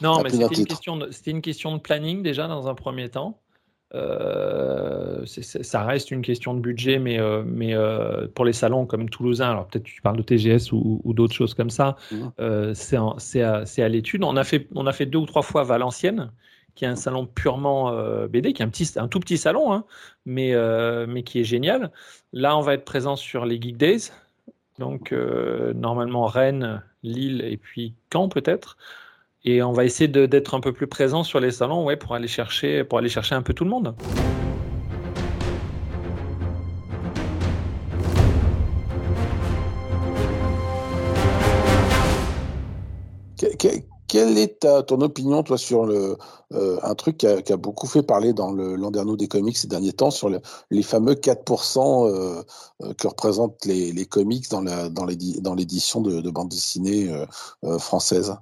Non, 0.00 0.20
mais 0.22 0.30
c'était 0.30 0.46
une, 0.54 1.06
une 1.26 1.42
question 1.42 1.72
de 1.72 1.80
planning 1.80 2.22
déjà 2.22 2.48
dans 2.48 2.68
un 2.68 2.74
premier 2.74 3.08
temps. 3.08 3.40
Ça 3.94 5.84
reste 5.84 6.10
une 6.10 6.22
question 6.22 6.54
de 6.54 6.60
budget, 6.60 6.98
mais, 6.98 7.18
mais 7.44 7.74
pour 8.34 8.44
les 8.44 8.52
salons 8.52 8.86
comme 8.86 9.08
Toulousain, 9.08 9.50
alors 9.50 9.66
peut-être 9.68 9.84
tu 9.84 10.02
parles 10.02 10.16
de 10.16 10.22
TGS 10.22 10.72
ou, 10.72 11.12
d'autres 11.14 11.34
choses 11.34 11.54
comme 11.54 11.70
ça, 11.70 11.96
mmh. 12.10 12.74
c'est 12.74 13.42
à, 13.42 13.88
l'étude. 13.88 14.24
On, 14.24 14.36
a 14.36 14.44
fait, 14.44 14.66
on 14.74 14.86
a 14.86 14.92
fait 14.92 15.06
deux 15.06 15.18
ou 15.18 15.26
trois 15.26 15.42
fois 15.42 15.62
Valenciennes, 15.62 16.30
qui 16.74 16.84
est 16.84 16.88
un 16.88 16.96
salon 16.96 17.26
purement 17.26 17.90
euh, 17.90 18.26
BD, 18.26 18.52
qui 18.52 18.62
est 18.62 18.64
un, 18.64 18.68
petit, 18.68 18.90
un 18.96 19.08
tout 19.08 19.20
petit 19.20 19.38
salon, 19.38 19.72
hein, 19.72 19.84
mais, 20.26 20.54
euh, 20.54 21.06
mais 21.08 21.22
qui 21.22 21.40
est 21.40 21.44
génial. 21.44 21.90
Là, 22.32 22.56
on 22.56 22.60
va 22.60 22.74
être 22.74 22.84
présent 22.84 23.16
sur 23.16 23.46
les 23.46 23.60
Geek 23.60 23.76
Days, 23.76 24.10
donc 24.78 25.12
euh, 25.12 25.72
normalement 25.74 26.26
Rennes, 26.26 26.82
Lille 27.02 27.42
et 27.42 27.56
puis 27.56 27.94
Caen 28.12 28.28
peut-être. 28.28 28.76
Et 29.46 29.62
on 29.62 29.72
va 29.72 29.84
essayer 29.84 30.08
d'être 30.08 30.54
un 30.54 30.60
peu 30.60 30.72
plus 30.72 30.86
présent 30.86 31.22
sur 31.22 31.38
les 31.38 31.50
salons 31.50 31.84
ouais, 31.84 31.96
pour, 31.96 32.14
aller 32.14 32.28
chercher, 32.28 32.82
pour 32.82 32.98
aller 32.98 33.10
chercher 33.10 33.34
un 33.34 33.42
peu 33.42 33.52
tout 33.52 33.64
le 33.64 33.70
monde. 33.70 33.94
Quelle 44.08 44.38
est 44.38 44.64
ton 44.86 45.00
opinion, 45.00 45.42
toi, 45.42 45.58
sur 45.58 45.86
le, 45.86 46.16
euh, 46.52 46.78
un 46.82 46.94
truc 46.94 47.18
qui 47.18 47.26
a, 47.26 47.56
beaucoup 47.56 47.88
fait 47.88 48.02
parler 48.04 48.32
dans 48.32 48.52
le 48.52 49.16
des 49.16 49.28
comics 49.28 49.56
ces 49.56 49.66
derniers 49.66 49.92
temps, 49.92 50.12
sur 50.12 50.30
les 50.70 50.82
fameux 50.82 51.14
4% 51.14 52.08
euh, 52.08 52.42
euh, 52.82 52.94
que 52.94 53.08
représentent 53.08 53.64
les, 53.66 54.06
comics 54.06 54.48
dans, 54.50 54.62
la, 54.62 54.88
dans 54.88 55.04
l'édition 55.54 56.00
de, 56.00 56.20
de 56.20 56.30
bande 56.30 56.48
dessinée 56.48 57.12
française? 57.78 58.36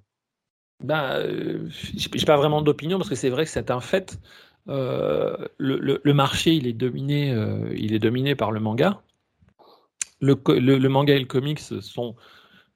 Ben, 0.83 1.68
Je 1.68 2.09
n'ai 2.09 2.25
pas 2.25 2.37
vraiment 2.37 2.62
d'opinion, 2.62 2.99
parce 2.99 3.09
que 3.09 3.14
c'est 3.14 3.31
vrai 3.31 3.45
que 3.45 3.51
c'est 3.51 3.71
un 3.71 3.81
fait. 3.81 4.18
Le, 4.66 6.12
marché, 6.12 6.55
il 6.55 6.66
est, 6.66 6.73
dominé, 6.73 7.35
il 7.75 7.95
est 7.95 7.99
dominé 7.99 8.35
par 8.35 8.53
le 8.53 8.61
manga. 8.61 9.03
Le, 10.21 10.88
manga 10.88 11.14
et 11.14 11.18
le 11.18 11.27
comics 11.27 11.59
sont 11.59 12.14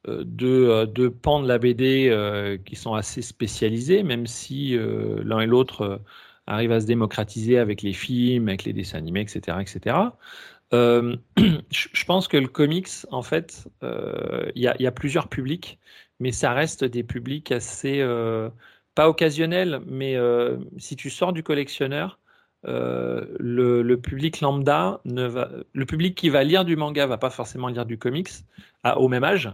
euh, 0.08 0.24
euh, 0.42 0.86
deux, 0.86 1.10
pans 1.10 1.40
de 1.40 1.48
la 1.48 1.58
BD 1.58 2.08
euh, 2.10 2.58
qui 2.58 2.76
sont 2.76 2.94
assez 2.94 3.22
spécialisés, 3.22 4.02
même 4.02 4.26
si 4.26 4.76
l'un 4.78 5.40
et 5.40 5.46
l'autre 5.46 6.00
arrivent 6.46 6.72
à 6.72 6.80
se 6.80 6.86
démocratiser 6.86 7.58
avec 7.58 7.82
les 7.82 7.92
films, 7.92 8.48
avec 8.48 8.64
les 8.64 8.72
dessins 8.72 8.98
animés, 8.98 9.22
etc. 9.22 9.58
etc. 9.60 9.96
je 10.72 12.04
pense 12.06 12.28
que 12.28 12.36
le 12.36 12.48
comics, 12.48 12.88
en 13.10 13.22
fait, 13.22 13.68
il 13.82 14.62
y, 14.62 14.86
a 14.86 14.92
plusieurs 14.92 15.28
publics, 15.28 15.78
mais 16.20 16.32
ça 16.32 16.52
reste 16.52 16.84
des 16.84 17.02
publics 17.02 17.52
assez, 17.52 18.04
pas 18.94 19.08
occasionnels, 19.08 19.80
mais 19.86 20.16
si 20.78 20.96
tu 20.96 21.10
sors 21.10 21.32
du 21.32 21.42
collectionneur, 21.42 22.18
le, 22.64 23.94
public 23.96 24.40
lambda 24.40 25.00
ne 25.04 25.26
va, 25.26 25.50
le 25.72 25.86
public 25.86 26.14
qui 26.16 26.28
va 26.30 26.44
lire 26.44 26.64
du 26.64 26.76
manga 26.76 27.06
va 27.06 27.18
pas 27.18 27.30
forcément 27.30 27.68
lire 27.68 27.86
du 27.86 27.98
comics 27.98 28.30
à, 28.82 28.98
au 28.98 29.08
même 29.08 29.24
âge. 29.24 29.50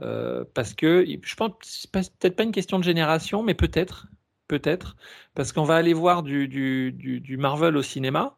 Euh, 0.00 0.44
parce 0.54 0.74
que 0.74 1.04
je 1.22 1.34
pense 1.34 1.86
peut-être 1.90 2.36
pas 2.36 2.44
une 2.44 2.52
question 2.52 2.78
de 2.78 2.84
génération, 2.84 3.42
mais 3.42 3.54
peut-être, 3.54 4.06
peut-être, 4.46 4.96
parce 5.34 5.52
qu'on 5.52 5.64
va 5.64 5.76
aller 5.76 5.92
voir 5.92 6.22
du, 6.22 7.36
Marvel 7.38 7.76
au 7.76 7.82
cinéma, 7.82 8.36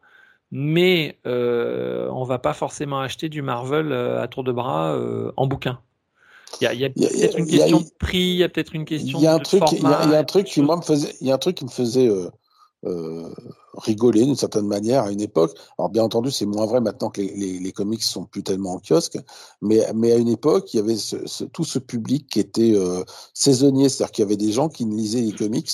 mais 0.51 1.19
euh, 1.27 2.09
on 2.11 2.25
va 2.25 2.39
pas 2.39 2.55
forcément 2.55 3.01
acheter 3.01 3.29
du 3.29 3.43
Marvel 3.43 3.93
euh, 3.93 4.23
à 4.23 4.29
tour 4.29 4.45
de 4.45 4.53
bras 4.53 4.95
euh, 4.95 5.33
en 5.37 5.47
bouquin. 5.47 5.81
Il 6.61 6.79
y 6.79 6.85
a, 6.85 6.91
peut-être 6.91 7.39
une 7.39 7.47
question 7.47 7.81
de 7.81 7.91
prix, 7.99 8.19
il 8.19 8.37
y 8.37 8.45
a 8.45 8.49
peut-être 8.49 8.75
une 8.75 8.85
question 8.85 9.19
il 9.19 9.25
y 9.25 9.27
a 9.27 9.35
un 9.35 9.39
de 9.39 9.43
truc, 9.45 9.63
Il 9.73 9.83
y, 9.83 9.87
a 9.87 10.19
un 10.19 10.25
truc 10.25 10.47
qui 10.47 10.61
moi 10.63 10.77
me 10.77 10.83
faisait, 10.83 11.15
il 11.21 11.29
y 11.29 11.31
a 11.31 11.35
un 11.35 11.39
truc 11.39 11.57
qui 11.57 11.65
me 11.65 11.71
faisait 11.71 12.09
euh, 12.87 13.29
rigoler 13.75 14.25
d'une 14.25 14.37
certaine 14.37 14.67
manière 14.67 15.05
à 15.05 15.11
une 15.11 15.21
époque. 15.21 15.57
Alors 15.79 15.91
bien 15.91 16.03
entendu, 16.03 16.31
c'est 16.31 16.47
moins 16.47 16.67
vrai 16.67 16.81
maintenant 16.81 17.11
que 17.11 17.21
les, 17.21 17.29
les, 17.37 17.59
les, 17.59 17.73
comics 17.73 18.03
sont 18.03 18.25
plus 18.25 18.43
tellement 18.43 18.75
en 18.75 18.81
kiosque, 18.81 19.19
mais, 19.61 19.87
mais 19.95 20.13
à 20.13 20.17
une 20.17 20.29
époque, 20.29 20.73
il 20.73 20.79
y 20.79 20.81
avait 20.81 20.97
ce, 20.97 21.45
tout 21.45 21.65
ce 21.65 21.79
public 21.79 22.27
qui 22.29 22.41
était 22.41 22.73
euh, 22.75 23.05
saisonnier, 23.35 23.89
c'est-à-dire 23.89 24.13
qu'il 24.13 24.23
y 24.25 24.27
avait 24.27 24.37
des 24.37 24.53
gens 24.53 24.69
qui 24.69 24.87
ne 24.87 24.95
lisaient 24.95 25.21
les 25.21 25.33
comics 25.33 25.71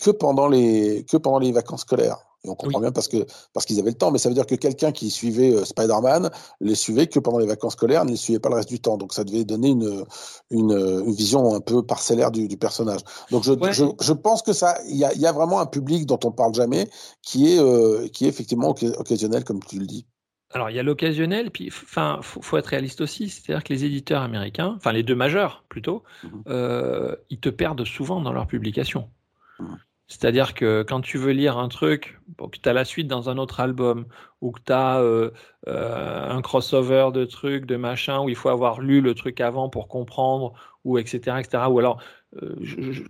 que 0.00 0.10
pendant 0.10 0.48
les 0.48 1.04
que 1.08 1.16
pendant 1.16 1.38
les 1.38 1.52
vacances 1.52 1.82
scolaires. 1.82 2.27
Et 2.44 2.48
on 2.48 2.54
comprend 2.54 2.80
bien 2.80 2.92
parce 2.92 3.08
que 3.08 3.26
parce 3.52 3.66
qu'ils 3.66 3.80
avaient 3.80 3.90
le 3.90 3.96
temps, 3.96 4.12
mais 4.12 4.18
ça 4.18 4.28
veut 4.28 4.34
dire 4.34 4.46
que 4.46 4.54
quelqu'un 4.54 4.92
qui 4.92 5.10
suivait 5.10 5.52
euh, 5.52 5.64
Spider-Man 5.64 6.30
les 6.60 6.76
suivait 6.76 7.08
que 7.08 7.18
pendant 7.18 7.38
les 7.38 7.46
vacances 7.46 7.72
scolaires, 7.72 8.04
ne 8.04 8.10
les 8.10 8.16
suivait 8.16 8.38
pas 8.38 8.48
le 8.48 8.54
reste 8.54 8.68
du 8.68 8.80
temps. 8.80 8.96
Donc 8.96 9.12
ça 9.12 9.24
devait 9.24 9.44
donner 9.44 9.70
une 9.70 10.04
une, 10.50 10.72
une 10.72 11.12
vision 11.12 11.54
un 11.54 11.60
peu 11.60 11.82
parcellaire 11.82 12.30
du, 12.30 12.46
du 12.46 12.56
personnage. 12.56 13.00
Donc 13.30 13.42
je, 13.42 13.52
je, 13.72 13.84
je, 14.00 14.12
pense 14.12 14.42
que 14.42 14.52
ça, 14.52 14.78
il 14.88 14.96
y 14.96 15.04
a, 15.04 15.12
y 15.14 15.26
a, 15.26 15.32
vraiment 15.32 15.58
un 15.60 15.66
public 15.66 16.06
dont 16.06 16.20
on 16.24 16.30
parle 16.30 16.54
jamais 16.54 16.88
qui 17.22 17.52
est 17.52 17.58
euh, 17.58 18.06
qui 18.08 18.26
est 18.26 18.28
effectivement 18.28 18.70
occasionnel 18.70 19.42
comme 19.42 19.62
tu 19.62 19.80
le 19.80 19.86
dis. 19.86 20.06
Alors 20.50 20.70
il 20.70 20.76
y 20.76 20.78
a 20.78 20.82
l'occasionnel, 20.82 21.50
puis 21.50 21.68
enfin 21.70 22.20
faut, 22.22 22.40
faut, 22.40 22.56
être 22.56 22.68
réaliste 22.68 23.00
aussi, 23.00 23.28
c'est-à-dire 23.28 23.62
que 23.62 23.72
les 23.72 23.84
éditeurs 23.84 24.22
américains, 24.22 24.74
enfin 24.76 24.92
les 24.92 25.02
deux 25.02 25.14
majeurs 25.14 25.64
plutôt, 25.68 26.04
mmh 26.22 26.28
euh, 26.48 27.16
ils 27.28 27.40
te 27.40 27.50
perdent 27.50 27.84
souvent 27.84 28.22
dans 28.22 28.32
leurs 28.32 28.46
publications. 28.46 29.10
Mmh. 29.58 29.74
C'est-à-dire 30.08 30.54
que 30.54 30.82
quand 30.82 31.02
tu 31.02 31.18
veux 31.18 31.32
lire 31.32 31.58
un 31.58 31.68
truc, 31.68 32.18
que 32.38 32.58
tu 32.58 32.68
as 32.68 32.72
la 32.72 32.86
suite 32.86 33.08
dans 33.08 33.28
un 33.28 33.36
autre 33.36 33.60
album, 33.60 34.06
ou 34.40 34.52
que 34.52 34.60
tu 34.64 34.72
as 34.72 35.00
euh, 35.00 35.30
euh, 35.68 36.30
un 36.30 36.40
crossover 36.40 37.10
de 37.12 37.26
trucs, 37.26 37.66
de 37.66 37.76
machin, 37.76 38.20
où 38.20 38.30
il 38.30 38.34
faut 38.34 38.48
avoir 38.48 38.80
lu 38.80 39.02
le 39.02 39.14
truc 39.14 39.40
avant 39.42 39.68
pour 39.68 39.86
comprendre, 39.86 40.54
ou 40.84 40.96
etc. 40.96 41.36
etc. 41.40 41.64
Ou 41.68 41.78
alors, 41.78 42.00
euh, 42.42 42.56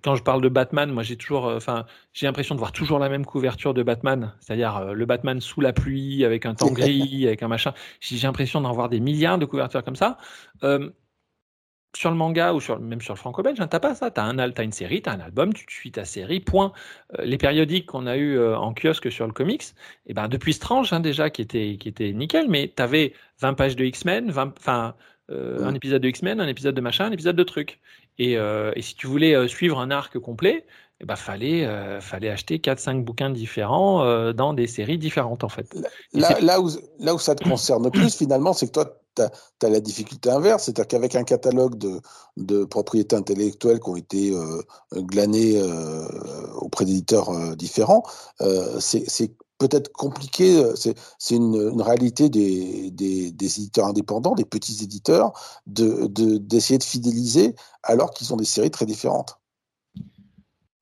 quand 0.03 0.16
je 0.16 0.24
parle 0.24 0.42
de 0.42 0.49
Batman, 0.49 0.90
moi 0.90 1.05
j'ai 1.05 1.16
toujours, 1.16 1.44
enfin, 1.44 1.86
j'ai 2.12 2.26
l'impression 2.26 2.57
de 2.57 2.61
voir 2.61 2.72
toujours 2.72 2.99
la 2.99 3.09
même 3.09 3.24
couverture 3.24 3.74
de 3.74 3.84
Batman, 3.84 4.34
c'est-à-dire 4.40 4.92
le 4.92 5.07
Batman 5.07 5.40
sous 5.40 5.61
la 5.61 5.72
pluie, 5.72 6.24
avec 6.24 6.46
un 6.46 6.55
temps 6.57 6.72
gris, 6.72 7.26
avec 7.28 7.44
un 7.44 7.49
machin. 7.49 7.74
J'ai 8.01 8.18
l'impression 8.26 8.61
d'en 8.61 8.72
voir 8.72 8.88
des 8.88 8.99
milliards 8.99 9.38
de 9.38 9.44
couvertures 9.44 9.84
comme 9.84 9.96
ça 9.96 10.18
sur 11.97 12.11
le 12.11 12.16
manga 12.16 12.53
ou 12.53 12.61
sur, 12.61 12.78
même 12.78 13.01
sur 13.01 13.14
le 13.14 13.18
franco-belge, 13.18 13.61
hein, 13.61 13.66
t'as 13.66 13.80
pas 13.80 13.95
ça. 13.95 14.11
T'as 14.11 14.24
un, 14.24 14.39
as 14.39 14.62
une 14.62 14.72
série, 14.72 15.03
t'as 15.03 15.12
un 15.12 15.20
album, 15.20 15.53
tu 15.55 15.64
suis 15.68 15.91
ta 15.91 16.05
série, 16.05 16.41
point. 16.41 16.72
Euh, 17.18 17.24
les 17.24 17.39
périodiques 17.39 17.86
qu'on 17.86 18.07
a 18.07 18.16
eu 18.16 18.36
euh, 18.36 18.57
en 18.57 18.74
kiosque 18.74 19.11
sur 19.11 19.26
le 19.26 19.32
comics, 19.32 19.62
et 19.62 20.11
eh 20.11 20.14
ben 20.14 20.28
depuis 20.28 20.53
Strange 20.53 20.93
hein, 20.93 21.01
déjà 21.01 21.30
qui 21.30 21.43
était 21.43 21.76
qui 21.78 21.89
était 21.89 22.12
nickel, 22.12 22.49
mais 22.49 22.68
t'avais 22.68 23.14
20 23.41 23.55
pages 23.55 23.76
de 23.76 23.84
X-Men, 23.84 24.30
enfin 24.30 24.95
euh, 25.30 25.64
un 25.64 25.74
épisode 25.74 26.03
de 26.03 26.09
X-Men, 26.09 26.41
un 26.41 26.49
épisode 26.49 26.74
de 26.74 26.80
machin, 26.80 27.07
un 27.07 27.12
épisode 27.12 27.36
de 27.36 27.45
truc. 27.45 27.80
Et, 28.18 28.36
si 28.80 28.97
tu 28.97 29.07
voulais 29.07 29.47
suivre 29.47 29.78
un 29.78 29.93
arc 29.93 30.18
complet, 30.18 30.66
il 31.01 31.05
eh 31.05 31.07
ben, 31.07 31.16
fallait, 31.16 32.01
fallait 32.01 32.28
acheter 32.28 32.59
4-5 32.59 33.05
bouquins 33.05 33.30
différents 33.30 34.32
dans 34.32 34.53
des 34.53 34.66
séries 34.66 34.99
différentes 34.99 35.44
en 35.44 35.49
fait. 35.49 35.72
Là, 36.12 36.40
là, 36.40 36.61
où, 36.61 36.70
là 36.99 37.14
où 37.14 37.20
ça 37.20 37.36
te 37.36 37.49
concerne 37.49 37.88
plus 37.92 38.16
finalement, 38.16 38.53
c'est 38.53 38.66
que 38.66 38.72
toi, 38.72 38.99
tu 39.61 39.66
as, 39.66 39.68
la 39.68 39.80
difficulté 39.80 40.30
inverse, 40.30 40.64
c'est-à-dire 40.64 40.88
qu'avec 40.88 41.14
un 41.14 41.24
catalogue 41.24 41.76
de, 41.76 42.01
de, 42.36 42.64
propriétés 42.64 43.16
intellectuelles 43.16 43.80
qui 43.80 43.88
ont 43.88 43.96
été 43.96 44.34
euh, 44.34 44.62
glanés 44.94 45.57
euh, 45.57 46.07
auprès 46.57 46.84
d'éditeurs 46.84 47.30
euh, 47.30 47.55
différents, 47.55 48.03
c'est 48.80 49.32
peut-être 49.59 49.90
compliqué, 49.92 50.62
c'est 50.76 50.94
une, 51.34 51.55
une, 51.55 51.82
réalité 51.82 52.28
des, 52.28 52.92
des, 52.92 53.32
des, 53.32 53.59
éditeurs 53.59 53.86
indépendants, 53.86 54.36
des 54.36 54.44
petits 54.44 54.84
éditeurs, 54.84 55.32
d'essayer 55.66 56.09
de, 56.09 56.36
d'essayer 56.38 56.78
de, 56.78 56.84
fidéliser 56.84 57.57
alors 57.82 58.12
qu'ils 58.12 58.32
ont 58.32 58.36
des 58.36 58.44
séries 58.44 58.70
très 58.70 58.86
différentes. 58.86 59.38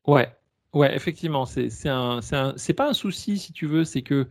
Ouais, 0.07 0.29
ouais, 0.73 0.95
effectivement, 0.95 1.47
c'est 1.47 2.75
pas 2.77 2.89
un 2.89 2.93
souci 2.93 3.39
si 3.39 3.53
tu 3.53 3.67
veux, 3.67 3.85
c'est 3.85 4.03
que 4.03 4.29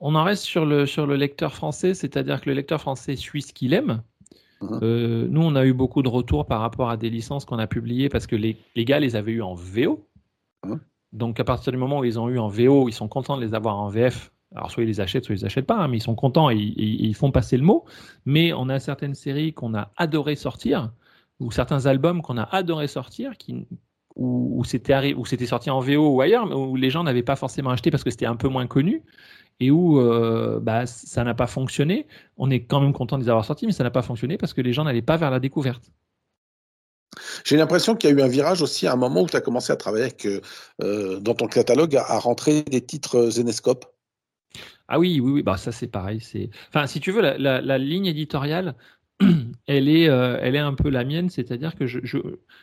on 0.00 0.14
en 0.14 0.24
reste 0.24 0.44
sur 0.44 0.66
le, 0.66 0.86
sur 0.86 1.06
le 1.06 1.16
lecteur 1.16 1.54
français, 1.54 1.94
c'est-à-dire 1.94 2.40
que 2.40 2.48
le 2.48 2.54
lecteur 2.54 2.80
français 2.80 3.16
suit 3.16 3.42
ce 3.42 3.52
qu'il 3.52 3.72
aime. 3.74 4.02
Mhm. 4.60 4.78
Euh, 4.82 5.26
nous, 5.28 5.42
on 5.42 5.56
a 5.56 5.64
eu 5.64 5.72
beaucoup 5.72 6.02
de 6.02 6.08
retours 6.08 6.46
par 6.46 6.60
rapport 6.60 6.90
à 6.90 6.96
des 6.96 7.10
licences 7.10 7.44
qu'on 7.44 7.58
a 7.58 7.66
publiées 7.66 8.08
parce 8.08 8.26
que 8.26 8.36
les, 8.36 8.56
les, 8.76 8.84
gars 8.84 9.00
les 9.00 9.16
avaient 9.16 9.32
eu 9.32 9.42
en 9.42 9.54
VO. 9.54 10.06
Mhm. 10.64 10.80
Donc, 11.12 11.40
à 11.40 11.44
partir 11.44 11.72
du 11.72 11.78
moment 11.78 12.00
où 12.00 12.04
ils 12.04 12.18
ont 12.18 12.28
eu 12.28 12.38
en 12.38 12.48
VO, 12.48 12.88
ils 12.88 12.92
sont 12.92 13.08
contents 13.08 13.36
de 13.36 13.44
les 13.44 13.54
avoir 13.54 13.78
en 13.78 13.88
VF. 13.88 14.32
Alors, 14.54 14.70
soit 14.70 14.84
ils 14.84 14.86
les 14.86 15.00
achètent, 15.00 15.24
soit 15.24 15.34
ils 15.34 15.38
les 15.38 15.44
achètent 15.44 15.66
pas, 15.66 15.78
hein, 15.78 15.88
mais 15.88 15.98
ils 15.98 16.02
sont 16.02 16.14
contents 16.14 16.50
et, 16.50 16.56
ils 16.56 17.14
font 17.14 17.32
passer 17.32 17.56
le 17.56 17.64
mot. 17.64 17.84
Mais 18.24 18.52
on 18.52 18.68
a 18.68 18.78
certaines 18.78 19.14
séries 19.14 19.52
qu'on 19.52 19.74
a 19.74 19.90
adoré 19.96 20.36
sortir, 20.36 20.92
ou 21.40 21.50
certains 21.50 21.86
albums 21.86 22.22
qu'on 22.22 22.38
a 22.38 22.44
adoré 22.44 22.86
sortir, 22.86 23.36
qui, 23.36 23.66
où, 24.16 24.60
où 24.60 24.64
c'était 24.64 25.46
sorti 25.46 25.70
en 25.70 25.80
VO 25.80 26.14
ou 26.14 26.20
ailleurs, 26.20 26.46
mais 26.46 26.54
où 26.54 26.76
les 26.76 26.90
gens 26.90 27.04
n'avaient 27.04 27.22
pas 27.22 27.36
forcément 27.36 27.70
acheté 27.70 27.90
parce 27.90 28.04
que 28.04 28.10
c'était 28.10 28.26
un 28.26 28.36
peu 28.36 28.48
moins 28.48 28.66
connu 28.66 29.02
et 29.60 29.70
où 29.70 30.00
euh, 30.00 30.58
bah, 30.60 30.86
ça 30.86 31.24
n'a 31.24 31.34
pas 31.34 31.46
fonctionné. 31.46 32.06
On 32.36 32.50
est 32.50 32.64
quand 32.64 32.80
même 32.80 32.92
content 32.92 33.18
de 33.18 33.22
les 33.22 33.28
avoir 33.28 33.44
sortis, 33.44 33.66
mais 33.66 33.72
ça 33.72 33.84
n'a 33.84 33.90
pas 33.90 34.02
fonctionné 34.02 34.36
parce 34.36 34.52
que 34.52 34.60
les 34.60 34.72
gens 34.72 34.84
n'allaient 34.84 35.02
pas 35.02 35.16
vers 35.16 35.30
la 35.30 35.40
découverte. 35.40 35.90
J'ai 37.44 37.56
l'impression 37.56 37.94
qu'il 37.94 38.10
y 38.10 38.12
a 38.12 38.16
eu 38.16 38.22
un 38.22 38.28
virage 38.28 38.60
aussi 38.62 38.88
à 38.88 38.92
un 38.92 38.96
moment 38.96 39.22
où 39.22 39.28
tu 39.28 39.36
as 39.36 39.40
commencé 39.40 39.72
à 39.72 39.76
travailler 39.76 40.04
avec, 40.04 40.26
euh, 40.82 41.20
dans 41.20 41.34
ton 41.34 41.46
catalogue 41.46 41.96
à, 41.96 42.18
rentrer 42.18 42.62
des 42.62 42.80
titres 42.80 43.30
Zenescope. 43.30 43.86
Ah 44.88 44.98
oui, 44.98 45.20
oui, 45.20 45.32
oui, 45.32 45.42
bah 45.42 45.56
ça 45.56 45.72
c'est 45.72 45.86
pareil. 45.86 46.20
C'est, 46.20 46.50
enfin, 46.68 46.86
si 46.86 47.00
tu 47.00 47.12
veux, 47.12 47.22
la 47.22 47.78
ligne 47.78 48.06
éditoriale, 48.06 48.74
elle 49.66 49.88
est, 49.88 50.08
euh, 50.08 50.38
elle 50.40 50.56
est 50.56 50.60
un 50.60 50.74
peu 50.74 50.88
la 50.88 51.04
mienne, 51.04 51.30
c'est-à-dire 51.30 51.74
que 51.76 51.86
je, 51.86 51.98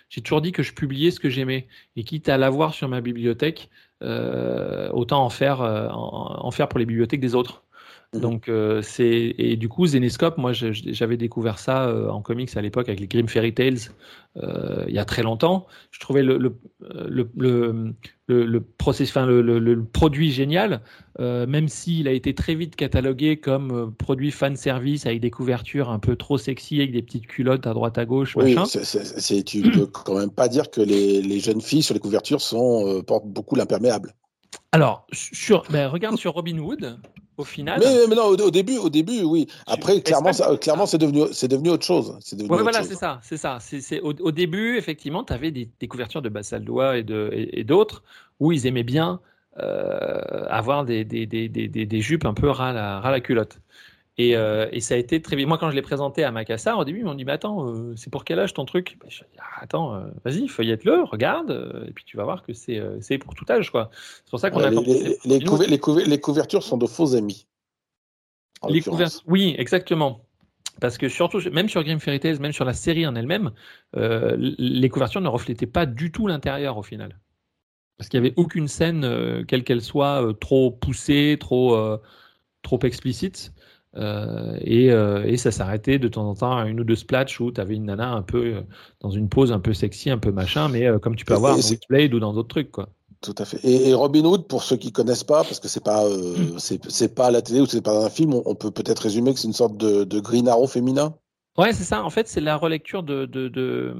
j'ai 0.09 0.21
toujours 0.21 0.41
dit 0.41 0.51
que 0.51 0.63
je 0.63 0.73
publiais 0.73 1.11
ce 1.11 1.19
que 1.19 1.29
j'aimais 1.29 1.67
et 1.95 2.03
quitte 2.03 2.29
à 2.29 2.37
l'avoir 2.37 2.73
sur 2.73 2.87
ma 2.87 3.01
bibliothèque, 3.01 3.69
euh, 4.01 4.89
autant 4.91 5.29
euh, 5.41 5.89
en, 5.91 6.51
faire 6.51 6.67
pour 6.67 6.79
les 6.79 6.85
bibliothèques 6.85 7.19
des 7.19 7.35
autres. 7.35 7.63
Mmh. 8.13 8.19
Donc 8.19 8.51
c'est 8.81 9.35
et 9.37 9.55
du 9.55 9.69
coup 9.69 9.87
Zenescope, 9.87 10.37
moi 10.37 10.51
j'avais 10.51 11.15
découvert 11.15 11.59
ça 11.59 11.89
en 12.11 12.21
comics 12.21 12.55
à 12.57 12.61
l'époque 12.61 12.89
avec 12.89 12.99
les 12.99 13.07
Grimm 13.07 13.29
Fairy 13.29 13.53
Tales 13.53 13.77
il 14.35 14.93
y 14.93 14.99
a 14.99 15.05
très 15.05 15.23
longtemps. 15.23 15.65
Je 15.91 15.99
trouvais 16.01 16.21
le 16.21 16.37
le 16.37 16.57
le, 17.07 17.29
le, 17.37 17.93
le, 18.27 19.59
le, 19.59 19.83
produit 19.85 20.31
génial, 20.31 20.81
même 21.19 21.69
s'il 21.69 22.09
a 22.09 22.11
été 22.11 22.35
très 22.35 22.53
vite 22.53 22.75
catalogué 22.75 23.37
comme 23.37 23.93
produit 23.97 24.31
fan 24.31 24.57
service 24.57 25.05
avec 25.05 25.21
des 25.21 25.31
couvertures 25.31 25.89
un 25.89 25.99
peu 25.99 26.17
trop 26.17 26.37
sexy 26.37 26.79
avec 26.79 26.91
des 26.91 27.01
petites 27.01 27.27
culottes 27.27 27.65
à 27.65 27.73
droite 27.73 27.97
à 27.97 28.03
gauche. 28.03 28.35
Oui, 28.35 28.57
c'est, 28.65 29.43
tu 29.43 29.61
peux 29.61 29.85
quand 30.05 30.17
même 30.17 30.31
pas 30.31 30.49
dire 30.49 30.69
que 30.69 30.81
les, 30.81 31.21
les 31.21 31.39
jeunes 31.39 31.61
filles 31.61 31.83
sur 31.83 31.93
les 31.93 32.01
couvertures 32.01 32.41
sont 32.41 33.01
portent 33.07 33.27
beaucoup 33.27 33.55
l'imperméable. 33.55 34.13
Alors, 34.73 35.05
sur, 35.11 35.63
ben, 35.69 35.87
regarde 35.87 36.17
sur 36.17 36.33
Robin 36.33 36.57
Hood, 36.57 36.97
au 37.37 37.43
final. 37.43 37.79
Mais, 37.79 38.15
non, 38.15 38.25
au, 38.25 38.51
début, 38.51 38.77
au 38.77 38.89
début, 38.89 39.23
oui. 39.23 39.47
Après, 39.67 40.01
clairement, 40.01 40.31
clairement, 40.59 40.85
c'est 40.85 40.97
devenu, 40.97 41.23
c'est 41.31 41.47
devenu 41.47 41.69
autre 41.69 41.85
chose. 41.85 42.17
C'est 42.19 42.41
voilà, 42.43 42.83
c'est 42.83 42.95
ça, 42.95 43.19
c'est 43.23 43.37
ça. 43.37 43.57
C'est, 43.59 44.01
au, 44.01 44.31
début, 44.31 44.77
effectivement, 44.77 45.23
tu 45.23 45.33
avais 45.33 45.51
des, 45.51 45.87
couvertures 45.87 46.21
de 46.21 46.29
Bassaldois 46.29 46.97
et, 46.97 47.03
de, 47.03 47.29
et, 47.33 47.63
d'autres 47.63 48.03
où 48.39 48.51
ils 48.51 48.67
aimaient 48.67 48.83
bien 48.83 49.19
euh, 49.59 50.45
avoir 50.49 50.85
des, 50.85 51.03
des, 51.03 51.25
des, 51.25 51.49
des, 51.49 52.01
jupes 52.01 52.25
un 52.25 52.33
peu 52.33 52.49
ras 52.49 52.73
la, 52.73 52.99
ras 52.99 53.11
la 53.11 53.19
culotte. 53.19 53.59
Et, 54.21 54.35
euh, 54.35 54.67
et, 54.71 54.81
ça 54.81 54.93
a 54.93 54.97
été 54.97 55.19
très 55.19 55.35
vite. 55.35 55.47
Moi, 55.47 55.57
quand 55.57 55.71
je 55.71 55.75
l'ai 55.75 55.81
présenté 55.81 56.23
à 56.23 56.31
Macassar, 56.31 56.77
au 56.77 56.85
début, 56.85 56.99
ils 56.99 57.05
m'ont 57.05 57.15
dit 57.15 57.25
Mais 57.25 57.31
attends, 57.31 57.67
euh, 57.67 57.93
c'est 57.95 58.11
pour 58.11 58.23
quel 58.23 58.37
âge 58.39 58.53
ton 58.53 58.65
truc? 58.65 58.97
Bah, 58.99 59.07
je 59.09 59.19
dit, 59.19 59.39
ah, 59.39 59.61
Attends, 59.61 59.95
euh, 59.95 60.03
vas-y, 60.23 60.47
feuillette-le, 60.47 61.03
regarde, 61.03 61.85
et 61.87 61.91
puis 61.91 62.03
tu 62.03 62.17
vas 62.17 62.23
voir 62.23 62.43
que 62.43 62.53
c'est 62.53 63.17
pour 63.17 63.33
tout 63.33 63.45
âge. 63.49 63.71
quoi. 63.71 63.89
C'est 63.93 64.29
pour 64.29 64.39
ça 64.39 64.51
qu'on 64.51 64.59
a. 64.59 64.69
Les, 64.69 65.17
les, 65.25 66.05
les, 66.05 66.19
couvertures 66.19 66.61
sont 66.61 66.77
de 66.77 66.85
faux 66.85 67.15
amis. 67.15 67.47
Les 68.69 68.83
oui, 69.25 69.55
exactement. 69.57 70.21
Parce 70.79 70.99
que 70.99 71.09
surtout, 71.09 71.39
même 71.51 71.67
sur 71.67 71.83
Grim 71.83 71.99
Fairy 71.99 72.19
Tales, 72.19 72.39
même 72.39 72.51
sur 72.51 72.65
la 72.65 72.73
série 72.73 73.07
en 73.07 73.15
elle-même, 73.15 73.51
les 73.95 74.89
couvertures 74.89 75.21
ne 75.21 75.29
reflétaient 75.29 75.65
pas 75.65 75.87
du 75.87 76.11
tout 76.11 76.27
l'intérieur 76.27 76.77
au 76.77 76.83
final. 76.83 77.19
Parce 77.97 78.07
qu'il 78.09 78.21
n'y 78.21 78.27
avait 78.27 78.35
aucune 78.37 78.67
scène, 78.67 79.45
quelle 79.47 79.63
qu'elle 79.63 79.81
soit, 79.81 80.31
trop 80.39 80.69
poussée, 80.69 81.37
trop, 81.39 81.97
trop 82.61 82.79
explicite. 82.83 83.51
Euh, 83.97 84.57
euh, 84.65 85.23
et, 85.25 85.37
ça 85.37 85.51
s'arrêtait 85.51 85.99
de 85.99 86.07
temps 86.07 86.29
en 86.29 86.35
temps 86.35 86.57
à 86.57 86.65
une 86.65 86.79
ou 86.79 86.83
deux 86.83 86.95
splatchs 86.95 87.39
où 87.41 87.51
tu 87.51 87.59
avais 87.59 87.75
une 87.75 87.85
nana 87.85 88.11
un 88.11 88.21
peu 88.21 88.55
euh, 88.55 88.61
dans 89.01 89.09
une 89.09 89.27
pose 89.27 89.51
un 89.51 89.59
peu 89.59 89.73
sexy, 89.73 90.09
un 90.09 90.17
peu 90.17 90.31
machin, 90.31 90.69
mais 90.69 90.87
comme 91.01 91.15
tu 91.15 91.25
peux 91.25 91.33
avoir 91.33 91.57
dans 91.57 91.61
Blade 91.89 92.13
ou 92.13 92.19
dans 92.19 92.33
d'autres 92.33 92.47
trucs. 92.47 92.71
quoi. 92.71 92.89
Tout 93.21 93.35
à 93.37 93.45
fait. 93.45 93.59
Et, 93.63 93.93
Robin 93.93 94.23
Hood, 94.23 94.47
pour 94.47 94.63
ceux 94.63 94.77
qui 94.77 94.91
connaissent 94.91 95.23
pas, 95.23 95.43
parce 95.43 95.59
que 95.59 95.67
c'est 95.67 95.83
pas 95.83 96.07
hmm. 96.07 96.57
c'est 96.57 97.13
pas 97.13 97.27
à 97.27 97.31
la 97.31 97.41
télé 97.41 97.61
ou 97.61 97.65
c'est 97.65 97.81
pas 97.81 97.93
dans 97.93 98.05
un 98.05 98.09
film, 98.09 98.33
on, 98.33 98.55
peut 98.55 98.71
peut-être 98.71 98.99
résumer 98.99 99.33
que 99.33 99.39
c'est 99.39 99.47
une 99.47 99.53
sorte 99.53 99.77
de, 99.77 100.05
de, 100.05 100.19
Green 100.19 100.47
Arrow 100.47 100.67
féminin. 100.67 101.13
Ouais, 101.57 101.73
c'est 101.73 101.83
ça. 101.83 102.03
En 102.03 102.09
fait, 102.09 102.27
c'est 102.27 102.41
la 102.41 102.55
relecture 102.55 103.03
de, 103.03 103.25
de, 103.25 103.49
de, 103.49 103.93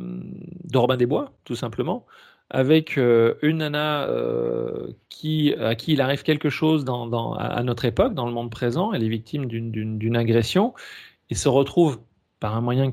de 0.63 0.77
Robin 0.77 0.97
des 0.97 1.05
Bois, 1.05 1.33
tout 1.43 1.55
simplement 1.55 2.05
avec 2.51 2.97
euh, 2.97 3.35
une 3.41 3.57
nana 3.59 4.03
euh, 4.03 4.91
qui, 5.09 5.53
à 5.55 5.73
qui 5.75 5.93
il 5.93 6.01
arrive 6.01 6.21
quelque 6.23 6.49
chose 6.49 6.83
dans, 6.83 7.33
à 7.33 7.63
notre 7.63 7.85
époque, 7.85 8.13
dans 8.13 8.25
le 8.25 8.33
monde 8.33 8.51
présent, 8.51 8.91
elle 8.93 9.03
est 9.03 9.09
victime 9.09 9.45
d'une 9.45 10.15
agression. 10.17 10.73
Et 11.29 11.35
se 11.35 11.47
retrouve 11.47 12.01
par 12.41 12.57
un 12.57 12.61
moyen 12.61 12.91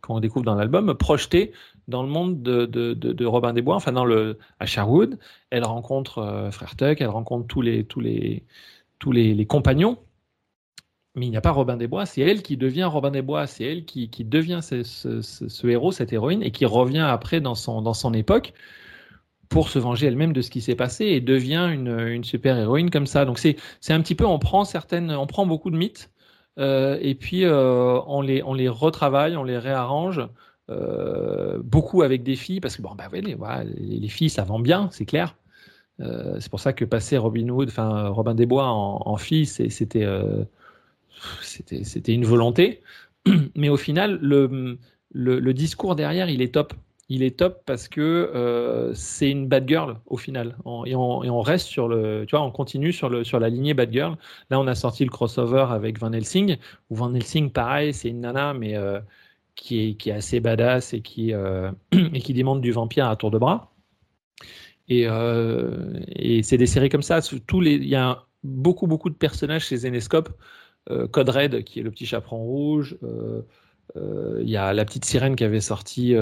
qu'on 0.00 0.20
découvre 0.20 0.46
dans 0.46 0.54
l'album, 0.54 0.94
projetée 0.94 1.52
dans 1.88 2.02
le 2.02 2.08
monde 2.08 2.42
de, 2.42 2.64
de, 2.64 3.26
Robin 3.26 3.52
des 3.52 3.60
Bois, 3.62 3.74
enfin 3.74 3.92
dans 3.92 4.06
le, 4.06 4.38
à 4.60 4.66
Sherwood. 4.66 5.18
Elle 5.50 5.64
rencontre 5.64 6.18
euh, 6.18 6.50
Frère 6.50 6.74
Tuck, 6.76 7.00
elle 7.00 7.08
rencontre 7.08 7.46
tous 7.48 7.60
les, 7.60 7.84
tous 7.84 8.00
les, 8.00 8.44
tous 8.98 9.12
les 9.12 9.44
compagnons 9.46 9.98
mais 11.14 11.26
il 11.26 11.30
n'y 11.30 11.36
a 11.36 11.40
pas 11.40 11.50
Robin 11.50 11.76
des 11.76 11.88
Bois, 11.88 12.06
c'est 12.06 12.20
elle 12.20 12.42
qui 12.42 12.56
devient 12.56 12.84
Robin 12.84 13.10
des 13.10 13.22
Bois, 13.22 13.46
c'est 13.46 13.64
elle 13.64 13.84
qui, 13.84 14.08
devient 14.24 14.60
ce, 14.62 15.66
héros, 15.66 15.92
cette 15.92 16.12
héroïne, 16.12 16.42
et 16.42 16.50
qui 16.52 16.64
revient 16.66 16.98
après 16.98 17.40
dans 17.40 17.54
son, 17.54 17.82
dans 17.82 17.94
son 17.94 18.14
époque 18.14 18.52
pour 19.48 19.68
se 19.68 19.78
venger 19.80 20.06
elle-même 20.06 20.32
de 20.32 20.42
ce 20.42 20.50
qui 20.50 20.60
s'est 20.60 20.76
passé 20.76 21.06
et 21.06 21.20
devient 21.20 21.68
une, 21.72 22.22
super 22.24 22.56
héroïne 22.56 22.90
comme 22.90 23.06
ça. 23.06 23.24
Donc 23.24 23.38
c'est 23.38 23.56
un 23.88 24.00
petit 24.00 24.14
peu, 24.14 24.24
on 24.24 24.38
prend 24.38 24.64
certaines, 24.64 25.10
on 25.10 25.26
prend 25.26 25.44
beaucoup 25.46 25.70
de 25.70 25.76
mythes 25.76 26.10
euh, 26.58 26.98
et 27.00 27.14
puis 27.16 27.44
euh, 27.44 28.00
on, 28.06 28.22
les, 28.22 28.42
on 28.44 28.54
les 28.54 28.68
retravaille, 28.68 29.36
on 29.36 29.44
les 29.44 29.58
réarrange. 29.58 30.22
Euh, 30.70 31.58
beaucoup 31.64 32.02
avec 32.02 32.22
des 32.22 32.36
filles 32.36 32.60
parce 32.60 32.76
que 32.76 32.82
bon 32.82 32.94
bah 32.94 33.08
les, 33.12 33.36
les, 33.76 34.08
filles 34.08 34.30
ça 34.30 34.44
vend 34.44 34.60
bien 34.60 34.88
c'est 34.92 35.04
clair 35.04 35.34
c'est 35.98 36.48
pour 36.48 36.60
ça 36.60 36.72
que 36.72 36.84
passer 36.84 37.18
Robin 37.18 37.48
Hood 37.48 37.70
enfin 37.70 38.06
Robin 38.06 38.36
des 38.36 38.46
Bois 38.46 38.68
en, 38.68 39.02
en 39.04 39.16
fille 39.16 39.46
c'était 39.46 40.06
c'était 41.42 42.12
une 42.12 42.24
volonté. 42.24 42.82
Mais 43.54 43.68
au 43.68 43.76
final, 43.76 44.18
le, 44.20 44.78
le, 45.12 45.54
discours 45.54 45.96
derrière, 45.96 46.28
il 46.28 46.42
est 46.42 46.54
top. 46.54 46.74
Il 47.08 47.24
est 47.24 47.38
top 47.38 47.62
parce 47.66 47.88
que 47.88 48.00
euh, 48.00 48.94
c'est 48.94 49.28
une 49.28 49.48
bad 49.48 49.68
girl 49.68 49.96
au 50.06 50.16
final. 50.16 50.56
et, 50.86 50.94
on, 50.94 51.40
reste 51.40 51.66
sur 51.66 51.88
le, 51.88 52.24
tu 52.26 52.36
vois, 52.36 52.44
on 52.44 52.52
continue 52.52 52.92
sur, 52.92 53.08
le, 53.08 53.24
sur 53.24 53.40
la 53.40 53.48
lignée 53.48 53.74
bad 53.74 53.92
girl. 53.92 54.16
Là, 54.50 54.60
on 54.60 54.66
a 54.68 54.76
sorti 54.76 55.04
le 55.04 55.10
crossover 55.10 55.66
avec 55.70 55.98
Van 55.98 56.12
Helsing. 56.12 56.56
Où 56.88 56.94
Van 56.96 57.12
Helsing, 57.12 57.50
pareil, 57.50 57.92
c'est 57.92 58.08
une 58.10 58.20
nana, 58.20 58.54
mais 58.54 58.76
euh, 58.76 59.00
qui, 59.56 59.90
est, 59.90 59.94
qui 59.94 60.10
est 60.10 60.14
assez 60.14 60.38
badass 60.38 60.94
et 60.94 61.00
qui, 61.00 61.34
euh, 61.34 61.72
et 61.92 62.20
qui 62.20 62.32
demande 62.32 62.60
du 62.60 62.70
vampire 62.70 63.08
à 63.08 63.16
tour 63.16 63.30
de 63.30 63.38
bras. 63.38 63.72
Et, 64.88 65.06
et 66.16 66.42
c'est 66.42 66.56
des 66.56 66.66
séries 66.66 66.88
comme 66.88 67.02
ça. 67.02 67.20
Il 67.52 67.86
y 67.86 67.94
a 67.94 68.24
beaucoup, 68.42 68.86
beaucoup 68.86 69.10
de 69.10 69.14
personnages 69.14 69.66
chez 69.66 69.76
Zenescope 69.76 70.30
euh, 70.30 70.32
Code 71.10 71.28
Red, 71.28 71.64
qui 71.64 71.80
est 71.80 71.82
le 71.82 71.90
petit 71.90 72.06
chaperon 72.06 72.38
rouge. 72.38 72.96
Euh, 73.02 73.42
euh, 73.96 74.38
il 74.42 74.48
y 74.48 74.56
a 74.56 74.72
la 74.72 74.84
petite 74.84 75.04
sirène 75.04 75.34
qui 75.34 75.44
avait 75.44 75.60
sorti 75.60 76.14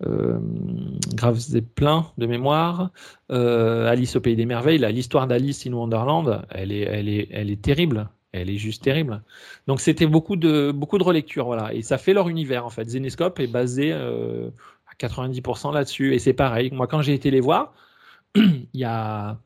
Graves 0.00 1.56
et 1.56 1.62
plein 1.62 2.06
de 2.18 2.26
mémoire. 2.26 2.90
Alice 3.30 4.16
au 4.16 4.20
pays 4.20 4.36
des 4.36 4.46
merveilles, 4.46 4.78
l'histoire 4.78 5.26
d'Alice 5.26 5.66
in 5.66 5.72
Wonderland, 5.72 6.42
elle 6.50 6.72
est, 6.72 6.82
elle 6.82 7.08
est, 7.08 7.28
elle 7.32 7.50
est 7.50 7.60
terrible. 7.60 8.08
elle 8.34 8.50
est 8.50 8.58
juste 8.58 8.82
terrible. 8.82 9.22
Donc 9.66 9.80
c'était 9.80 10.06
beaucoup 10.06 10.36
de 10.36 10.72
beaucoup 10.72 10.98
de 10.98 11.04
relectures, 11.04 11.46
voilà, 11.46 11.72
et 11.72 11.82
ça 11.82 11.98
fait 11.98 12.12
leur 12.12 12.28
univers 12.28 12.66
en 12.66 12.70
fait. 12.70 12.88
Zenescope 12.88 13.40
est 13.40 13.46
basé 13.46 13.92
euh, 13.92 14.50
à 14.86 15.06
90% 15.06 15.72
là-dessus, 15.72 16.14
et 16.14 16.18
c'est 16.18 16.32
pareil. 16.32 16.70
Moi, 16.72 16.86
quand 16.86 17.00
j'ai 17.02 17.14
été 17.14 17.30
les 17.30 17.40
voir, 17.40 17.74
il 18.34 18.68
y 18.74 18.84
a 18.84 19.38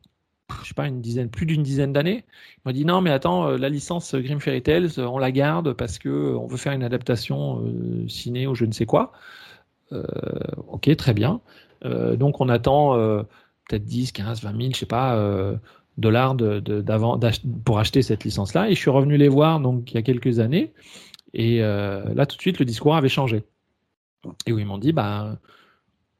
je 0.63 0.69
sais 0.69 0.73
pas 0.73 0.87
une 0.87 1.01
dizaine, 1.01 1.29
plus 1.29 1.45
d'une 1.45 1.63
dizaine 1.63 1.93
d'années, 1.93 2.25
ils 2.57 2.61
m'ont 2.65 2.71
dit 2.71 2.85
non 2.85 3.01
mais 3.01 3.11
attends, 3.11 3.47
euh, 3.47 3.57
la 3.57 3.69
licence 3.69 4.15
Grim 4.15 4.39
Fairy 4.39 4.61
Tales, 4.61 4.89
euh, 4.97 5.05
on 5.05 5.17
la 5.17 5.31
garde 5.31 5.73
parce 5.73 5.97
que 5.99 6.35
on 6.35 6.47
veut 6.47 6.57
faire 6.57 6.73
une 6.73 6.83
adaptation 6.83 7.63
ciné 8.07 8.47
ou 8.47 8.55
je 8.55 8.65
ne 8.65 8.71
sais 8.71 8.85
quoi. 8.85 9.11
ok, 9.91 10.95
très 10.95 11.13
bien. 11.13 11.41
donc 11.83 12.41
on 12.41 12.49
attend 12.49 12.93
peut-être 13.67 13.85
10, 13.85 14.11
15, 14.11 14.43
20 14.43 14.57
000, 14.57 14.69
je 14.73 14.79
sais 14.79 14.85
pas, 14.85 15.15
dollars 15.97 16.35
de, 16.35 16.83
pour 17.65 17.79
acheter 17.79 18.01
cette 18.01 18.23
licence-là. 18.23 18.69
Et 18.69 18.75
je 18.75 18.79
suis 18.79 18.89
revenu 18.89 19.17
les 19.17 19.29
voir 19.29 19.59
donc 19.59 19.91
il 19.91 19.95
y 19.95 19.97
a 19.97 20.01
quelques 20.01 20.39
années. 20.39 20.73
Et 21.33 21.61
euh, 21.61 22.13
là, 22.13 22.25
tout 22.25 22.35
de 22.35 22.41
suite, 22.41 22.59
le 22.59 22.65
discours 22.65 22.95
avait 22.95 23.09
changé. 23.09 23.43
Et 24.45 24.51
où 24.51 24.59
ils 24.59 24.65
m'ont 24.65 24.77
dit, 24.77 24.91
bah, 24.91 25.37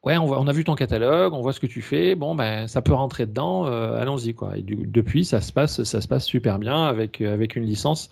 ouais, 0.03 0.17
on, 0.17 0.47
a 0.47 0.51
vu 0.51 0.63
ton 0.63 0.75
catalogue, 0.75 1.33
on 1.33 1.41
voit 1.41 1.53
ce 1.53 1.59
que 1.59 1.67
tu 1.67 1.81
fais, 1.81 2.15
bon, 2.15 2.35
ben, 2.35 2.67
ça 2.67 2.81
peut 2.81 2.93
rentrer 2.93 3.25
dedans, 3.25 3.67
euh, 3.67 3.99
allons-y, 3.99 4.33
quoi. 4.33 4.57
Et 4.57 4.63
depuis, 4.63 5.25
ça 5.25 5.41
se 5.41 5.51
passe, 5.51 5.83
ça 5.83 6.01
se 6.01 6.07
passe 6.07 6.25
super 6.25 6.59
bien 6.59 6.85
avec, 6.85 7.21
avec 7.21 7.55
une 7.55 7.65
licence 7.65 8.09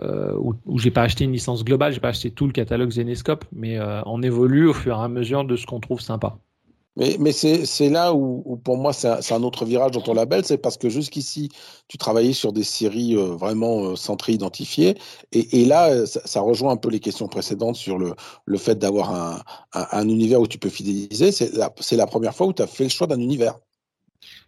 euh, 0.00 0.34
où, 0.38 0.54
où 0.66 0.78
j'ai 0.78 0.90
pas 0.90 1.02
acheté 1.02 1.24
une 1.24 1.32
licence 1.32 1.64
globale, 1.64 1.92
j'ai 1.92 2.00
pas 2.00 2.08
acheté 2.08 2.30
tout 2.30 2.46
le 2.46 2.52
catalogue 2.52 2.90
Zenescope, 2.90 3.44
mais 3.52 3.78
on 4.06 4.22
évolue 4.22 4.68
au 4.68 4.74
fur 4.74 4.96
et 4.98 5.02
à 5.02 5.08
mesure 5.08 5.44
de 5.44 5.56
ce 5.56 5.66
qu'on 5.66 5.80
trouve 5.80 6.00
sympa. 6.00 6.38
Mais, 6.96 7.16
mais 7.18 7.32
c'est 7.32 7.88
là 7.88 8.14
où, 8.14 8.56
pour 8.64 8.76
moi, 8.76 8.92
c'est 8.92 9.32
un, 9.32 9.42
autre 9.42 9.64
virage 9.64 9.90
dans 9.92 10.00
ton 10.00 10.14
label, 10.14 10.44
c'est 10.44 10.58
parce 10.58 10.76
que 10.76 10.88
jusqu'ici, 10.88 11.48
tu 11.88 11.98
travaillais 11.98 12.32
sur 12.32 12.52
des 12.52 12.62
séries 12.62 13.16
euh, 13.16 13.34
vraiment 13.34 13.84
euh, 13.84 13.96
centrées, 13.96 14.32
identifiées, 14.32 14.96
et, 15.32 15.62
et 15.62 15.64
là, 15.64 15.90
euh, 15.90 16.06
ça, 16.06 16.40
rejoint 16.40 16.72
un 16.72 16.76
peu 16.76 16.90
les 16.90 17.00
questions 17.00 17.26
précédentes 17.26 17.74
sur 17.74 17.98
le, 17.98 18.14
le 18.44 18.58
fait 18.58 18.76
d'avoir 18.76 19.12
un, 19.12 19.42
un, 19.72 19.86
un, 19.90 20.08
univers 20.08 20.40
où 20.40 20.46
tu 20.46 20.58
peux 20.58 20.68
fidéliser. 20.68 21.32
C'est 21.32 21.52
la, 21.54 21.74
la 21.92 22.06
première 22.06 22.34
fois 22.34 22.46
où 22.46 22.52
tu 22.52 22.62
as 22.62 22.68
fait 22.68 22.84
le 22.84 22.90
choix 22.90 23.08
d'un 23.08 23.18
univers. 23.18 23.58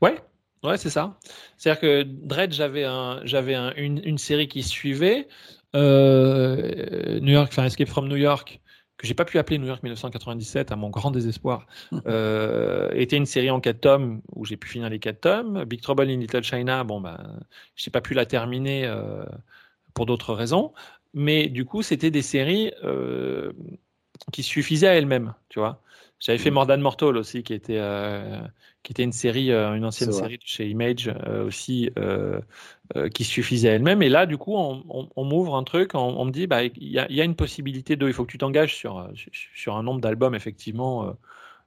Ouais, 0.01 0.17
ouais, 0.63 0.79
c'est 0.79 0.91
ça. 0.91 1.19
C'est-à-dire 1.57 1.81
que 1.81 2.03
Dread, 2.05 2.53
j'avais 2.53 2.85
un, 2.85 3.23
un, 3.25 3.75
une, 3.75 4.01
une, 4.05 4.19
série 4.19 4.47
qui 4.47 4.63
suivait, 4.63 5.27
New 5.75 7.33
York, 7.33 7.49
enfin 7.51 7.65
Escape 7.65 7.89
from 7.89 8.07
New 8.09 8.17
York 8.17 8.61
que 8.97 9.07
j'ai 9.07 9.15
pas 9.15 9.25
pu 9.25 9.39
appeler 9.39 9.59
New 9.59 9.67
York 9.67 9.83
1997 9.83 10.73
à 10.73 10.77
mon 10.77 10.91
grand 10.91 11.11
désespoir, 11.11 11.67
euh, 12.07 12.91
était 12.93 13.17
une 13.17 13.27
série 13.27 13.51
en 13.51 13.61
quatre 13.61 13.81
tomes 13.81 14.23
où 14.35 14.45
j'ai 14.45 14.57
pu 14.57 14.69
finir 14.69 14.89
les 14.89 14.99
quatre 14.99 15.21
tomes. 15.21 15.65
Big 15.65 15.81
Trouble 15.81 16.09
in 16.09 16.17
Little 16.17 16.43
China, 16.43 16.85
bon 16.85 17.01
ben, 17.01 17.41
j'ai 17.75 17.91
pas 17.91 18.01
pu 18.01 18.15
la 18.15 18.27
terminer 18.27 18.87
euh, 18.87 19.25
pour 19.95 20.07
d'autres 20.07 20.35
raisons, 20.35 20.73
mais 21.15 21.49
du 21.49 21.65
coup 21.65 21.83
c'était 21.83 22.11
des 22.11 22.23
séries 22.23 22.73
euh, 22.85 23.53
qui 24.33 24.43
suffisaient 24.43 24.89
à 24.89 24.95
elles-mêmes, 24.95 25.35
tu 25.49 25.59
vois. 25.59 25.83
J'avais 26.19 26.39
fait 26.39 26.51
Mordan 26.51 26.79
Mortal 26.79 27.17
aussi, 27.17 27.43
qui 27.43 27.53
était 27.53 27.77
euh, 27.79 28.41
qui 28.83 28.93
était 28.93 29.03
une 29.03 29.13
série, 29.13 29.53
euh, 29.53 29.75
une 29.75 29.85
ancienne 29.85 30.13
série 30.13 30.39
de 30.39 30.43
chez 30.45 30.69
Image 30.69 31.09
euh, 31.09 31.45
aussi, 31.45 31.91
qui 33.13 33.25
suffisait 33.25 33.69
à 33.69 33.73
elle-même. 33.75 34.03
Et 34.03 34.09
là, 34.09 34.25
du 34.27 34.39
coup, 34.39 34.55
on, 34.57 35.11
on, 35.15 35.25
m'ouvre 35.25 35.57
un 35.57 35.65
truc, 35.65 35.95
on, 35.95 36.25
me 36.25 36.31
dit, 36.31 36.47
bah, 36.47 36.65
il 36.65 36.73
y 36.77 36.99
a, 36.99 37.11
y 37.11 37.21
a, 37.21 37.25
une 37.25 37.37
possibilité 37.37 37.97
de, 37.97 38.07
il 38.07 38.15
faut 38.15 38.25
que 38.25 38.31
tu 38.31 38.39
t'engages 38.39 38.75
sur 38.75 39.11
sur 39.55 39.77
un 39.77 39.83
nombre 39.83 40.01
d'albums 40.01 40.35
effectivement 40.35 41.15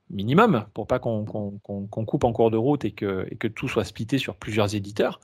minimum 0.09 0.65
pour 0.73 0.87
pas 0.87 0.97
qu'on 0.97 1.25
coupe 1.25 2.23
en 2.23 2.33
cours 2.33 2.49
de 2.49 2.57
route 2.57 2.85
et 2.85 2.91
que, 2.91 3.27
et 3.29 3.35
que 3.35 3.47
tout 3.47 3.67
soit 3.67 3.83
splitté 3.83 4.17
sur 4.17 4.35
plusieurs 4.35 4.73
éditeurs. 4.73 5.19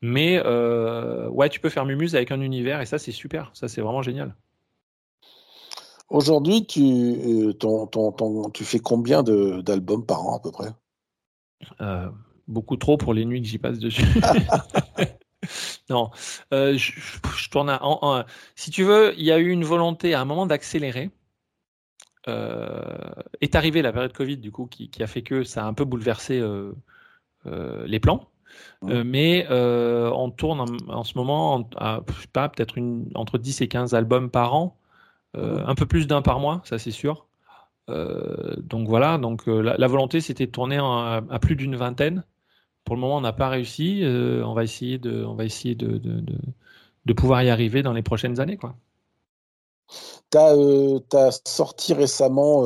Mais 0.00 0.40
ouais, 0.40 1.50
tu 1.50 1.60
peux 1.60 1.68
faire 1.68 1.84
Mumuse 1.84 2.16
avec 2.16 2.30
un 2.30 2.40
univers 2.40 2.80
et 2.80 2.86
ça, 2.86 2.98
c'est 2.98 3.12
super. 3.12 3.50
Ça, 3.52 3.68
c'est 3.68 3.82
vraiment 3.82 4.02
génial. 4.02 4.34
Aujourd'hui, 6.10 6.66
tu, 6.66 6.82
euh, 6.82 7.52
ton, 7.52 7.86
ton, 7.86 8.10
ton, 8.10 8.50
tu 8.50 8.64
fais 8.64 8.80
combien 8.80 9.22
d'albums 9.22 10.04
par 10.04 10.26
an 10.26 10.36
à 10.36 10.40
peu 10.40 10.50
près? 10.50 10.70
Euh, 11.80 12.10
Beaucoup 12.48 12.76
trop 12.76 12.96
pour 12.96 13.14
les 13.14 13.24
nuits 13.24 13.40
que 13.40 13.46
j'y 13.46 13.58
passe 13.58 13.78
dessus. 13.78 14.02
non, 15.88 16.10
euh, 16.52 16.76
je, 16.76 16.98
je, 16.98 17.48
tourne 17.48 17.70
à, 17.70 17.78
en, 17.84 18.24
Si 18.56 18.72
tu 18.72 18.82
veux, 18.82 19.14
il 19.16 19.24
y 19.24 19.30
a 19.30 19.38
eu 19.38 19.50
une 19.50 19.62
volonté 19.62 20.14
à 20.14 20.20
un 20.20 20.24
moment 20.24 20.46
d'accélérer. 20.46 21.10
est 22.26 23.54
arrivée 23.54 23.80
la 23.80 23.92
période 23.92 24.12
Covid, 24.12 24.38
du 24.38 24.50
coup, 24.50 24.66
qui, 24.66 24.90
qui, 24.90 25.04
a 25.04 25.06
fait 25.06 25.22
que 25.22 25.44
ça 25.44 25.64
a 25.64 25.68
un 25.68 25.74
peu 25.74 25.84
bouleversé 25.84 26.42
les 27.44 28.00
plans. 28.00 28.26
mais 28.82 29.46
on 29.48 30.30
tourne 30.32 30.66
en, 30.88 31.04
ce 31.04 31.16
moment 31.16 31.70
à, 31.76 32.00
je 32.08 32.22
sais 32.22 32.26
pas, 32.32 32.48
peut-être 32.48 32.74
entre 33.14 33.38
10 33.38 33.60
et 33.60 33.68
15 33.68 33.94
albums 33.94 34.28
par 34.28 34.56
an 34.56 34.79
euh, 35.36 35.62
un 35.64 35.74
peu 35.74 35.86
plus 35.86 36.06
d'un 36.06 36.22
par 36.22 36.40
mois, 36.40 36.60
ça 36.64 36.78
c'est 36.78 36.90
sûr. 36.90 37.26
Euh, 37.88 38.56
donc 38.58 38.88
voilà, 38.88 39.18
donc 39.18 39.48
euh, 39.48 39.60
la, 39.60 39.86
volonté 39.86 40.20
c'était 40.20 40.46
de 40.46 40.50
tourner 40.50 40.78
à, 40.78 41.38
plus 41.40 41.56
d'une 41.56 41.76
vingtaine. 41.76 42.24
Pour 42.84 42.96
le 42.96 43.00
moment, 43.00 43.18
on 43.18 43.20
n'a 43.20 43.32
pas 43.32 43.48
réussi. 43.48 44.02
on 44.04 44.54
va 44.54 44.64
essayer 44.64 44.98
de, 44.98 45.24
on 45.24 45.34
va 45.34 45.44
essayer 45.44 45.74
de, 45.74 45.98
de, 45.98 47.12
pouvoir 47.12 47.42
y 47.42 47.50
arriver 47.50 47.82
dans 47.82 47.92
les 47.92 48.02
prochaines 48.02 48.40
années, 48.40 48.56
quoi. 48.56 48.74
Tu 50.30 50.38
as, 50.38 51.40
sorti 51.44 51.92
récemment 51.92 52.64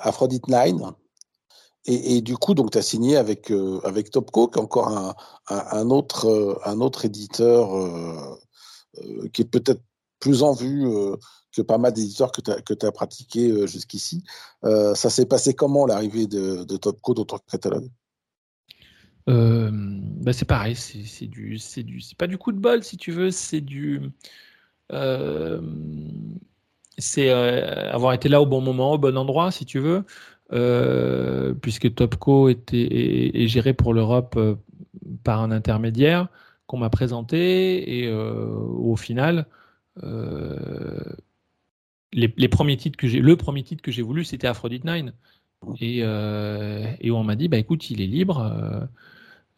Aphrodite 0.00 0.48
9. 0.48 0.92
Et, 1.86 2.20
du 2.20 2.36
coup, 2.36 2.54
donc, 2.54 2.72
tu 2.72 2.78
as 2.78 2.82
signé 2.82 3.16
avec, 3.16 3.52
avec 3.84 4.10
Topco, 4.10 4.48
qui 4.48 4.58
est 4.58 4.62
encore 4.62 4.88
un, 4.88 5.14
un, 5.48 5.90
autre, 5.90 6.60
un 6.64 6.80
autre 6.80 7.04
éditeur 7.04 7.68
qui 9.32 9.42
est 9.42 9.50
peut-être 9.50 9.80
plus 10.24 10.42
en 10.42 10.54
vue 10.54 10.86
euh, 10.86 11.16
que 11.54 11.60
pas 11.60 11.76
mal 11.76 11.92
d'éditeurs 11.92 12.32
que 12.32 12.40
tu 12.40 12.86
as, 12.86 12.92
pratiqué 12.92 13.50
euh, 13.50 13.66
jusqu'ici. 13.66 14.24
Euh, 14.64 14.94
ça 14.94 15.10
s'est 15.10 15.26
passé 15.26 15.52
comment 15.52 15.84
l'arrivée 15.84 16.26
de, 16.26 16.64
Topco 16.78 17.12
dans 17.12 17.26
ton 17.26 17.38
catalogue? 17.50 17.90
Bah 19.26 20.32
c'est 20.32 20.46
pareil, 20.46 20.74
c'est 20.76 21.26
du, 21.26 21.58
du, 21.58 22.00
pas 22.16 22.26
du 22.26 22.38
coup 22.38 22.52
de 22.52 22.58
bol 22.58 22.82
si 22.82 22.96
tu 22.96 23.10
veux, 23.12 23.30
c'est 23.30 23.60
du, 23.60 24.00
c'est 26.98 27.30
avoir 27.30 28.12
été 28.14 28.28
là 28.28 28.40
au 28.40 28.46
bon 28.46 28.60
moment, 28.60 28.92
au 28.92 28.98
bon 28.98 29.16
endroit 29.16 29.50
si 29.50 29.64
tu 29.66 29.80
veux, 29.80 30.04
puisque 31.60 31.94
Topco 31.94 32.48
était 32.48 32.86
est, 33.42 33.46
géré 33.48 33.72
pour 33.74 33.92
l'Europe 33.94 34.38
par 35.22 35.42
un 35.42 35.50
intermédiaire 35.50 36.28
qu'on 36.66 36.78
m'a 36.78 36.90
présenté 36.90 37.98
et 37.98 38.12
au 38.12 38.96
final, 38.96 39.46
euh, 40.02 41.02
les, 42.12 42.48
premiers 42.48 42.76
titres 42.76 42.96
que 42.96 43.06
j'ai, 43.06 43.20
le 43.20 43.36
premier 43.36 43.62
titre 43.62 43.82
que 43.82 43.90
j'ai 43.90 44.02
voulu, 44.02 44.24
c'était 44.24 44.46
Aphrodite 44.46 44.84
9. 44.84 45.12
Et, 45.80 46.00
euh, 46.02 46.86
on 47.04 47.24
m'a 47.24 47.36
dit, 47.36 47.48
bah 47.48 47.56
écoute, 47.56 47.90
il 47.90 48.00
est 48.00 48.06
libre. 48.06 48.88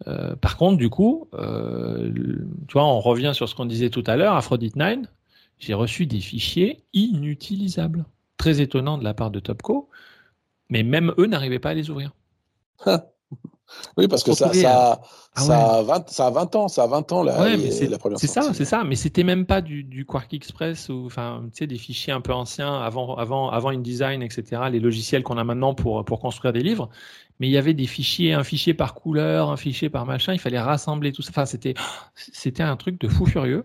Euh, 0.07 0.37
par 0.37 0.57
contre, 0.57 0.79
du 0.79 0.91
coup, 0.91 1.29
tu 1.33 2.73
vois, 2.73 2.85
on 2.85 3.01
revient 3.01 3.33
sur 3.35 3.49
ce 3.49 3.55
qu'on 3.55 3.67
disait 3.67 3.91
tout 3.91 4.05
à 4.07 4.17
l'heure, 4.17 4.35
Aphrodite 4.35 4.77
9, 4.77 5.01
j'ai 5.59 5.75
reçu 5.75 6.07
des 6.07 6.21
fichiers 6.21 6.85
inutilisables. 6.93 8.05
Très 8.37 8.61
étonnant 8.61 8.99
de 8.99 9.05
la 9.05 9.15
part 9.15 9.31
de 9.31 9.41
Topco, 9.41 9.89
mais 10.69 10.83
même 10.83 11.15
eux 11.17 11.27
n'arrivaient 11.27 11.59
pas 11.59 11.71
à 11.71 11.75
les 11.75 11.89
ouvrir. 11.89 12.13
Oui, 13.97 14.09
parce 14.09 14.23
que 14.23 14.33
ça, 14.33 14.53
ça, 14.53 15.01
ah 15.35 15.41
ça, 15.41 15.77
a 15.79 15.83
20, 15.83 16.09
ça 16.09 16.27
a 16.27 16.31
20 16.31 16.57
ans, 16.57 16.69
ça 16.69 16.85
a 16.85 16.87
20 16.87 17.13
ans 17.13 17.23
la, 17.23 17.57
la 17.57 17.99
première 17.99 18.19
C'est 18.19 18.27
ça, 18.27 18.53
c'est 18.53 18.65
ça, 18.65 18.85
mais 18.85 18.97
c'était 18.97 19.25
même 19.25 19.45
pas 19.47 19.61
du, 19.61 19.83
du, 19.85 20.05
Quark 20.05 20.33
Express 20.33 20.89
ou 20.89 21.05
enfin, 21.07 21.43
tu 21.53 21.59
sais, 21.59 21.67
des 21.67 21.79
fichiers 21.79 22.13
un 22.13 22.21
peu 22.21 22.33
anciens 22.33 22.81
avant, 22.81 23.17
avant, 23.17 23.51
avant 23.51 23.71
InDesign, 23.71 24.23
etc. 24.23 24.63
Les 24.71 24.81
logiciels 24.81 25.23
qu'on 25.23 25.39
a 25.39 25.45
maintenant 25.45 25.75
pour, 25.75 26.05
pour 26.05 26.21
construire 26.21 26.53
des 26.53 26.63
livres. 26.63 26.89
Mais 27.39 27.49
il 27.49 27.51
y 27.51 27.59
avait 27.59 27.75
des 27.75 27.87
fichiers, 27.87 28.33
un 28.33 28.45
fichier 28.45 28.73
par 28.73 28.95
couleur, 28.95 29.51
un 29.51 29.57
fichier 29.57 29.91
par 29.91 30.07
machin, 30.07 30.33
il 30.33 30.39
fallait 30.39 30.61
rassembler 30.61 31.13
tout 31.13 31.23
ça. 31.23 31.31
Enfin, 31.31 31.45
c'était, 31.45 31.75
c'était 32.15 32.63
un 32.63 32.77
truc 32.77 33.01
de 33.01 33.09
fou 33.09 33.27
furieux. 33.27 33.65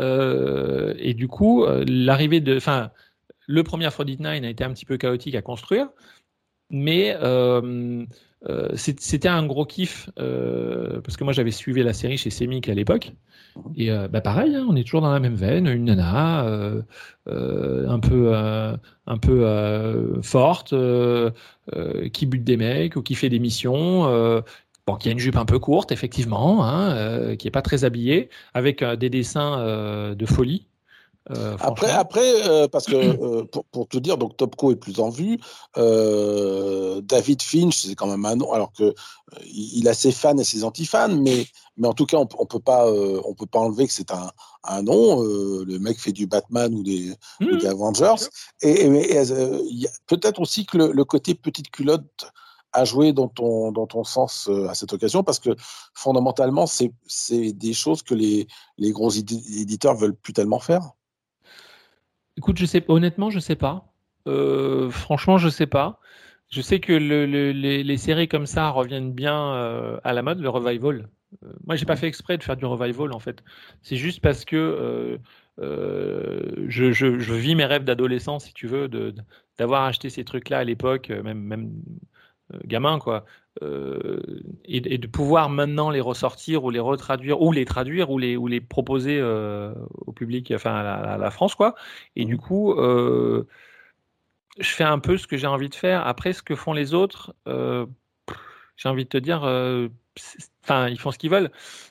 Euh, 0.00 0.94
et 0.98 1.14
du 1.14 1.28
coup, 1.28 1.64
euh, 1.64 1.84
l'arrivée 1.86 2.40
de, 2.40 2.56
enfin, 2.56 2.90
le 3.46 3.62
premier 3.62 3.86
Aphrodite 3.86 4.20
9 4.20 4.42
a 4.42 4.48
été 4.48 4.64
un 4.64 4.72
petit 4.72 4.84
peu 4.84 4.96
chaotique 4.96 5.34
à 5.34 5.42
construire, 5.42 5.88
mais 6.70 7.16
euh, 7.22 8.04
euh, 8.48 8.68
c'était 8.74 9.28
un 9.28 9.46
gros 9.46 9.64
kiff 9.64 10.10
euh, 10.18 11.00
parce 11.00 11.16
que 11.16 11.24
moi 11.24 11.32
j'avais 11.32 11.50
suivi 11.50 11.82
la 11.82 11.94
série 11.94 12.18
chez 12.18 12.28
Semic 12.28 12.68
à 12.68 12.74
l'époque 12.74 13.12
et 13.74 13.90
euh, 13.90 14.06
bah 14.06 14.20
pareil 14.20 14.54
hein, 14.54 14.66
on 14.68 14.76
est 14.76 14.84
toujours 14.84 15.00
dans 15.00 15.12
la 15.12 15.20
même 15.20 15.34
veine 15.34 15.66
une 15.66 15.84
nana 15.84 16.44
un 17.26 18.00
peu 18.00 18.34
un 18.34 19.18
peu 19.18 20.20
forte 20.22 20.74
qui 22.12 22.26
bute 22.26 22.44
des 22.44 22.56
mecs 22.58 22.96
ou 22.96 23.02
qui 23.02 23.14
fait 23.14 23.28
des 23.28 23.38
missions 23.38 24.42
Bon, 24.86 24.96
qui 24.96 25.08
a 25.08 25.12
une 25.12 25.18
jupe 25.18 25.38
un 25.38 25.46
peu 25.46 25.58
courte, 25.58 25.92
effectivement, 25.92 26.62
hein, 26.62 27.36
qui 27.36 27.48
est 27.48 27.50
pas 27.50 27.62
très 27.62 27.84
habillée, 27.84 28.28
avec 28.52 28.84
des 28.84 29.08
dessins 29.08 30.14
de 30.14 30.26
folie. 30.26 30.66
Euh, 31.30 31.56
après, 31.60 31.90
après 31.90 32.48
euh, 32.48 32.68
parce 32.68 32.84
que 32.84 32.94
euh, 32.96 33.44
pour, 33.44 33.64
pour, 33.66 33.88
te 33.88 33.96
dire, 33.98 34.18
donc 34.18 34.36
Topco 34.36 34.72
est 34.72 34.76
plus 34.76 35.00
en 35.00 35.08
vue. 35.08 35.38
David 35.76 37.42
Finch, 37.42 37.76
c'est 37.78 37.94
quand 37.94 38.06
même 38.06 38.24
un 38.24 38.36
nom, 38.36 38.52
alors 38.52 38.72
que 38.72 38.94
il 39.46 39.88
a 39.88 39.94
ses 39.94 40.12
fans 40.12 40.36
et 40.36 40.44
ses 40.44 40.64
anti-fans, 40.64 41.16
mais 41.16 41.46
mais 41.76 41.88
en 41.88 41.92
tout 41.92 42.06
cas, 42.06 42.18
on, 42.18 42.28
on 42.38 42.46
peut 42.46 42.60
pas 42.60 42.90
on 42.90 43.34
peut 43.34 43.46
pas 43.46 43.60
enlever 43.60 43.86
que 43.86 43.92
c'est 43.92 44.12
un, 44.12 44.30
un 44.64 44.82
nom. 44.82 45.22
le 45.22 45.78
mec 45.78 45.98
fait 45.98 46.12
du 46.12 46.26
Batman 46.26 46.74
ou 46.74 46.82
des, 46.82 47.14
ou 47.40 47.56
des 47.56 47.66
mmh. 47.66 47.70
Avengers. 47.70 48.24
Et, 48.60 48.86
et, 48.86 49.88
peut-être 50.06 50.40
aussi 50.40 50.66
que 50.66 50.76
le, 50.76 50.92
le, 50.92 51.04
côté 51.04 51.34
petite 51.34 51.70
culotte 51.70 52.26
a 52.72 52.84
joué 52.84 53.12
dans 53.12 53.28
ton, 53.28 53.72
dans 53.72 53.86
ton 53.86 54.04
sens 54.04 54.48
à 54.68 54.74
cette 54.74 54.92
occasion 54.92 55.22
parce 55.22 55.38
que 55.38 55.56
fondamentalement, 55.94 56.66
c'est 56.66 57.52
des 57.52 57.72
choses 57.72 58.02
que 58.02 58.14
les, 58.14 58.46
les 58.78 58.92
gros 58.92 59.10
éditeurs 59.10 59.94
veulent 59.96 60.16
plus 60.16 60.32
tellement 60.32 60.60
faire. 60.60 60.92
Écoute, 62.36 62.60
honnêtement, 62.88 63.30
je 63.30 63.38
sais 63.38 63.56
pas. 63.56 63.92
Euh, 64.26 64.90
franchement, 64.90 65.38
je 65.38 65.48
sais 65.48 65.66
pas. 65.66 66.00
Je 66.50 66.60
sais 66.60 66.80
que 66.80 66.92
les, 66.92 67.96
séries 67.96 68.28
comme 68.28 68.46
ça 68.46 68.70
reviennent 68.70 69.12
bien 69.12 69.54
euh, 69.54 69.98
à 70.04 70.12
la 70.12 70.22
mode, 70.22 70.40
le 70.40 70.48
revival. 70.48 71.08
Euh, 71.42 71.48
moi, 71.66 71.76
j'ai 71.76 71.86
pas 71.86 71.96
fait 71.96 72.06
exprès 72.06 72.38
de 72.38 72.42
faire 72.42 72.56
du 72.56 72.64
revival 72.64 73.12
en 73.12 73.18
fait. 73.18 73.42
C'est 73.82 73.96
juste 73.96 74.20
parce 74.20 74.44
que 74.44 75.18
je, 75.58 77.34
vis 77.34 77.54
mes 77.54 77.64
rêves 77.64 77.84
d'adolescent, 77.84 78.38
si 78.38 78.52
tu 78.52 78.66
veux, 78.66 78.88
d'avoir 79.58 79.84
acheté 79.84 80.10
ces 80.10 80.24
trucs-là 80.24 80.58
à 80.58 80.64
l'époque, 80.64 81.10
même, 81.10 81.40
même 81.40 81.72
gamin, 82.64 82.98
quoi. 82.98 83.24
Euh, 83.62 84.20
et, 84.64 84.98
de 84.98 85.06
pouvoir 85.06 85.48
maintenant 85.48 85.90
les 85.90 86.00
ressortir 86.00 86.64
ou 86.64 86.70
les 86.70 86.80
retraduire 86.80 87.40
ou 87.40 87.52
les 87.52 87.64
traduire 87.64 88.10
ou 88.10 88.18
les, 88.18 88.36
ou 88.36 88.48
les 88.48 88.60
proposer 88.60 89.18
euh, 89.20 89.72
au 90.06 90.12
public, 90.12 90.52
enfin 90.54 90.74
à 90.74 91.16
la, 91.18 91.30
France, 91.30 91.54
quoi. 91.54 91.74
Et 92.16 92.24
du 92.24 92.36
coup, 92.36 92.72
euh, 92.72 93.46
je 94.58 94.68
fais 94.68 94.84
un 94.84 94.98
peu 94.98 95.16
ce 95.16 95.26
que 95.26 95.36
j'ai 95.36 95.46
envie 95.46 95.68
de 95.68 95.74
faire. 95.74 96.06
Après, 96.06 96.32
ce 96.32 96.42
que 96.42 96.56
font 96.56 96.72
les 96.72 96.94
autres, 96.94 97.34
j'ai 98.76 98.88
envie 98.88 99.04
de 99.04 99.08
te 99.08 99.18
dire, 99.18 99.42
enfin, 100.64 100.88
ils 100.88 100.98
font 100.98 101.12
ce 101.12 101.18
qu'ils 101.18 101.30
veulent. 101.30 101.50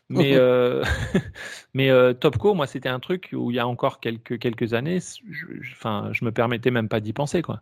Mais, 0.10 0.38
mais 1.74 2.14
Topco, 2.16 2.54
moi, 2.54 2.68
c'était 2.68 2.90
un 2.90 3.00
truc 3.00 3.30
où 3.34 3.52
il 3.52 3.56
y 3.56 3.60
a 3.60 3.68
encore 3.68 4.02
quelques, 4.02 4.38
quelques 4.38 4.74
années, 4.74 5.00
je, 5.30 5.46
je 5.62 6.26
me 6.26 6.32
permettais 6.32 6.72
même 6.72 6.90
pas 6.90 7.00
d'y 7.00 7.14
penser, 7.14 7.42
quoi. 7.42 7.62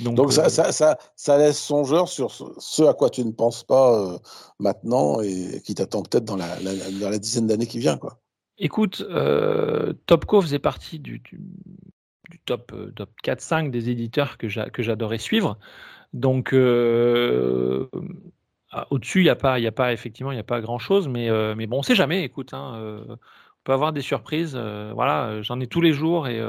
Donc, 0.00 0.18
euh, 0.18 0.30
ça, 0.30 0.72
ça, 0.72 0.98
ça, 1.16 1.38
laisse 1.38 1.60
songeur 1.60 2.08
sur 2.08 2.32
ce 2.32 2.82
à 2.82 2.94
quoi 2.94 3.10
tu 3.10 3.24
ne 3.24 3.30
penses 3.32 3.64
pas 3.64 3.98
euh, 3.98 4.18
maintenant 4.58 5.20
et 5.20 5.60
qui 5.64 5.74
t'attend 5.74 6.02
peut-être 6.02 6.24
dans 6.24 6.36
la, 6.36 6.56
dans 6.56 7.10
la, 7.10 7.18
dizaine 7.18 7.46
d'années 7.46 7.66
qui 7.66 7.78
vient. 7.78 7.98
Quoi. 7.98 8.18
Écoute, 8.58 9.04
euh, 9.10 9.92
Topco 10.06 10.40
faisait 10.40 10.58
partie 10.58 10.98
du, 10.98 11.20
du, 11.20 11.40
top, 12.44 12.74
top 12.96 13.10
4-5 13.24 13.70
des 13.70 13.90
éditeurs 13.90 14.38
que 14.38 14.48
j'adorais 14.48 15.18
suivre. 15.18 15.58
Donc, 16.12 16.54
ah, 18.74 18.86
au-dessus, 18.90 19.20
il 19.20 19.24
n'y 19.24 19.30
a, 19.30 19.36
pas, 19.36 19.58
y 19.58 19.66
a 19.66 19.72
pas, 19.72 19.92
effectivement, 19.92 20.32
il 20.32 20.36
n'y 20.36 20.40
a 20.40 20.44
pas 20.44 20.60
grand-chose, 20.60 21.08
mais, 21.08 21.28
mais 21.54 21.66
bon, 21.66 21.76
on 21.76 21.80
ne 21.80 21.84
sait 21.84 21.94
jamais, 21.94 22.24
écoute. 22.24 22.54
Hein, 22.54 23.04
on 23.08 23.18
peut 23.64 23.72
avoir 23.72 23.92
des 23.92 24.00
surprises. 24.00 24.56
voilà, 24.56 25.42
j'en 25.42 25.60
ai 25.60 25.66
tous 25.66 25.80
les 25.80 25.92
jours 25.92 26.28
et 26.28 26.40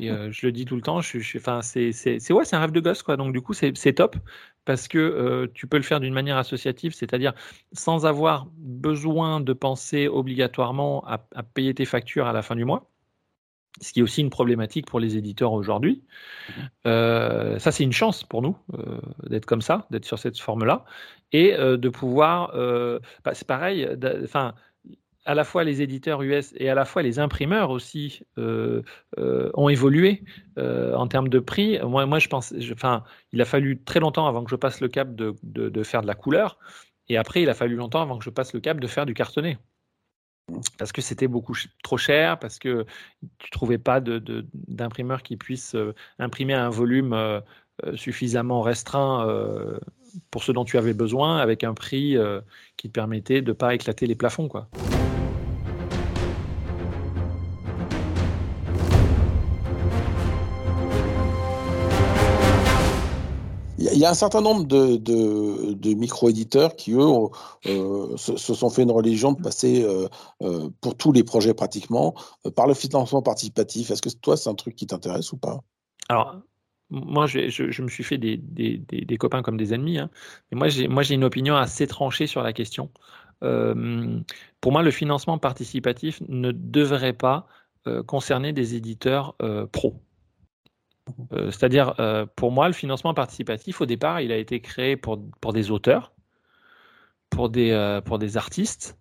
et 0.00 0.10
euh, 0.10 0.30
je 0.30 0.46
le 0.46 0.52
dis 0.52 0.64
tout 0.64 0.76
le 0.76 0.82
temps, 0.82 1.00
je, 1.00 1.18
je, 1.18 1.38
enfin, 1.38 1.62
c'est, 1.62 1.92
c'est, 1.92 2.32
ouais, 2.32 2.44
c'est 2.44 2.56
un 2.56 2.60
rêve 2.60 2.72
de 2.72 2.80
gosse, 2.80 3.02
quoi. 3.02 3.16
Donc, 3.16 3.32
du 3.32 3.40
coup, 3.40 3.54
c'est, 3.54 3.72
top 3.94 4.16
parce 4.64 4.88
que 4.88 4.98
euh, 4.98 5.46
tu 5.54 5.66
peux 5.66 5.76
le 5.76 5.82
faire 5.82 6.00
d'une 6.00 6.14
manière 6.14 6.36
associative, 6.36 6.94
c'est-à-dire 6.94 7.34
sans 7.72 8.06
avoir 8.06 8.46
besoin 8.56 9.40
de 9.40 9.52
penser 9.52 10.08
obligatoirement 10.08 11.04
à, 11.06 11.18
payer 11.42 11.74
tes 11.74 11.84
factures 11.84 12.26
à 12.26 12.32
la 12.32 12.42
fin 12.42 12.56
du 12.56 12.64
mois. 12.64 12.90
Ce 13.80 13.92
qui 13.92 14.00
est 14.00 14.02
aussi 14.04 14.20
une 14.20 14.30
problématique 14.30 14.86
pour 14.86 15.00
les 15.00 15.16
éditeurs 15.16 15.52
aujourd'hui. 15.52 16.04
Mmh 16.48 16.52
euh, 16.86 17.58
ça, 17.58 17.72
c'est 17.72 17.82
une 17.82 17.92
chance 17.92 18.22
pour 18.22 18.40
nous 18.40 18.56
d'être 19.28 19.46
comme 19.46 19.62
ça, 19.62 19.86
d'être 19.90 20.04
sur 20.04 20.18
cette 20.18 20.38
forme-là, 20.38 20.84
et 21.32 21.56
de 21.56 21.88
pouvoir. 21.88 22.52
Bah, 23.24 23.34
c'est 23.34 23.46
pareil. 23.46 23.88
Enfin, 24.22 24.54
à 25.24 25.34
la 25.34 25.44
fois 25.44 25.64
les 25.64 25.82
éditeurs 25.82 26.22
US 26.22 26.52
et 26.56 26.68
à 26.68 26.74
la 26.74 26.84
fois 26.84 27.02
les 27.02 27.18
imprimeurs 27.18 27.70
aussi 27.70 28.22
euh, 28.38 28.82
euh, 29.18 29.50
ont 29.54 29.68
évolué 29.68 30.22
euh, 30.58 30.94
en 30.94 31.06
termes 31.06 31.28
de 31.28 31.38
prix. 31.38 31.78
Moi, 31.82 32.18
je 32.18 32.28
pense, 32.28 32.54
enfin, 32.72 33.04
il 33.32 33.40
a 33.40 33.44
fallu 33.44 33.82
très 33.82 34.00
longtemps 34.00 34.26
avant 34.26 34.44
que 34.44 34.50
je 34.50 34.56
passe 34.56 34.80
le 34.80 34.88
cap 34.88 35.14
de, 35.14 35.34
de, 35.42 35.82
faire 35.82 36.02
de 36.02 36.06
la 36.06 36.14
couleur, 36.14 36.58
et 37.08 37.16
après, 37.16 37.42
il 37.42 37.48
a 37.48 37.54
fallu 37.54 37.76
longtemps 37.76 38.02
avant 38.02 38.18
que 38.18 38.24
je 38.24 38.30
passe 38.30 38.54
le 38.54 38.60
cap 38.60 38.80
de 38.80 38.86
faire 38.86 39.06
du 39.06 39.14
cartonné. 39.14 39.58
Parce 40.78 40.92
que 40.92 41.00
c'était 41.00 41.26
beaucoup 41.26 41.54
trop 41.82 41.96
cher, 41.96 42.38
parce 42.38 42.58
que 42.58 42.84
tu 43.38 43.50
trouvais 43.50 43.78
pas 43.78 44.00
d'imprimeur 44.00 45.22
qui 45.22 45.38
puisse 45.38 45.74
imprimer 46.18 46.52
un 46.52 46.68
volume 46.68 47.42
suffisamment 47.94 48.60
restreint 48.60 49.26
pour 50.30 50.44
ce 50.44 50.52
dont 50.52 50.66
tu 50.66 50.76
avais 50.76 50.92
besoin, 50.92 51.38
avec 51.38 51.64
un 51.64 51.72
prix 51.72 52.16
qui 52.76 52.88
te 52.88 52.92
permettait 52.92 53.40
de 53.40 53.48
ne 53.48 53.52
pas 53.54 53.74
éclater 53.74 54.06
les 54.06 54.16
plafonds. 54.16 54.48
Quoi. 54.48 54.68
Il 63.94 64.00
y 64.00 64.04
a 64.04 64.10
un 64.10 64.14
certain 64.14 64.40
nombre 64.40 64.66
de, 64.66 65.94
micro-éditeurs 65.94 66.74
qui, 66.74 66.92
eux, 66.92 67.06
euh, 67.66 68.16
se, 68.16 68.36
sont 68.36 68.68
fait 68.68 68.82
une 68.82 68.90
religion 68.90 69.32
de 69.32 69.40
passer, 69.40 69.84
euh, 69.84 70.08
euh, 70.42 70.68
pour 70.80 70.96
tous 70.96 71.12
les 71.12 71.22
projets 71.22 71.54
pratiquement, 71.54 72.14
par 72.56 72.66
le 72.66 72.74
financement 72.74 73.22
participatif. 73.22 73.92
Est-ce 73.92 74.02
que 74.02 74.08
toi, 74.08 74.36
c'est 74.36 74.50
un 74.50 74.56
truc 74.56 74.74
qui 74.74 74.88
t'intéresse 74.88 75.32
ou 75.32 75.36
pas? 75.36 75.60
Alors, 76.08 76.40
moi, 76.90 77.26
je, 77.26 77.82
me 77.82 77.88
suis 77.88 78.02
fait 78.02 78.18
des, 78.18 79.16
copains 79.16 79.42
comme 79.42 79.56
des 79.56 79.72
ennemis, 79.72 79.98
hein. 79.98 80.10
mais 80.50 80.58
moi, 80.58 80.68
j'ai, 80.68 80.88
moi, 80.88 81.04
j'ai 81.04 81.14
une 81.14 81.24
opinion 81.24 81.54
assez 81.54 81.86
tranchée 81.86 82.26
sur 82.26 82.42
la 82.42 82.52
question. 82.52 82.90
pour 83.40 84.72
moi, 84.72 84.82
le 84.82 84.90
financement 84.90 85.38
participatif 85.38 86.20
ne 86.28 86.50
devrait 86.50 87.12
pas 87.12 87.46
concerner 88.06 88.52
des 88.52 88.74
éditeurs 88.74 89.36
pros. 89.70 90.00
Euh, 91.32 91.50
c'est-à-dire, 91.50 91.94
euh, 92.00 92.26
pour 92.36 92.52
moi, 92.52 92.66
le 92.66 92.72
financement 92.74 93.14
participatif, 93.14 93.80
au 93.80 93.86
départ, 93.86 94.20
il 94.20 94.32
a 94.32 94.36
été 94.36 94.60
créé 94.60 94.96
pour, 94.96 95.20
pour 95.40 95.52
des 95.52 95.70
auteurs, 95.70 96.12
pour 97.30 97.48
des, 97.50 97.70
euh, 97.72 98.00
pour 98.00 98.18
des 98.18 98.36
artistes. 98.36 98.98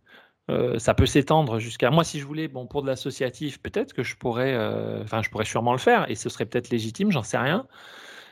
ça 0.77 0.93
peut 0.93 1.05
s'étendre 1.05 1.59
jusqu'à 1.59 1.89
moi 1.89 2.03
si 2.03 2.19
je 2.19 2.25
voulais 2.25 2.49
bon 2.49 2.67
pour 2.67 2.81
de 2.81 2.87
l'associatif 2.87 3.61
peut-être 3.61 3.93
que 3.93 4.03
je 4.03 4.17
pourrais 4.17 4.53
enfin 5.01 5.21
je 5.21 5.29
pourrais 5.29 5.45
sûrement 5.45 5.71
le 5.71 5.79
faire 5.79 6.11
et 6.11 6.15
ce 6.15 6.27
serait 6.27 6.45
peut-être 6.45 6.69
légitime 6.69 7.11
j'en 7.11 7.23
sais 7.23 7.37
rien 7.37 7.65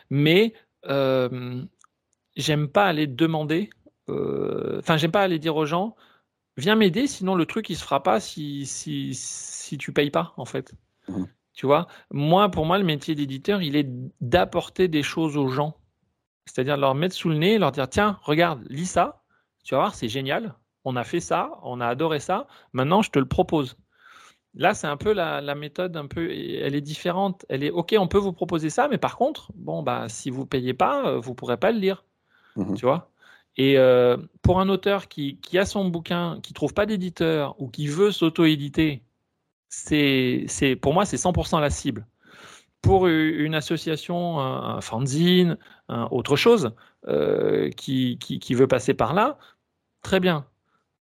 mais 0.09 0.53
j'aime 2.35 2.67
pas 2.67 2.85
aller 2.85 3.07
demander 3.07 3.69
enfin 4.09 4.97
j'aime 4.97 5.11
pas 5.11 5.21
aller 5.23 5.39
dire 5.39 5.55
aux 5.55 5.65
gens 5.65 5.95
viens 6.57 6.75
m'aider 6.75 7.07
sinon 7.07 7.33
le 7.33 7.45
truc 7.45 7.69
il 7.69 7.77
se 7.77 7.83
fera 7.83 8.03
pas 8.03 8.19
si 8.19 8.65
si 8.65 9.15
si 9.15 9.77
tu 9.77 9.93
payes 9.93 10.11
pas 10.11 10.33
en 10.35 10.45
fait 10.45 10.73
mmh. 11.07 11.23
Tu 11.61 11.67
vois, 11.67 11.85
moi, 12.09 12.49
pour 12.49 12.65
moi, 12.65 12.79
le 12.79 12.83
métier 12.83 13.13
d'éditeur, 13.13 13.61
il 13.61 13.75
est 13.75 13.87
d'apporter 14.19 14.87
des 14.87 15.03
choses 15.03 15.37
aux 15.37 15.47
gens. 15.47 15.77
C'est-à-dire 16.47 16.75
leur 16.75 16.95
mettre 16.95 17.13
sous 17.13 17.29
le 17.29 17.37
nez, 17.37 17.59
leur 17.59 17.71
dire 17.71 17.87
tiens, 17.87 18.17
regarde, 18.23 18.65
lis 18.67 18.87
ça, 18.87 19.21
tu 19.63 19.75
vas 19.75 19.81
voir, 19.81 19.93
c'est 19.93 20.09
génial. 20.09 20.55
On 20.85 20.95
a 20.95 21.03
fait 21.03 21.19
ça, 21.19 21.51
on 21.61 21.79
a 21.79 21.85
adoré 21.85 22.19
ça. 22.19 22.47
Maintenant, 22.73 23.03
je 23.03 23.11
te 23.11 23.19
le 23.19 23.27
propose. 23.27 23.77
Là, 24.55 24.73
c'est 24.73 24.87
un 24.87 24.97
peu 24.97 25.13
la, 25.13 25.53
méthode, 25.53 25.95
un 25.97 26.07
peu, 26.07 26.31
elle 26.31 26.73
est 26.73 26.81
différente. 26.81 27.45
Elle 27.47 27.63
est 27.63 27.69
ok, 27.69 27.93
on 27.99 28.07
peut 28.07 28.17
vous 28.17 28.33
proposer 28.33 28.71
ça, 28.71 28.87
mais 28.87 28.97
par 28.97 29.15
contre, 29.15 29.51
bon, 29.53 29.83
bah, 29.83 30.09
si 30.09 30.31
vous 30.31 30.47
payez 30.47 30.73
pas, 30.73 31.05
euh, 31.05 31.19
vous 31.19 31.35
pourrez 31.35 31.57
pas 31.57 31.71
le 31.71 31.77
lire. 31.77 32.05
Mmh 32.55 32.73
tu 32.73 32.87
vois? 32.87 33.11
Et 33.55 33.77
euh, 33.77 34.17
pour 34.41 34.59
un 34.59 34.67
auteur 34.67 35.07
qui, 35.07 35.37
qui, 35.37 35.59
a 35.59 35.65
son 35.65 35.85
bouquin, 35.85 36.39
qui 36.41 36.53
trouve 36.53 36.73
pas 36.73 36.87
d'éditeur 36.87 37.53
ou 37.61 37.67
qui 37.67 37.85
veut 37.85 38.11
s'auto-éditer, 38.11 39.03
c'est, 39.71 40.75
pour 40.81 40.93
moi, 40.93 41.05
c'est 41.05 41.17
100% 41.17 41.59
la 41.61 41.69
cible. 41.69 42.05
Pour 42.81 43.07
une 43.07 43.55
association, 43.55 44.39
un, 44.39 44.81
fanzine, 44.81 45.57
autre 45.89 46.35
chose, 46.35 46.73
euh, 47.07 47.69
qui, 47.71 48.17
qui, 48.19 48.53
veut 48.55 48.67
passer 48.67 48.93
par 48.93 49.13
là, 49.13 49.37
très 50.01 50.19
bien. 50.19 50.45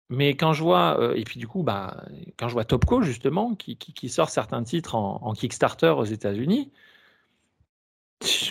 Mais 0.09 0.36
quand 0.36 0.53
je 0.53 0.64
vois, 0.64 0.99
euh, 0.99 1.16
et 1.16 1.24
puis 1.24 1.39
du 1.39 1.47
coup, 1.47 1.64
bah, 1.64 2.05
quand 2.38 2.49
je 2.49 2.53
vois 2.53 2.66
Topco 2.66 3.01
justement, 3.01 3.55
qui, 3.55 3.78
qui 3.78 4.09
sort 4.09 4.30
certains 4.30 4.64
titres 4.64 4.95
en 4.95 5.34
Kickstarter 5.34 5.93
aux 5.97 6.03
États-Unis, 6.05 6.72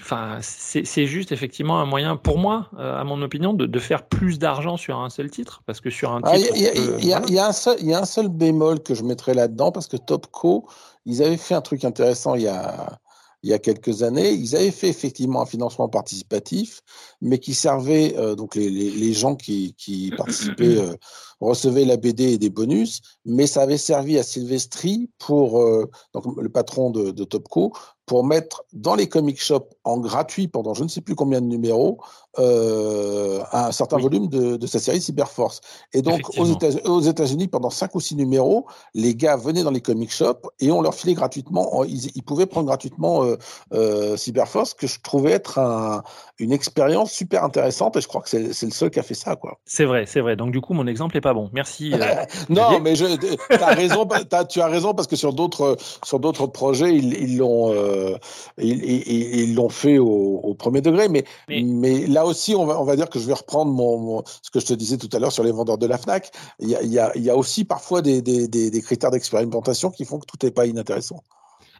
Enfin, 0.01 0.39
c'est 0.43 1.07
juste 1.07 1.31
effectivement 1.31 1.81
un 1.81 1.87
moyen, 1.87 2.17
pour 2.17 2.39
moi, 2.39 2.69
euh, 2.79 3.01
à 3.01 3.05
mon 3.05 3.23
opinion, 3.23 3.55
de, 3.55 3.79
faire 3.79 4.07
plus 4.07 4.39
d'argent 4.39 4.77
sur 4.77 4.99
un 4.99 5.11
seul 5.11 5.31
titre, 5.31 5.63
parce 5.65 5.81
que 5.81 5.91
sur 5.91 6.13
un 6.13 6.21
ah, 6.25 6.37
titre, 6.37 6.55
il 6.57 7.07
y, 7.07 7.39
a 7.39 7.99
un 7.99 8.05
seul 8.05 8.29
bémol 8.29 8.81
que 8.81 8.95
je 8.95 9.05
mettrais 9.05 9.35
là-dedans, 9.35 9.71
parce 9.71 9.87
que 9.87 9.97
Topco, 9.97 10.67
ils 11.07 11.23
avaient 11.23 11.37
fait 11.37 11.55
un 11.55 11.61
truc 11.61 11.85
intéressant 11.85 12.35
il 12.35 12.43
y 12.43 12.49
a 12.49 12.99
il 13.43 13.51
y 13.51 13.55
a 13.55 13.59
quelques 13.59 14.03
années. 14.03 14.33
Ils 14.33 14.55
avaient 14.55 14.71
fait 14.71 14.89
effectivement 14.89 15.43
un 15.43 15.47
financement 15.47 15.89
participatif, 15.89 16.83
mais 17.21 17.39
qui 17.39 17.55
servait, 17.55 18.15
euh, 18.19 18.35
donc 18.35 18.55
les, 18.55 18.69
les, 18.69 18.91
les, 18.91 19.13
gens 19.13 19.35
qui, 19.35 19.75
qui 19.79 20.11
participaient 20.17 20.79
euh, 20.79 20.95
recevaient 21.41 21.85
la 21.85 21.97
BD 21.97 22.33
et 22.33 22.39
des 22.39 22.51
bonus, 22.51 23.01
mais 23.25 23.47
ça 23.47 23.63
avait 23.63 23.79
servi 23.79 24.19
à 24.19 24.23
Silvestri 24.23 25.11
pour, 25.19 25.63
euh, 25.63 25.91
donc 26.13 26.25
le 26.41 26.49
patron 26.49 26.91
de, 26.91 27.11
de 27.11 27.25
Topco, 27.25 27.73
pour 28.11 28.25
mettre 28.25 28.65
dans 28.73 28.97
les 28.97 29.09
comic 29.09 29.41
shops 29.41 29.71
en 29.85 29.99
gratuit 29.99 30.49
pendant 30.49 30.75
je 30.75 30.83
ne 30.83 30.89
sais 30.89 31.01
plus 31.01 31.15
combien 31.15 31.41
de 31.41 31.47
numéros 31.47 32.01
euh, 32.41 33.41
un 33.53 33.71
certain 33.71 33.99
volume 33.99 34.27
de, 34.27 34.57
de, 34.57 34.67
sa 34.67 34.81
série 34.81 35.01
Cyberforce. 35.01 35.61
Et 35.93 36.03
donc 36.03 36.21
aux 36.37 37.01
États-Unis, 37.01 37.47
pendant 37.47 37.71
cinq 37.71 37.95
ou 37.95 38.01
six 38.01 38.17
numéros, 38.17 38.67
les 38.95 39.15
gars 39.15 39.37
venaient 39.37 39.63
dans 39.63 39.71
les 39.71 39.81
comic 39.81 40.13
shops 40.13 40.49
et 40.59 40.73
on 40.73 40.81
leur 40.81 40.95
filait 40.95 41.15
gratuitement, 41.15 41.85
ils, 41.85 42.11
ils 42.17 42.23
pouvaient 42.25 42.47
prendre 42.47 42.67
gratuitement 42.67 43.25
euh, 43.25 43.37
euh, 43.75 44.17
Cyberforce, 44.17 44.75
que 44.75 44.89
je 44.89 45.01
trouvais 45.01 45.31
être 45.31 45.61
un, 45.61 46.03
une 46.41 46.51
expérience 46.51 47.13
super 47.13 47.45
intéressante 47.45 47.97
et 47.97 48.01
je 48.01 48.09
crois 48.09 48.23
que 48.23 48.29
c'est 48.29 48.67
le 48.67 48.73
seul 48.73 48.91
qui 48.91 48.99
a 48.99 49.05
fait 49.05 49.15
ça. 49.15 49.37
C'est 49.67 49.85
vrai, 49.85 50.07
c'est 50.07 50.21
vrai. 50.21 50.35
Donc 50.35 50.51
du 50.51 50.61
coup, 50.61 50.75
mon 50.75 50.89
exemple 50.89 51.17
est 51.17 51.21
pas 51.21 51.30
bon. 51.35 51.51
Merci. 51.53 51.93
Euh, 51.95 52.25
non, 52.49 52.81
mais 52.81 52.95
je, 52.95 53.05
as 53.51 53.75
raison, 53.75 54.09
as, 54.09 54.45
tu 54.45 54.61
as 54.61 54.67
raison 54.67 54.95
parce 54.95 55.07
que 55.07 55.17
sur 55.17 55.33
d'autres 55.33 55.77
sur 56.05 56.21
d'autres 56.21 56.47
projets, 56.47 56.95
ils 56.95 57.37
l'ont 57.37 57.73
euh, 57.73 58.17
ils, 58.59 58.85
ils, 58.85 59.55
l'ont 59.55 59.69
fait 59.69 59.99
au, 59.99 60.41
au, 60.43 60.55
premier 60.55 60.81
degré. 60.81 61.09
Mais, 61.09 61.25
mais, 61.49 62.07
là 62.07 62.25
aussi, 62.27 62.55
on 62.55 62.67
va, 62.67 62.81
on 62.81 62.85
va 62.85 62.97
dire 62.97 63.09
que 63.09 63.19
je 63.19 63.27
vais 63.27 63.35
reprendre 63.35 63.73
mon, 63.73 64.23
ce 64.43 64.51
que 64.51 64.61
je 64.61 64.67
te 64.67 64.75
disais 64.75 64.97
tout 64.97 65.09
à 65.13 65.19
l'heure 65.19 65.33
sur 65.33 65.45
les 65.45 65.53
vendeurs 65.53 65.79
de 65.79 65.87
la 65.87 65.99
Fnac. 65.99 66.31
Il 66.59 66.69
y 66.69 66.77
a, 66.77 66.83
il 66.83 66.93
y 66.93 66.99
a, 66.99 67.13
il 67.17 67.23
y 67.23 67.31
a 67.31 67.37
aussi 67.37 67.65
parfois 67.65 68.03
des, 68.03 68.23
des, 68.23 68.49
des, 68.49 68.71
des 68.71 68.83
critères 68.83 69.11
d'expérimentation 69.11 69.91
qui 69.91 70.05
font 70.05 70.19
que 70.19 70.27
tout 70.27 70.39
n'est 70.45 70.53
pas 70.53 70.67
inintéressant. 70.67 71.23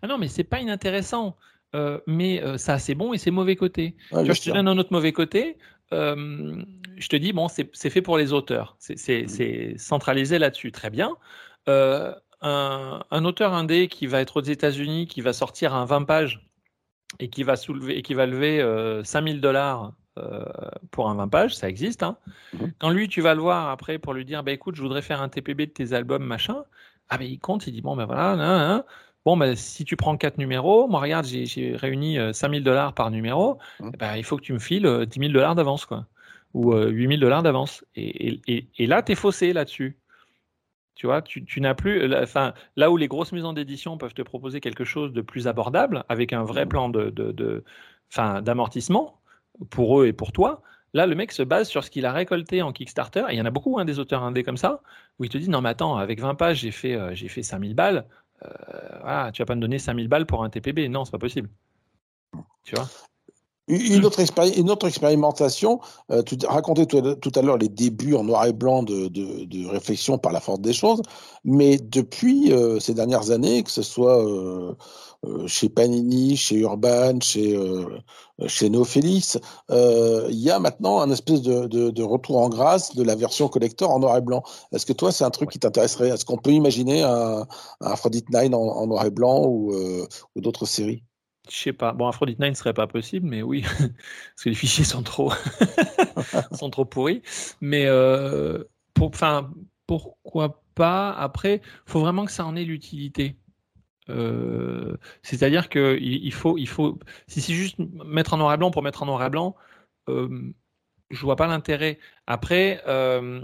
Ah 0.03 0.07
non, 0.07 0.19
mais 0.19 0.29
c'est 0.29 0.45
pas 0.45 0.61
inintéressant. 0.61 1.37
Euh, 1.73 2.01
mais 2.09 2.43
ça 2.57 2.81
c'est 2.81 2.97
bon 2.97 3.13
et 3.13 3.19
c'est 3.19 3.31
mauvais 3.31 3.55
côté. 3.55 3.95
je 4.11 4.33
te 4.33 4.51
donne 4.51 4.67
un 4.67 4.79
autre 4.79 4.93
mauvais 4.93 5.13
côté. 5.13 5.57
Euh, 5.93 6.63
je 7.01 7.09
te 7.09 7.17
dis, 7.17 7.33
bon, 7.33 7.49
c'est 7.49 7.91
fait 7.91 8.03
pour 8.03 8.19
les 8.19 8.33
auteurs. 8.33 8.77
C'est 8.79 9.23
mmh. 9.23 9.79
centralisé 9.79 10.39
là-dessus. 10.39 10.71
Très 10.71 10.91
bien. 10.91 11.17
Un, 11.67 12.15
un, 13.11 13.25
auteur 13.25 13.53
indé 13.53 13.89
qui 13.89 14.07
va 14.07 14.21
être 14.21 14.39
aux 14.39 14.43
États-Unis, 14.43 15.07
qui 15.07 15.21
va 15.21 15.33
sortir 15.33 15.75
un 15.75 15.85
20 15.85 16.05
pages 16.05 16.47
et 17.19 17.29
qui 17.29 17.43
va, 17.43 17.57
soulever, 17.57 17.99
et 17.99 18.03
qui 18.03 18.15
va 18.15 18.27
lever 18.27 18.63
5000 19.05 19.41
dollars 19.41 19.93
pour 20.91 21.09
un 21.09 21.15
20 21.15 21.29
pages, 21.29 21.57
ça 21.57 21.69
existe. 21.69 22.03
Hein. 22.03 22.17
Mmh. 22.53 22.67
Quand 22.79 22.91
lui, 22.91 23.09
tu 23.09 23.21
vas 23.21 23.35
le 23.35 23.41
voir 23.41 23.71
après 23.71 23.99
pour 23.99 24.15
lui 24.15 24.25
dire, 24.25 24.43
bah, 24.43 24.53
écoute, 24.53 24.75
je 24.75 24.83
voudrais 24.83 25.03
faire 25.03 25.23
un 25.23 25.29
TPB 25.29 25.67
de 25.67 25.73
tes 25.73 25.93
albums, 25.93 26.25
machin. 26.25 26.65
Ah, 27.09 27.19
ben 27.19 27.25
il 27.25 27.39
compte, 27.39 27.67
il 27.67 27.73
dit, 27.73 27.81
bon, 27.83 27.97
ben 27.97 28.05
voilà. 28.05 28.85
Bon, 29.25 29.37
ben, 29.37 29.55
si 29.55 29.85
tu 29.85 29.97
prends 29.97 30.17
quatre 30.17 30.39
numéros, 30.39 30.89
moi, 30.89 31.01
regarde, 31.01 31.27
j'ai 31.27 31.77
réuni 31.77 32.17
5000 32.33 32.61
euh, 32.61 32.65
dollars 32.65 32.95
par 32.95 33.11
numéro, 33.11 33.59
mmh. 33.81 33.91
eh 33.93 33.97
ben, 33.97 34.17
il 34.17 34.25
faut 34.25 34.37
que 34.37 34.43
tu 34.43 34.53
me 34.53 34.59
files 34.59 34.83
10 34.83 34.89
euh, 34.89 35.23
000 35.23 35.33
dollars 35.33 35.55
d'avance, 35.55 35.85
quoi. 35.85 36.07
Ou 36.55 36.75
8 36.75 37.09
000 37.09 37.21
dollars 37.21 37.43
d'avance. 37.43 37.85
Et, 37.95 38.41
et, 38.49 38.69
et, 38.79 38.87
là, 38.87 39.03
tu 39.03 39.13
es 39.13 39.15
faussé 39.15 39.53
là-dessus. 39.53 39.99
Tu 40.95 41.07
vois, 41.07 41.23
tu, 41.23 41.45
tu 41.45 41.61
n'as 41.61 41.75
plus. 41.75 42.13
Enfin, 42.15 42.55
là 42.77 42.91
où 42.91 42.97
les 42.97 43.09
grosses 43.09 43.33
maisons 43.33 43.53
d'édition 43.53 43.97
peuvent 43.99 44.15
te 44.15 44.23
proposer 44.23 44.61
quelque 44.61 44.85
chose 44.85 45.13
de 45.13 45.23
plus 45.23 45.47
abordable, 45.47 46.05
avec 46.09 46.33
un 46.33 46.43
vrai 46.43 46.65
mmh. 46.65 46.69
plan 46.69 46.89
de, 46.89 47.11
de, 47.11 47.33
de 47.33 47.65
d'amortissement 48.43 49.21
pour 49.71 50.01
eux 50.01 50.07
et 50.09 50.13
pour 50.13 50.33
toi, 50.33 50.63
Là, 50.93 51.07
le 51.07 51.15
mec 51.15 51.31
se 51.33 51.43
base 51.43 51.69
sur 51.69 51.85
ce 51.85 51.91
qu'il 51.91 52.05
a 52.05 52.13
récolté 52.13 52.63
en 52.63 52.73
Kickstarter. 52.73 53.25
Et 53.29 53.35
il 53.35 53.39
y 53.39 53.41
en 53.41 53.47
a 53.47 53.51
beaucoup, 53.51 53.79
hein, 53.79 53.85
des 53.85 53.99
auteurs 53.99 54.23
indés 54.23 54.43
comme 54.43 54.57
ça, 54.57 54.83
où 55.19 55.25
ils 55.25 55.31
te 55.31 55.39
disent 55.39 55.49
Non, 55.49 55.61
mais 55.61 55.69
attends, 55.69 55.97
avec 55.97 56.21
20 56.21 56.35
pages, 56.35 56.59
j'ai 56.59 56.73
fait, 56.73 56.95
euh, 56.95 57.15
j'ai 57.15 57.29
fait 57.29 57.43
5000 57.43 57.75
balles. 57.75 58.07
Euh, 58.45 59.31
tu 59.31 59.43
vas 59.43 59.47
pas 59.47 59.55
me 59.55 59.61
donner 59.61 59.79
5000 59.79 60.09
balles 60.09 60.27
pour 60.27 60.43
un 60.43 60.51
TPB. 60.51 60.89
Non, 60.89 61.05
c'est 61.05 61.13
pas 61.13 61.19
possible. 61.19 61.49
Tu 62.65 62.75
vois? 62.75 62.89
Une 63.71 64.05
autre, 64.05 64.21
une 64.57 64.71
autre 64.71 64.89
expérimentation, 64.89 65.81
euh, 66.11 66.23
tu 66.23 66.37
racontais 66.47 66.87
tout 66.87 67.33
à 67.35 67.43
l'heure 67.43 67.57
les 67.57 67.69
débuts 67.69 68.15
en 68.15 68.25
noir 68.25 68.47
et 68.47 68.53
blanc 68.53 68.83
de, 68.83 69.09
de, 69.09 69.45
de, 69.45 69.67
réflexion 69.67 70.19
par 70.19 70.33
la 70.33 70.41
force 70.41 70.61
des 70.61 70.73
choses, 70.73 71.03
mais 71.45 71.79
depuis 71.79 72.53
euh, 72.53 72.81
ces 72.81 72.95
dernières 72.95 73.31
années, 73.31 73.63
que 73.63 73.71
ce 73.71 73.83
soit 73.83 74.25
euh, 74.25 74.75
euh 75.27 75.47
chez 75.47 75.69
Panini, 75.69 76.37
chez 76.37 76.57
Urban, 76.57 77.21
chez, 77.21 77.59
chez 78.47 78.71
Neophélis, 78.71 79.37
il 79.69 80.41
y 80.41 80.51
a 80.51 80.59
maintenant 80.59 81.01
un 81.01 81.11
espèce 81.11 81.43
de, 81.43 81.67
de, 81.67 82.03
retour 82.03 82.39
en 82.39 82.49
grâce 82.49 82.97
de 82.97 83.03
la 83.03 83.15
version 83.15 83.49
collector 83.49 83.91
en 83.91 83.99
noir 84.01 84.17
et 84.17 84.23
blanc. 84.23 84.43
Est-ce 84.73 84.87
que 84.87 84.95
toi, 84.95 85.13
c'est 85.13 85.25
un 85.25 85.31
truc 85.31 85.51
qui 85.51 85.59
t'intéresserait? 85.59 86.09
Est-ce 86.09 86.25
qu'on 86.25 86.39
peut 86.39 86.53
imaginer 86.53 87.03
un, 87.03 87.47
un 87.81 87.91
Aphrodite 87.91 88.31
Nine 88.31 88.55
en, 88.55 88.63
en, 88.63 88.87
noir 88.87 89.05
et 89.05 89.11
blanc 89.11 89.45
ou, 89.45 89.75
ou 89.75 90.41
d'autres 90.41 90.67
séries? 90.67 91.05
Je 91.51 91.57
sais 91.57 91.73
pas. 91.73 91.93
Bon, 91.93 92.07
Aphrodite 92.07 92.39
9 92.39 92.51
ne 92.51 92.55
serait 92.55 92.75
pas 92.75 92.87
possible, 92.87 93.27
mais 93.29 93.43
oui, 93.43 93.63
parce 93.79 94.45
que 94.45 94.49
les 94.49 94.55
fichiers 94.55 94.85
sont 94.85 95.03
trop, 95.03 95.33
sont 96.53 96.71
trop 96.71 96.85
pourris. 96.85 97.23
Mais 97.61 97.87
euh, 97.87 98.65
pour, 98.95 99.09
enfin, 99.09 99.53
pourquoi 99.87 100.63
pas? 100.75 101.13
Après, 101.13 101.61
faut 101.87 102.01
vraiment 102.01 102.25
que 102.25 102.33
ça 102.33 102.45
en 102.47 102.57
ait 102.57 102.65
l'utilité. 102.65 103.37
Euh, 104.09 104.97
c'est-à-dire 105.23 105.69
que 105.69 105.99
il, 106.01 106.33
faut, 106.33 106.59
il 106.59 106.69
faut. 106.69 106.99
Si 107.29 107.41
c'est 107.41 107.55
juste 107.55 107.77
mettre 107.79 108.35
en 108.35 108.39
noir 108.39 108.53
et 108.55 108.57
blanc 108.57 108.71
pour 108.71 108.83
mettre 108.83 109.03
en 109.03 109.07
noir 109.07 109.25
et 109.25 109.31
blanc, 109.31 109.57
euh, 110.09 110.53
je 111.11 111.21
vois 111.21 111.37
pas 111.37 111.47
l'intérêt. 111.47 111.99
Après, 112.27 112.83
euh, 112.87 113.41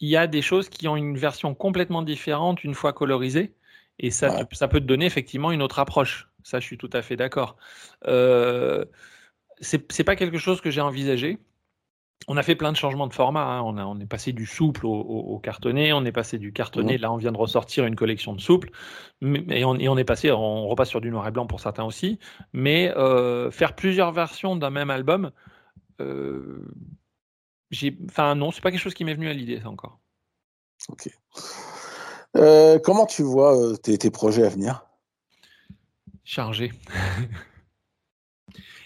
il 0.00 0.08
y 0.08 0.16
a 0.16 0.26
des 0.26 0.42
choses 0.42 0.68
qui 0.68 0.88
ont 0.88 0.96
une 0.96 1.16
version 1.16 1.54
complètement 1.54 2.02
différente 2.02 2.64
une 2.64 2.74
fois 2.74 2.92
colorisée, 2.92 3.54
et 3.98 4.10
ça, 4.10 4.46
ça 4.52 4.68
peut 4.68 4.80
te 4.80 4.86
donner 4.86 5.06
effectivement 5.06 5.52
une 5.52 5.62
autre 5.62 5.78
approche. 5.78 6.28
Ça, 6.42 6.60
je 6.60 6.66
suis 6.66 6.78
tout 6.78 6.90
à 6.92 7.02
fait 7.02 7.16
d'accord. 7.16 7.56
Euh, 8.06 8.84
c'est 9.60 10.04
pas 10.04 10.16
quelque 10.16 10.38
chose 10.38 10.60
que 10.60 10.70
j'ai 10.70 10.80
envisagé. 10.80 11.38
On 12.28 12.36
a 12.36 12.42
fait 12.42 12.54
plein 12.54 12.72
de 12.72 12.76
changements 12.76 13.06
de 13.06 13.14
format. 13.14 13.42
Hein. 13.42 13.62
On, 13.62 13.76
a, 13.76 13.84
on, 13.84 13.98
est 13.98 14.06
passé 14.06 14.32
du 14.32 14.46
souple 14.46 14.86
au, 14.86 15.38
cartonné, 15.42 15.92
on 15.92 16.04
est 16.04 16.12
passé 16.12 16.38
du 16.38 16.52
cartonné. 16.52 16.98
Là, 16.98 17.12
on 17.12 17.16
vient 17.16 17.32
de 17.32 17.36
ressortir 17.36 17.84
une 17.84 17.96
collection 17.96 18.32
de 18.34 18.40
souple. 18.40 18.70
Mais, 19.20 19.44
et, 19.48 19.64
on, 19.64 19.96
est 19.96 20.04
passé, 20.04 20.30
on 20.30 20.68
repasse 20.68 20.88
sur 20.88 21.00
du 21.00 21.10
noir 21.10 21.26
et 21.26 21.30
blanc 21.30 21.46
pour 21.46 21.60
certains 21.60 21.84
aussi. 21.84 22.18
Mais 22.52 22.92
euh, 22.96 23.50
faire 23.50 23.74
plusieurs 23.74 24.12
versions 24.12 24.56
d'un 24.56 24.70
même 24.70 24.90
album, 24.90 25.32
euh, 26.00 26.64
enfin 28.08 28.34
non, 28.34 28.50
c'est 28.50 28.62
pas 28.62 28.70
quelque 28.70 28.80
chose 28.80 28.94
qui 28.94 29.04
m'est 29.04 29.14
venu 29.14 29.28
à 29.28 29.32
l'idée, 29.32 29.60
ça 29.60 29.68
encore. 29.68 29.98
Ok. 30.88 31.08
Euh, 32.36 32.78
comment 32.78 33.06
tu 33.06 33.22
vois 33.22 33.76
tes, 33.78 33.98
tes 33.98 34.10
projets 34.10 34.44
à 34.44 34.48
venir? 34.48 34.84
Chargé. 36.32 36.72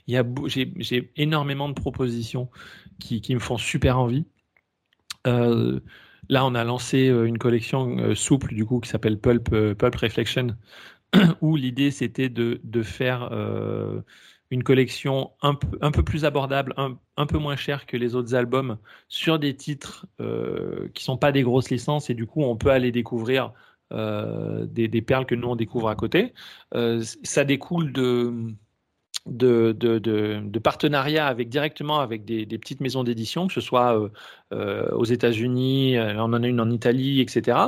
j'ai, 0.09 1.13
énormément 1.17 1.69
de 1.69 1.75
propositions 1.75 2.51
qui, 2.99 3.23
me 3.35 3.39
font 3.39 3.57
super 3.57 3.99
envie. 3.99 4.25
Euh, 5.29 5.81
là, 6.29 6.45
on 6.45 6.55
a 6.57 6.65
lancé 6.65 7.09
euh, 7.09 7.25
une 7.25 7.39
collection 7.39 7.99
euh, 7.99 8.15
souple 8.15 8.55
du 8.55 8.65
coup 8.65 8.81
qui 8.81 8.89
s'appelle 8.89 9.21
Pulp, 9.21 9.49
Reflection, 9.81 10.57
où 11.41 11.55
l'idée 11.57 11.93
c'était 11.93 12.29
de, 12.29 12.83
faire 12.83 13.31
une 14.51 14.63
collection 14.65 15.31
un 15.41 15.55
peu, 15.55 15.79
un 15.81 15.93
peu 15.93 16.03
plus 16.03 16.25
abordable, 16.25 16.75
un, 16.77 17.27
peu 17.27 17.39
moins 17.39 17.57
chère 17.57 17.87
que 17.87 17.97
les 17.97 18.17
autres 18.17 18.35
albums, 18.35 18.79
sur 19.09 19.39
des 19.39 19.55
titres 19.55 20.07
qui 20.95 21.05
sont 21.05 21.17
pas 21.17 21.31
des 21.31 21.43
grosses 21.43 21.71
licences 21.71 22.11
et 22.11 22.15
du 22.15 22.27
coup 22.27 22.43
on 22.43 22.57
peut 22.57 22.71
aller 22.71 22.91
découvrir 22.91 23.53
euh, 23.93 24.67
des, 24.67 25.03
perles 25.03 25.27
que 25.27 25.37
nous 25.37 25.49
on 25.49 25.57
découvre 25.57 25.89
à 25.89 25.95
côté. 25.95 26.35
Euh, 26.75 27.05
ça 27.23 27.45
découle 27.45 27.93
de, 27.93 28.33
de, 29.27 29.73
de, 29.73 30.59
partenariats 30.59 31.29
avec 31.29 31.49
directement 31.49 32.01
avec 32.01 32.25
des, 32.25 32.47
petites 32.59 32.81
maisons 32.81 33.05
d'édition, 33.05 33.47
que 33.47 33.53
ce 33.53 33.61
soit 33.61 34.11
euh, 34.53 34.89
aux 34.91 35.05
États-Unis, 35.05 35.99
on 36.01 36.33
en 36.33 36.43
a 36.43 36.47
une 36.49 36.61
en 36.61 36.71
Italie, 36.71 37.21
etc., 37.21 37.59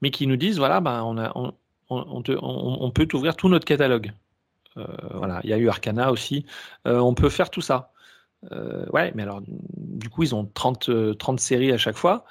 mais 0.00 0.10
qui 0.10 0.26
nous 0.26 0.36
disent 0.36 0.58
voilà, 0.58 0.80
ben, 0.80 1.02
on, 1.04 1.18
a, 1.18 1.32
on, 1.34 1.52
on, 1.90 2.90
peut 2.90 3.06
t'ouvrir 3.06 3.36
tout 3.36 3.50
notre 3.50 3.66
catalogue. 3.66 4.12
voilà, 5.12 5.40
il 5.44 5.50
y 5.50 5.52
a 5.52 5.58
eu 5.58 5.68
Arcana 5.68 6.10
aussi. 6.10 6.46
on 6.86 7.12
peut 7.12 7.28
faire 7.28 7.50
tout 7.50 7.60
ça. 7.60 7.92
ouais, 8.92 9.12
mais 9.14 9.24
alors, 9.24 9.42
du 9.76 10.08
coup, 10.08 10.22
ils 10.22 10.34
ont 10.34 10.46
30, 10.46 11.18
30 11.18 11.38
séries 11.38 11.72
à 11.72 11.78
chaque 11.78 11.96
fois. 11.96 12.24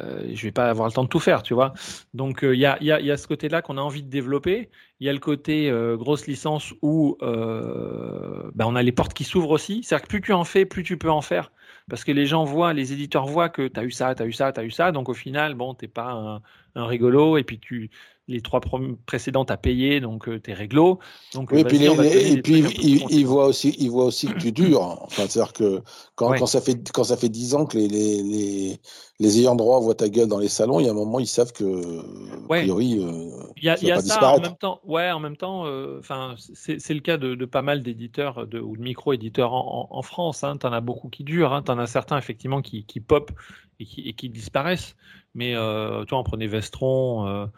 Euh, 0.00 0.30
je 0.32 0.42
vais 0.42 0.52
pas 0.52 0.68
avoir 0.68 0.86
le 0.86 0.92
temps 0.92 1.04
de 1.04 1.08
tout 1.08 1.18
faire, 1.18 1.42
tu 1.42 1.54
vois. 1.54 1.72
Donc 2.14 2.40
il 2.42 2.58
y, 2.58 2.66
a, 2.66 3.16
ce 3.16 3.26
côté-là 3.26 3.62
qu'on 3.62 3.78
a 3.78 3.80
envie 3.80 4.02
de 4.02 4.10
développer. 4.10 4.70
Il 5.00 5.06
y 5.06 5.10
a 5.10 5.12
le 5.12 5.18
côté 5.18 5.70
euh, 5.70 5.96
grosse 5.96 6.26
licence 6.26 6.74
où 6.82 7.16
euh, 7.22 8.50
ben, 8.54 8.66
on 8.66 8.76
a 8.76 8.82
les 8.82 8.92
portes 8.92 9.14
qui 9.14 9.24
s'ouvrent 9.24 9.50
aussi. 9.50 9.82
C'est-à-dire 9.82 10.04
que 10.04 10.08
plus 10.08 10.20
tu 10.20 10.32
en 10.32 10.44
fais, 10.44 10.64
plus 10.64 10.82
tu 10.82 10.98
peux 10.98 11.10
en 11.10 11.22
faire. 11.22 11.50
Parce 11.88 12.04
que 12.04 12.12
les 12.12 12.26
gens 12.26 12.44
voient, 12.44 12.74
les 12.74 12.92
éditeurs 12.92 13.26
voient 13.26 13.48
que 13.48 13.66
tu 13.66 13.80
as 13.80 13.84
eu 13.84 13.90
ça, 13.90 14.14
tu 14.14 14.22
as 14.22 14.26
eu 14.26 14.32
ça, 14.32 14.52
tu 14.52 14.60
as 14.60 14.64
eu 14.64 14.70
ça. 14.70 14.92
Donc 14.92 15.08
au 15.08 15.14
final, 15.14 15.54
bon, 15.54 15.74
t'es 15.74 15.88
pas 15.88 16.10
un, 16.12 16.42
un, 16.78 16.86
rigolo 16.86 17.36
et 17.36 17.44
puis 17.44 17.58
tu 17.58 17.90
les 18.28 18.42
trois 18.42 18.60
précédentes 19.06 19.50
à 19.50 19.56
payer, 19.56 20.00
donc 20.00 20.28
euh, 20.28 20.38
t'es 20.38 20.52
réglo. 20.52 20.98
Donc, 21.32 21.50
oui, 21.50 21.60
et 21.60 21.64
puis, 21.64 21.82
et 21.82 22.42
puis 22.42 22.64
il, 23.08 23.26
voit 23.26 23.46
aussi, 23.46 23.74
il 23.78 23.90
voit 23.90 24.04
aussi 24.04 24.26
que 24.28 24.38
tu 24.38 24.52
dures. 24.52 24.98
Enfin, 25.00 25.24
c'est-à-dire 25.26 25.54
que 25.54 25.82
quand, 26.14 26.34
quand, 26.38 26.46
ça 26.46 26.60
fait 26.60 26.78
quand 26.92 27.04
ça 27.04 27.16
fait 27.16 27.30
dix 27.30 27.54
ans 27.54 27.64
que 27.64 27.78
les, 27.78 27.88
les, 27.88 28.78
les, 29.18 29.38
ayants 29.38 29.56
droit 29.56 29.80
voient 29.80 29.94
ta 29.94 30.10
gueule 30.10 30.28
dans 30.28 30.38
les 30.38 30.48
salons, 30.48 30.78
il 30.78 30.84
y 30.84 30.88
a 30.88 30.90
un 30.90 30.94
moment 30.94 31.18
ils 31.18 31.26
savent 31.26 31.52
que 31.52 31.64
a 32.44 32.48
priori, 32.48 32.98
euh, 33.00 33.30
il 33.56 33.64
y 33.64 33.70
a, 33.70 33.82
y 33.82 33.90
a 33.90 34.00
ça 34.02 34.34
en 34.34 34.40
même 34.40 34.56
temps. 34.56 34.80
Ouais, 34.84 35.10
en 35.10 35.20
même 35.20 35.38
temps, 35.38 35.64
euh, 35.64 35.98
enfin, 35.98 36.34
c'est 36.36 36.94
le 36.94 37.00
cas 37.00 37.16
de, 37.16 37.34
de 37.34 37.44
pas 37.46 37.62
mal 37.62 37.82
d'éditeurs 37.82 38.46
de, 38.46 38.60
ou 38.60 38.76
de 38.76 38.82
micro-éditeurs 38.82 39.54
en, 39.54 39.88
en, 39.90 40.02
France. 40.02 40.44
Hein, 40.44 40.58
T'en 40.58 40.72
as 40.72 40.82
beaucoup 40.82 41.08
qui 41.08 41.24
durent. 41.24 41.54
Hein, 41.54 41.62
T'en 41.62 41.78
as 41.78 41.86
certains 41.86 42.18
effectivement 42.18 42.60
qui, 42.60 42.84
qui 42.84 43.00
pop 43.00 43.32
et 43.80 43.84
qui, 43.84 44.14
qui 44.14 44.28
disparaissent. 44.28 44.96
Mais 45.34 45.54
euh, 45.54 46.04
toi, 46.04 46.18
on 46.18 46.24
prenait 46.24 46.46
Vestron. 46.46 47.48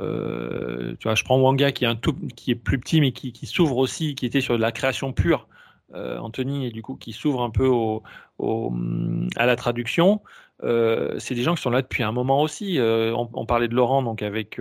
Euh, 0.00 0.94
tu 0.98 1.04
vois, 1.04 1.14
je 1.14 1.24
prends 1.24 1.38
Wanga 1.38 1.72
qui 1.72 1.84
est 1.84 1.88
un 1.88 1.98
qui 2.36 2.50
est 2.50 2.54
plus 2.54 2.78
petit 2.78 3.00
mais 3.00 3.12
qui, 3.12 3.46
s'ouvre 3.46 3.78
aussi, 3.78 4.14
qui 4.14 4.26
était 4.26 4.40
sur 4.40 4.56
de 4.56 4.60
la 4.60 4.72
création 4.72 5.12
pure. 5.12 5.48
Euh, 5.94 6.18
Anthony 6.18 6.66
et 6.66 6.70
du 6.70 6.82
coup 6.82 6.96
qui 6.96 7.12
s'ouvre 7.12 7.42
un 7.42 7.50
peu 7.50 7.66
au, 7.66 8.02
à 9.36 9.46
la 9.46 9.56
traduction. 9.56 10.22
Euh, 10.62 11.18
c'est 11.18 11.34
des 11.34 11.42
gens 11.42 11.54
qui 11.54 11.62
sont 11.62 11.70
là 11.70 11.82
depuis 11.82 12.02
un 12.02 12.12
moment 12.12 12.42
aussi. 12.42 12.78
On, 12.80 13.46
parlait 13.46 13.68
de 13.68 13.74
Laurent 13.74 14.02
donc 14.02 14.22
avec 14.22 14.60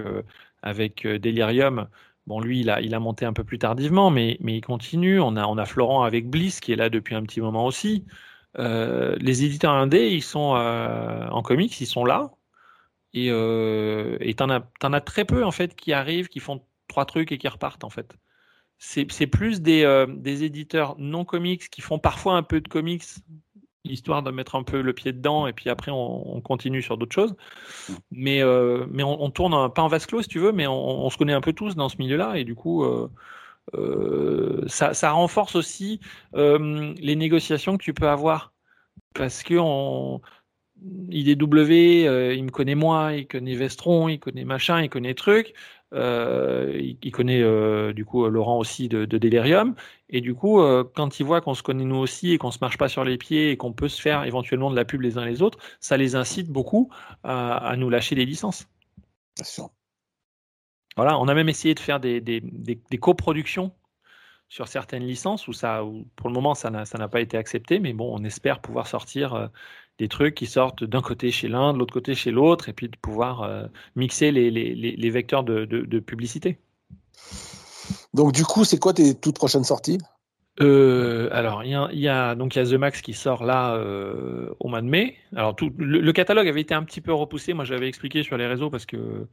avec 0.63 1.05
Delirium. 1.05 1.87
Bon, 2.27 2.41
lui, 2.41 2.59
il 2.59 2.69
a, 2.69 2.81
il 2.81 2.93
a 2.93 2.99
monté 2.99 3.25
un 3.25 3.31
peu 3.31 3.45
plus 3.45 3.57
tardivement, 3.57 4.09
mais, 4.11 4.37
mais 4.41 4.57
il 4.57 4.61
continue. 4.61 5.21
On 5.21 5.37
a, 5.37 5.45
on 5.45 5.57
a 5.57 5.65
Florent 5.65 6.03
avec 6.03 6.29
Bliss 6.29 6.59
qui 6.59 6.73
est 6.73 6.75
là 6.75 6.89
depuis 6.89 7.15
un 7.15 7.23
petit 7.23 7.39
moment 7.39 7.65
aussi. 7.65 8.03
Les 8.57 9.43
éditeurs 9.43 9.73
indés, 9.73 10.09
ils 10.09 10.23
sont 10.23 10.55
en 11.31 11.41
comics, 11.41 11.79
ils 11.79 11.85
sont 11.85 12.05
là. 12.05 12.31
Et 13.13 13.29
euh, 13.31 14.17
t'en 14.35 14.49
as, 14.49 15.01
très 15.01 15.25
peu 15.25 15.43
en 15.43 15.51
fait 15.51 15.75
qui 15.75 15.93
arrivent, 15.93 16.27
qui 16.27 16.39
font 16.39 16.61
trois 16.87 17.05
trucs 17.05 17.31
et 17.31 17.37
qui 17.37 17.47
repartent 17.47 17.83
en 17.83 17.89
fait. 17.89 18.15
C'est 18.79 19.05
plus 19.27 19.61
des, 19.61 19.83
euh, 19.83 20.05
éditeurs 20.23 20.95
non 20.99 21.25
comics 21.25 21.69
qui 21.69 21.81
font 21.81 21.97
parfois 21.97 22.35
un 22.35 22.43
peu 22.43 22.61
de 22.61 22.67
comics, 22.67 23.03
histoire 23.83 24.21
de 24.21 24.29
mettre 24.29 24.55
un 24.55 24.61
peu 24.61 24.81
le 24.81 24.93
pied 24.93 25.13
dedans, 25.13 25.47
et 25.47 25.53
puis 25.53 25.69
après 25.71 25.91
on, 25.91 26.39
continue 26.41 26.83
sur 26.83 26.97
d'autres 26.97 27.15
choses. 27.15 27.35
Mais, 28.11 28.43
euh, 28.43 28.85
on, 28.99 29.31
tourne 29.31 29.73
pas 29.73 29.81
en 29.81 29.87
vase 29.87 30.05
clos 30.05 30.21
si 30.21 30.27
tu 30.27 30.37
veux, 30.37 30.51
mais 30.51 30.67
on, 30.67 31.09
se 31.09 31.17
connaît 31.17 31.33
un 31.33 31.41
peu 31.41 31.53
tous 31.53 31.75
dans 31.75 31.89
ce 31.89 31.97
milieu-là, 31.97 32.37
et 32.37 32.43
du 32.43 32.53
coup 32.53 32.83
euh, 32.83 33.09
ça, 34.67 34.93
ça, 34.93 35.11
renforce 35.11 35.55
aussi 35.55 35.99
les 36.33 37.15
négociations 37.15 37.77
que 37.77 37.83
tu 37.83 37.93
peux 37.93 38.07
avoir. 38.09 38.53
Parce 39.13 39.43
que 39.43 39.55
on, 39.57 40.21
IDW, 41.09 42.07
euh, 42.07 42.33
il 42.35 42.43
me 42.43 42.51
connaît 42.51 42.75
moi, 42.75 43.13
il 43.13 43.27
connaît 43.27 43.55
Vestron, 43.55 44.09
il 44.09 44.19
connaît 44.19 44.45
machin, 44.45 44.81
il 44.81 44.89
connaît 44.89 45.13
truc. 45.13 45.53
Euh, 45.93 46.77
il, 47.01 47.11
connaît 47.11 47.41
euh, 47.41 47.93
du 47.93 48.03
coup 48.03 48.27
Laurent 48.27 48.57
aussi 48.57 48.89
de, 48.89 49.05
Delirium. 49.05 49.75
Et 50.09 50.21
du 50.21 50.35
coup, 50.35 50.61
quand 50.95 51.19
il 51.19 51.25
voit 51.25 51.41
qu'on 51.41 51.53
se 51.53 51.63
connaît 51.63 51.85
nous 51.85 51.95
aussi 51.95 52.33
et 52.33 52.37
qu'on 52.37 52.51
se 52.51 52.59
marche 52.61 52.77
pas 52.77 52.89
sur 52.89 53.03
les 53.03 53.17
pieds 53.17 53.51
et 53.51 53.57
qu'on 53.57 53.73
peut 53.73 53.87
se 53.89 54.01
faire 54.01 54.23
éventuellement 54.25 54.69
de 54.69 54.75
la 54.75 54.85
pub 54.85 55.01
les 55.01 55.17
uns 55.17 55.25
les 55.25 55.41
autres, 55.41 55.59
ça 55.79 55.97
les 55.97 56.15
incite 56.15 56.49
beaucoup 56.49 56.89
à, 57.23 57.75
nous 57.77 57.89
lâcher 57.89 58.15
des 58.15 58.25
licences. 58.25 58.67
Voilà, 60.97 61.17
on 61.19 61.27
a 61.27 61.33
même 61.33 61.47
essayé 61.47 61.73
de 61.75 61.79
faire 61.79 61.99
des, 62.01 62.19
des, 62.19 62.41
des, 62.41 62.97
coproductions 62.97 63.71
sur 64.49 64.67
certaines 64.67 65.05
licences 65.05 65.47
où 65.47 65.53
ça, 65.53 65.81
pour 66.15 66.27
le 66.27 66.33
moment, 66.33 66.55
ça 66.55 66.69
n'a 66.69 67.07
pas 67.07 67.21
été 67.21 67.37
accepté, 67.37 67.79
mais 67.79 67.93
bon, 67.93 68.13
on 68.13 68.23
espère 68.25 68.59
pouvoir 68.59 68.87
sortir 68.87 69.49
des 69.97 70.07
trucs 70.07 70.35
qui 70.35 70.45
sortent 70.45 70.83
d'un 70.83 71.01
côté 71.01 71.31
chez 71.31 71.47
l'un, 71.47 71.73
de 71.73 71.79
l'autre 71.79 71.93
côté 71.93 72.15
chez 72.15 72.31
l'autre, 72.31 72.69
et 72.69 72.73
puis 72.73 72.87
de 72.87 72.97
pouvoir 72.97 73.43
euh, 73.43 73.65
mixer 73.95 74.31
les, 74.31 74.51
les, 74.51 74.75
les, 74.75 75.09
vecteurs 75.09 75.43
de, 75.43 75.65
de, 75.65 75.99
publicité. 75.99 76.59
Donc 78.13 78.31
du 78.31 78.43
coup, 78.43 78.63
c'est 78.63 78.77
quoi 78.77 78.93
tes 78.93 79.15
toutes 79.15 79.35
prochaines 79.35 79.63
sorties? 79.63 79.97
Euh, 80.59 81.29
alors, 81.31 81.63
il 81.63 81.69
y, 81.69 81.99
y, 82.01 82.07
a 82.07 82.35
donc 82.35 82.55
il 82.55 82.59
y 82.59 82.61
a 82.61 82.65
The 82.65 82.73
Max 82.73 83.01
qui 83.01 83.13
sort 83.13 83.43
là 83.43 83.75
euh, 83.75 84.49
au 84.59 84.69
mois 84.69 84.81
de 84.81 84.87
mai. 84.87 85.15
Alors, 85.35 85.55
tout, 85.55 85.71
le, 85.77 86.11
catalogue 86.11 86.47
avait 86.47 86.61
été 86.61 86.73
un 86.73 86.83
petit 86.83 87.01
peu 87.01 87.13
repoussé. 87.13 87.53
Moi, 87.53 87.63
j'avais 87.63 87.87
expliqué 87.87 88.23
sur 88.23 88.37
les 88.37 88.47
réseaux 88.47 88.69
parce 88.69 88.85
que 88.85 89.27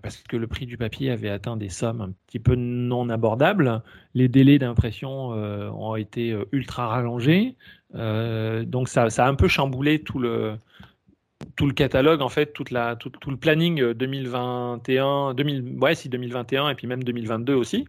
parce 0.00 0.16
que 0.22 0.36
le 0.36 0.46
prix 0.46 0.66
du 0.66 0.78
papier 0.78 1.10
avait 1.10 1.28
atteint 1.28 1.56
des 1.56 1.68
sommes 1.68 2.00
un 2.00 2.12
petit 2.26 2.38
peu 2.38 2.54
non 2.54 3.08
abordables. 3.10 3.82
Les 4.14 4.28
délais 4.28 4.58
d'impression 4.58 5.28
ont 5.28 5.96
été 5.96 6.36
ultra 6.52 6.86
rallongés. 6.86 7.56
Euh, 7.94 8.64
donc 8.64 8.88
ça, 8.88 9.10
ça, 9.10 9.26
a 9.26 9.28
un 9.28 9.34
peu 9.34 9.48
chamboulé 9.48 10.02
tout 10.02 10.18
le, 10.18 10.56
tout 11.56 11.66
le 11.66 11.72
catalogue, 11.72 12.22
en 12.22 12.28
fait, 12.28 12.52
toute 12.52 12.70
la, 12.70 12.96
tout, 12.96 13.10
tout 13.10 13.30
le 13.30 13.36
planning 13.36 13.92
2021, 13.92 15.34
2000, 15.34 15.78
ouais, 15.80 15.94
si 15.94 16.08
2021 16.08 16.70
et 16.70 16.74
puis 16.74 16.86
même 16.86 17.02
2022 17.04 17.54
aussi. 17.54 17.86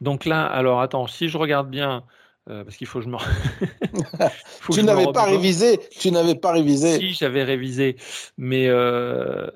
Donc 0.00 0.24
là, 0.24 0.46
alors 0.46 0.80
attends, 0.80 1.06
si 1.06 1.28
je 1.28 1.36
regarde 1.38 1.68
bien, 1.70 2.04
euh, 2.48 2.64
parce 2.64 2.76
qu'il 2.76 2.86
faut 2.86 3.00
que 3.00 3.04
je 3.04 3.10
me. 3.10 3.16
tu 4.72 4.82
n'avais 4.84 5.12
pas 5.12 5.24
révisé, 5.24 5.80
tu 5.98 6.12
n'avais 6.12 6.36
pas 6.36 6.52
révisé. 6.52 6.98
Si 6.98 7.12
j'avais 7.14 7.42
révisé, 7.42 7.96
mais 8.36 8.68
euh, 8.68 9.48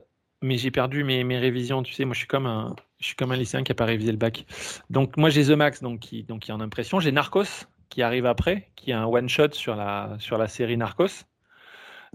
mais 0.43 0.59
j'ai 0.59 0.71
perdu 0.71 1.05
mes, 1.05 1.25
mes, 1.25 1.39
révisions. 1.39 1.83
Tu 1.83 1.95
sais, 1.95 2.05
moi 2.05 2.15
je 2.15 2.19
suis 2.19 2.29
comme 2.29 2.47
un, 2.47 2.75
je 3.01 3.07
suis 3.07 3.17
comme 3.17 3.33
un 3.33 3.37
lycéen 3.37 3.63
qui 3.63 3.71
n'a 3.71 3.77
pas 3.77 3.85
révisé 3.85 4.11
le 4.11 4.19
bac. 4.19 4.45
Donc 4.91 5.17
moi 5.17 5.31
j'ai 5.31 5.45
The 5.45 5.51
Max, 5.51 5.83
donc 5.83 6.01
qui, 6.01 6.25
donc 6.25 6.41
qui 6.41 6.51
est 6.51 6.55
en 6.55 6.61
impression. 6.61 7.01
J'ai 7.01 7.13
Narcos, 7.13 7.67
qui 7.89 8.03
arrive 8.03 8.27
après, 8.27 8.69
qui 8.77 8.91
est 8.91 8.95
un 8.95 9.07
one-shot 9.07 9.53
sur 9.53 9.77
la, 9.77 10.17
sur 10.19 10.39
la 10.39 10.49
série 10.49 10.77
Narcos. 10.77 11.25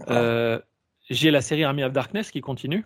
Euh, 0.08 0.60
j'ai 1.10 1.30
la 1.30 1.40
série 1.40 1.64
Army 1.64 1.84
of 1.84 1.92
Darkness 1.92 2.30
qui 2.30 2.40
continue, 2.40 2.84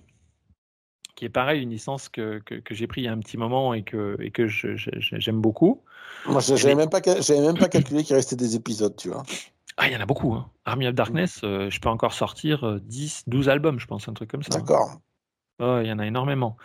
qui 1.14 1.24
est 1.24 1.30
pareil, 1.30 1.62
une 1.62 1.70
licence 1.70 2.09
que, 2.09 2.38
que, 2.38 2.74
j'ai 2.74 2.86
pris 2.86 3.03
il 3.03 3.05
y 3.05 3.09
a 3.09 3.12
un 3.12 3.18
petit 3.18 3.36
moment 3.36 3.74
et 3.74 3.82
que, 3.82 4.16
et 4.20 4.30
que 4.30 4.47
j'aime 4.47 5.40
beaucoup. 5.40 5.82
Moi, 6.26 6.40
je 6.40 6.53
n'avais 6.53 6.74
même, 6.74 6.90
pas, 6.90 7.01
même 7.01 7.59
pas 7.59 7.68
calculé 7.68 8.05
qu'il 8.05 8.14
restait 8.14 8.36
des 8.36 8.55
épisodes, 8.55 8.95
tu 8.97 9.09
vois. 9.09 9.22
Ah, 9.76 9.88
il 9.88 9.95
y 9.95 9.97
en 9.97 10.01
a 10.01 10.07
beaucoup. 10.07 10.34
Hein. 10.34 10.51
Army 10.64 10.86
of 10.86 10.95
Darkness, 10.95 11.40
euh, 11.45 11.70
je 11.70 11.80
peux 11.80 11.88
encore 11.88 12.12
sortir 12.12 12.78
10, 12.82 13.24
euh, 13.26 13.30
12 13.30 13.49
albums, 13.49 13.80
je 13.80 13.86
pense, 13.86 14.09
un 14.09 14.12
truc 14.12 14.30
comme 14.30 14.43
ça. 14.43 14.59
D'accord. 14.59 15.01
Oh, 15.63 15.79
il 15.81 15.87
y 15.87 15.93
en 15.93 16.01
a 16.01 16.07
énormément. 16.07 16.57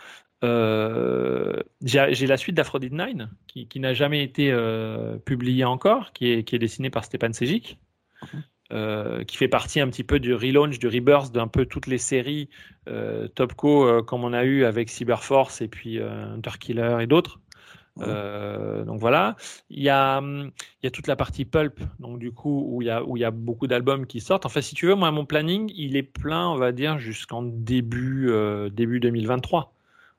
Euh, 0.42 1.62
j'ai 1.82 2.26
la 2.26 2.36
suite 2.36 2.56
d'Aphrodite 2.56 2.92
9 2.92 3.28
qui, 3.46 3.68
qui 3.68 3.78
n'a 3.78 3.94
jamais 3.94 4.24
été 4.24 4.50
euh, 4.50 5.18
publiée 5.18 5.64
encore, 5.64 6.12
qui 6.12 6.32
est, 6.32 6.42
qui 6.42 6.56
est 6.56 6.58
dessinée 6.58 6.90
par 6.90 7.04
Stepan 7.04 7.32
Sejic, 7.32 7.78
mhm. 8.22 8.42
euh, 8.72 9.24
qui 9.24 9.36
fait 9.36 9.48
partie 9.48 9.80
un 9.80 9.88
petit 9.88 10.02
peu 10.02 10.18
du 10.18 10.34
relaunch, 10.34 10.80
du 10.80 10.88
rebirth 10.88 11.32
d'un 11.32 11.46
peu 11.46 11.64
toutes 11.64 11.86
les 11.86 11.98
séries 11.98 12.48
Topco 13.34 14.02
comme 14.04 14.24
on 14.24 14.32
a 14.32 14.44
eu 14.44 14.64
avec 14.64 14.88
Cyberforce 14.88 15.60
et 15.60 15.68
puis 15.68 16.00
Hunter 16.00 16.50
et 17.00 17.06
d'autres. 17.06 17.38
Mhm. 17.98 18.84
donc 18.84 19.00
voilà, 19.00 19.36
il 19.70 19.82
y, 19.82 19.88
a, 19.88 20.20
il 20.20 20.84
y 20.84 20.86
a 20.86 20.90
toute 20.90 21.06
la 21.06 21.16
partie 21.16 21.44
pulp, 21.44 21.80
donc 21.98 22.18
du 22.18 22.32
coup 22.32 22.64
où 22.68 22.82
il 22.82 22.86
y 22.86 22.90
a, 22.90 23.02
où 23.04 23.16
il 23.16 23.20
y 23.20 23.24
a 23.24 23.30
beaucoup 23.30 23.66
d'albums 23.66 24.06
qui 24.06 24.20
sortent. 24.20 24.46
Enfin, 24.46 24.60
si 24.60 24.74
tu 24.74 24.86
veux, 24.86 24.94
moi 24.94 25.10
mon 25.10 25.26
planning 25.26 25.72
il 25.74 25.96
est 25.96 26.02
plein, 26.02 26.48
on 26.48 26.56
va 26.56 26.72
dire 26.72 26.98
jusqu'en 26.98 27.42
début 27.42 28.30
début 28.72 29.00
2023. 29.00 29.72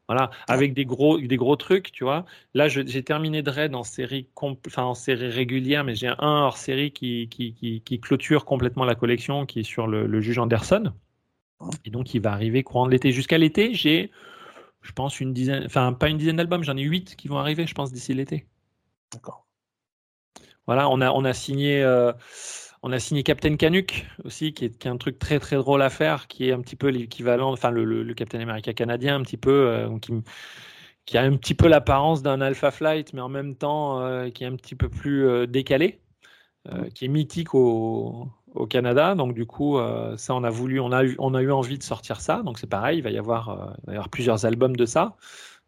Voilà, 0.09 0.31
avec 0.47 0.73
des 0.73 0.85
gros, 0.85 1.19
des 1.19 1.37
gros 1.37 1.55
trucs, 1.55 1.91
tu 1.91 2.03
vois. 2.03 2.25
Là, 2.55 2.67
j'ai 2.67 3.03
terminé 3.03 3.43
Dread 3.43 3.75
en 3.75 3.83
série, 3.83 4.27
enfin, 4.35 4.81
en 4.81 4.95
série 4.95 5.27
régulière, 5.27 5.83
mais 5.83 5.93
j'ai 5.93 6.07
un 6.07 6.15
hors 6.17 6.57
série 6.57 6.89
qui, 6.89 7.29
qui, 7.29 7.53
qui, 7.85 7.99
clôture 7.99 8.43
complètement 8.43 8.85
la 8.85 8.95
collection, 8.95 9.45
qui 9.45 9.59
est 9.59 9.63
sur 9.63 9.85
le, 9.85 10.19
juge 10.19 10.39
Anderson. 10.39 10.93
Et 11.85 11.91
donc, 11.91 12.15
il 12.15 12.21
va 12.21 12.31
arriver 12.31 12.63
courant 12.63 12.87
de 12.87 12.91
l'été. 12.91 13.11
Jusqu'à 13.11 13.37
l'été, 13.37 13.75
j'ai, 13.75 14.09
je 14.81 14.91
pense, 14.91 15.19
une 15.19 15.33
dizaine, 15.33 15.63
enfin, 15.65 15.93
pas 15.93 16.09
une 16.09 16.17
dizaine 16.17 16.37
d'albums, 16.37 16.63
j'en 16.63 16.77
ai 16.77 16.83
huit 16.83 17.15
qui 17.15 17.27
vont 17.27 17.37
arriver, 17.37 17.67
je 17.67 17.73
pense, 17.73 17.91
d'ici 17.91 18.13
l'été. 18.13 18.45
D'accord. 19.11 19.45
Voilà, 20.67 20.89
on 20.89 21.01
a, 21.01 21.11
on 21.11 21.25
a 21.25 21.33
signé. 21.33 21.81
Euh, 21.83 22.13
on 22.81 22.91
a 22.93 22.99
signé 22.99 23.23
Captain 23.23 23.57
Canuck 23.57 24.05
aussi, 24.23 24.53
qui 24.53 24.65
est, 24.65 24.85
un 24.85 24.97
truc 24.97 25.19
très 25.19 25.39
très 25.39 25.57
drôle 25.57 25.81
à 25.81 25.89
faire, 25.89 26.27
qui 26.27 26.47
est 26.47 26.53
un 26.53 26.61
petit 26.61 26.77
peu 26.77 26.87
l'équivalent, 26.89 27.51
enfin 27.51 27.71
le, 27.71 28.13
Captain 28.13 28.39
America 28.39 28.71
canadien, 28.73 29.15
un 29.15 29.23
petit 29.23 29.35
peu, 29.35 29.67
euh, 29.67 29.97
qui, 31.05 31.17
a 31.17 31.23
un 31.23 31.35
petit 31.35 31.55
peu 31.55 31.67
l'apparence 31.67 32.21
d'un 32.21 32.39
Alpha 32.39 32.71
Flight, 32.71 33.13
mais 33.13 33.21
en 33.21 33.29
même 33.29 33.55
temps 33.55 33.99
euh, 34.01 34.29
qui 34.29 34.43
est 34.45 34.47
un 34.47 34.55
petit 34.55 34.75
peu 34.75 34.89
plus 34.89 35.47
décalé, 35.47 36.01
qui 36.93 37.05
est 37.05 37.09
mythique 37.09 37.53
au, 37.55 38.29
Canada. 38.69 39.15
Donc 39.15 39.33
du 39.33 39.45
coup, 39.45 39.77
ça 40.17 40.35
on 40.35 40.43
a 40.43 40.49
voulu, 40.49 40.79
on 40.79 40.91
a 40.91 41.03
eu, 41.03 41.15
on 41.19 41.33
a 41.33 41.41
eu 41.41 41.51
envie 41.51 41.77
de 41.77 41.83
sortir 41.83 42.21
ça. 42.21 42.41
Donc 42.43 42.59
c'est 42.59 42.67
pareil, 42.69 42.99
il 42.99 43.03
va 43.03 43.11
y 43.11 43.17
avoir, 43.17 43.75
avoir 43.87 44.09
plusieurs 44.09 44.45
albums 44.45 44.75
de 44.75 44.85
ça. 44.85 45.15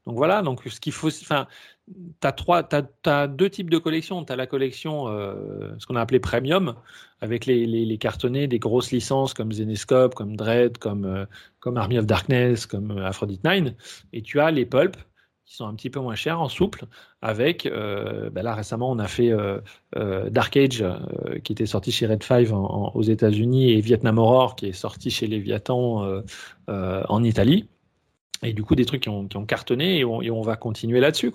Donc 0.07 0.15
voilà, 0.17 0.41
donc 0.41 0.61
ce 0.65 0.79
qu'il 0.79 0.93
faut, 0.93 1.09
enfin, 1.09 1.47
tu 1.87 2.27
as, 2.27 2.83
as, 3.05 3.27
deux 3.27 3.49
types 3.49 3.69
de 3.69 3.77
collections. 3.77 4.23
Tu 4.25 4.33
as 4.33 4.35
la 4.35 4.47
collection, 4.47 5.07
euh, 5.07 5.73
ce 5.77 5.85
qu'on 5.85 5.95
a 5.95 6.01
appelé 6.01 6.19
premium, 6.19 6.75
avec 7.21 7.45
les, 7.45 7.65
les, 7.65 7.97
cartonnés 7.97 8.47
des 8.47 8.59
grosses 8.59 8.91
licences 8.91 9.33
comme 9.33 9.51
Zenescope, 9.51 10.15
comme 10.15 10.35
Dread, 10.35 10.77
comme, 10.77 11.05
euh, 11.05 11.25
comme 11.59 11.77
Army 11.77 11.99
of 11.99 12.05
Darkness, 12.05 12.65
comme 12.65 12.91
euh, 12.91 13.05
Aphrodite 13.05 13.43
9. 13.43 13.73
Et 14.13 14.21
tu 14.21 14.39
as 14.39 14.49
les 14.51 14.65
pulp, 14.65 14.97
qui 15.45 15.55
sont 15.55 15.65
un 15.65 15.75
petit 15.75 15.89
peu 15.89 15.99
moins 15.99 16.15
chers, 16.15 16.39
en 16.39 16.49
souple, 16.49 16.85
avec, 17.21 17.67
ben 17.67 18.41
là 18.41 18.55
récemment 18.55 18.89
on 18.89 18.99
a 18.99 19.07
fait 19.07 19.31
Dark 19.95 20.55
Age, 20.55 20.85
qui 21.43 21.51
était 21.51 21.65
sorti 21.65 21.91
chez 21.91 22.07
Red 22.07 22.23
5 22.23 22.47
aux 22.51 23.01
États-Unis, 23.01 23.71
et 23.71 23.81
Vietnam 23.81 24.17
Horror, 24.17 24.55
qui 24.55 24.67
est 24.67 24.73
sorti 24.73 25.09
chez 25.09 25.27
Leviathan 25.27 26.23
en 26.67 27.23
Italie. 27.23 27.67
et 28.43 28.53
du 28.53 28.63
coup, 28.63 28.75
des 28.75 28.85
trucs 28.85 29.03
qui 29.03 29.09
ont, 29.09 29.27
cartonné 29.45 29.99
et 29.99 30.05
on, 30.05 30.41
va 30.41 30.55
continuer 30.55 30.99
là-dessus. 30.99 31.31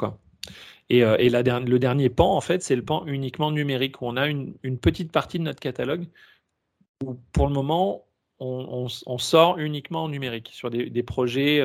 Et, 0.89 1.01
le 1.01 1.79
dernier 1.79 2.09
pan, 2.09 2.37
en 2.37 2.41
fait, 2.41 2.63
c'est 2.63 2.77
le 2.77 2.85
pan 2.85 3.05
uniquement 3.07 3.51
numérique, 3.51 4.01
où 4.03 4.07
on 4.07 4.17
a 4.17 4.29
une, 4.29 4.55
petite 4.81 5.13
partie 5.13 5.39
de 5.39 5.45
notre 5.45 5.61
catalogue 5.61 6.07
où, 7.05 7.15
pour 7.33 7.47
le 7.47 7.53
moment, 7.53 8.07
on, 8.39 9.19
sort 9.19 9.59
uniquement 9.59 10.05
en 10.05 10.09
numérique 10.09 10.51
sur 10.53 10.71
des, 10.71 11.03
projets 11.03 11.61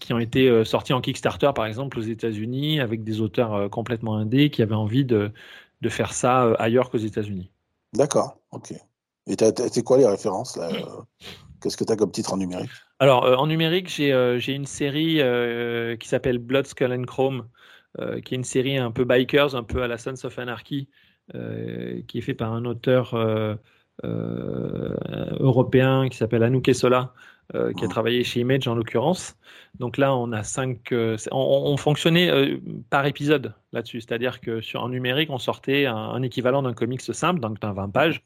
qui 0.00 0.12
ont 0.12 0.18
été 0.18 0.64
sortis 0.64 0.92
en 0.92 1.00
Kickstarter, 1.00 1.50
par 1.54 1.66
exemple, 1.66 1.98
aux 1.98 2.02
États-Unis, 2.02 2.80
avec 2.80 3.04
des 3.04 3.20
auteurs 3.20 3.70
complètement 3.70 4.16
indés 4.16 4.50
qui 4.50 4.62
avaient 4.62 4.74
envie 4.74 5.04
de, 5.04 5.32
de 5.80 5.88
faire 5.88 6.12
ça 6.12 6.52
ailleurs 6.54 6.90
qu'aux 6.90 6.98
États-Unis. 6.98 7.50
D'accord, 7.92 8.38
ok. 8.50 8.72
Et 9.26 9.36
c'est 9.72 9.82
quoi 9.82 9.98
les 9.98 10.06
références 10.06 10.56
là 10.56 10.68
Qu'est-ce 11.60 11.76
que 11.76 11.84
tu 11.84 11.92
as 11.92 11.96
comme 11.96 12.12
titre 12.12 12.32
en 12.32 12.36
numérique? 12.36 12.70
Alors, 12.98 13.24
euh, 13.24 13.34
en 13.34 13.46
numérique, 13.46 13.88
j'ai 13.88 14.12
euh, 14.12 14.38
une 14.38 14.66
série 14.66 15.20
euh, 15.20 15.96
qui 15.96 16.08
s'appelle 16.08 16.38
Blood, 16.38 16.66
Skull 16.66 16.92
and 16.92 17.04
Chrome, 17.04 17.48
qui 18.24 18.34
est 18.34 18.36
une 18.36 18.44
série 18.44 18.76
un 18.76 18.90
peu 18.90 19.04
bikers, 19.04 19.56
un 19.56 19.62
peu 19.62 19.82
à 19.82 19.88
la 19.88 19.96
Sons 19.96 20.22
of 20.24 20.38
Anarchy, 20.38 20.90
qui 21.32 22.18
est 22.18 22.20
fait 22.20 22.34
par 22.34 22.52
un 22.52 22.66
auteur 22.66 23.14
européen 25.40 26.06
qui 26.10 26.18
s'appelle 26.18 26.42
Anouk 26.42 26.74
Sola, 26.74 27.14
qui 27.52 27.84
a 27.84 27.86
ah. 27.86 27.88
travaillé 27.88 28.24
chez 28.24 28.40
Image 28.40 28.66
en 28.68 28.74
l'occurrence. 28.74 29.36
Donc 29.78 29.98
là, 29.98 30.14
on 30.14 30.32
a 30.32 30.42
cinq. 30.42 30.92
On, 31.30 31.76
fonctionnait 31.76 32.60
par 32.90 33.06
épisode 33.06 33.54
là-dessus, 33.72 34.00
c'est-à-dire 34.00 34.40
que 34.40 34.60
sur 34.60 34.82
en 34.82 34.88
numérique, 34.88 35.30
on 35.30 35.38
sortait 35.38 35.86
un, 35.86 35.96
un 35.96 36.22
équivalent 36.22 36.62
d'un 36.62 36.74
comics 36.74 37.02
simple, 37.02 37.40
donc 37.40 37.60
d'un 37.60 37.72
20 37.72 37.90
pages. 37.90 38.22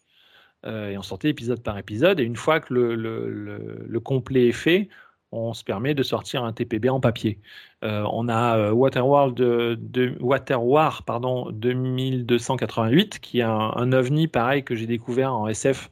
Euh, 0.66 0.90
et 0.90 0.98
on 0.98 1.02
sortait 1.02 1.28
épisode 1.30 1.62
par 1.62 1.78
épisode. 1.78 2.20
Et 2.20 2.24
une 2.24 2.36
fois 2.36 2.60
que 2.60 2.74
le, 2.74 2.94
le, 2.94 4.00
complet 4.00 4.48
est 4.48 4.52
fait, 4.52 4.88
on 5.32 5.54
se 5.54 5.64
permet 5.64 5.94
de 5.94 6.02
sortir 6.02 6.44
un 6.44 6.52
TPB 6.52 6.88
en 6.90 7.00
papier. 7.00 7.40
Euh, 7.84 8.04
on 8.12 8.28
a 8.28 8.58
euh, 8.58 8.72
Waterworld 8.72 9.34
de, 9.34 9.78
de, 9.80 10.16
Waterwar 10.20 11.02
pardon, 11.04 11.50
2288, 11.52 13.20
qui 13.20 13.40
est 13.40 13.42
un, 13.42 13.92
ovni 13.92 14.28
pareil 14.28 14.64
que 14.64 14.74
j'ai 14.74 14.86
découvert 14.86 15.34
en 15.34 15.48
SF, 15.48 15.90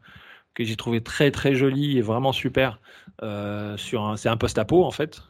que 0.54 0.64
j'ai 0.64 0.76
trouvé 0.76 1.02
très 1.02 1.30
très 1.30 1.54
joli 1.54 1.98
et 1.98 2.02
vraiment 2.02 2.32
super. 2.32 2.80
Sur 3.76 4.14
c'est 4.16 4.28
un 4.28 4.36
post-apo 4.36 4.84
en 4.84 4.90
fait, 4.90 5.22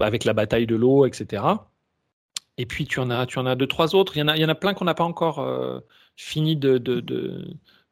avec 0.00 0.24
la 0.24 0.32
bataille 0.32 0.66
de 0.66 0.76
l'eau, 0.76 1.06
etc. 1.06 1.42
Et 2.56 2.66
puis 2.66 2.86
tu 2.86 3.00
en 3.00 3.10
as, 3.10 3.26
tu 3.26 3.38
en 3.38 3.46
as 3.46 3.54
deux 3.56 3.66
trois 3.66 3.94
autres. 3.94 4.16
Il 4.16 4.20
y 4.20 4.22
en 4.22 4.28
a, 4.28 4.36
il 4.36 4.42
y 4.42 4.44
en 4.44 4.48
a 4.48 4.54
plein 4.54 4.74
qu'on 4.74 4.84
n'a 4.84 4.94
pas 4.94 5.04
encore 5.04 5.46
fini 6.16 6.56
de, 6.56 6.78
de, 6.78 7.00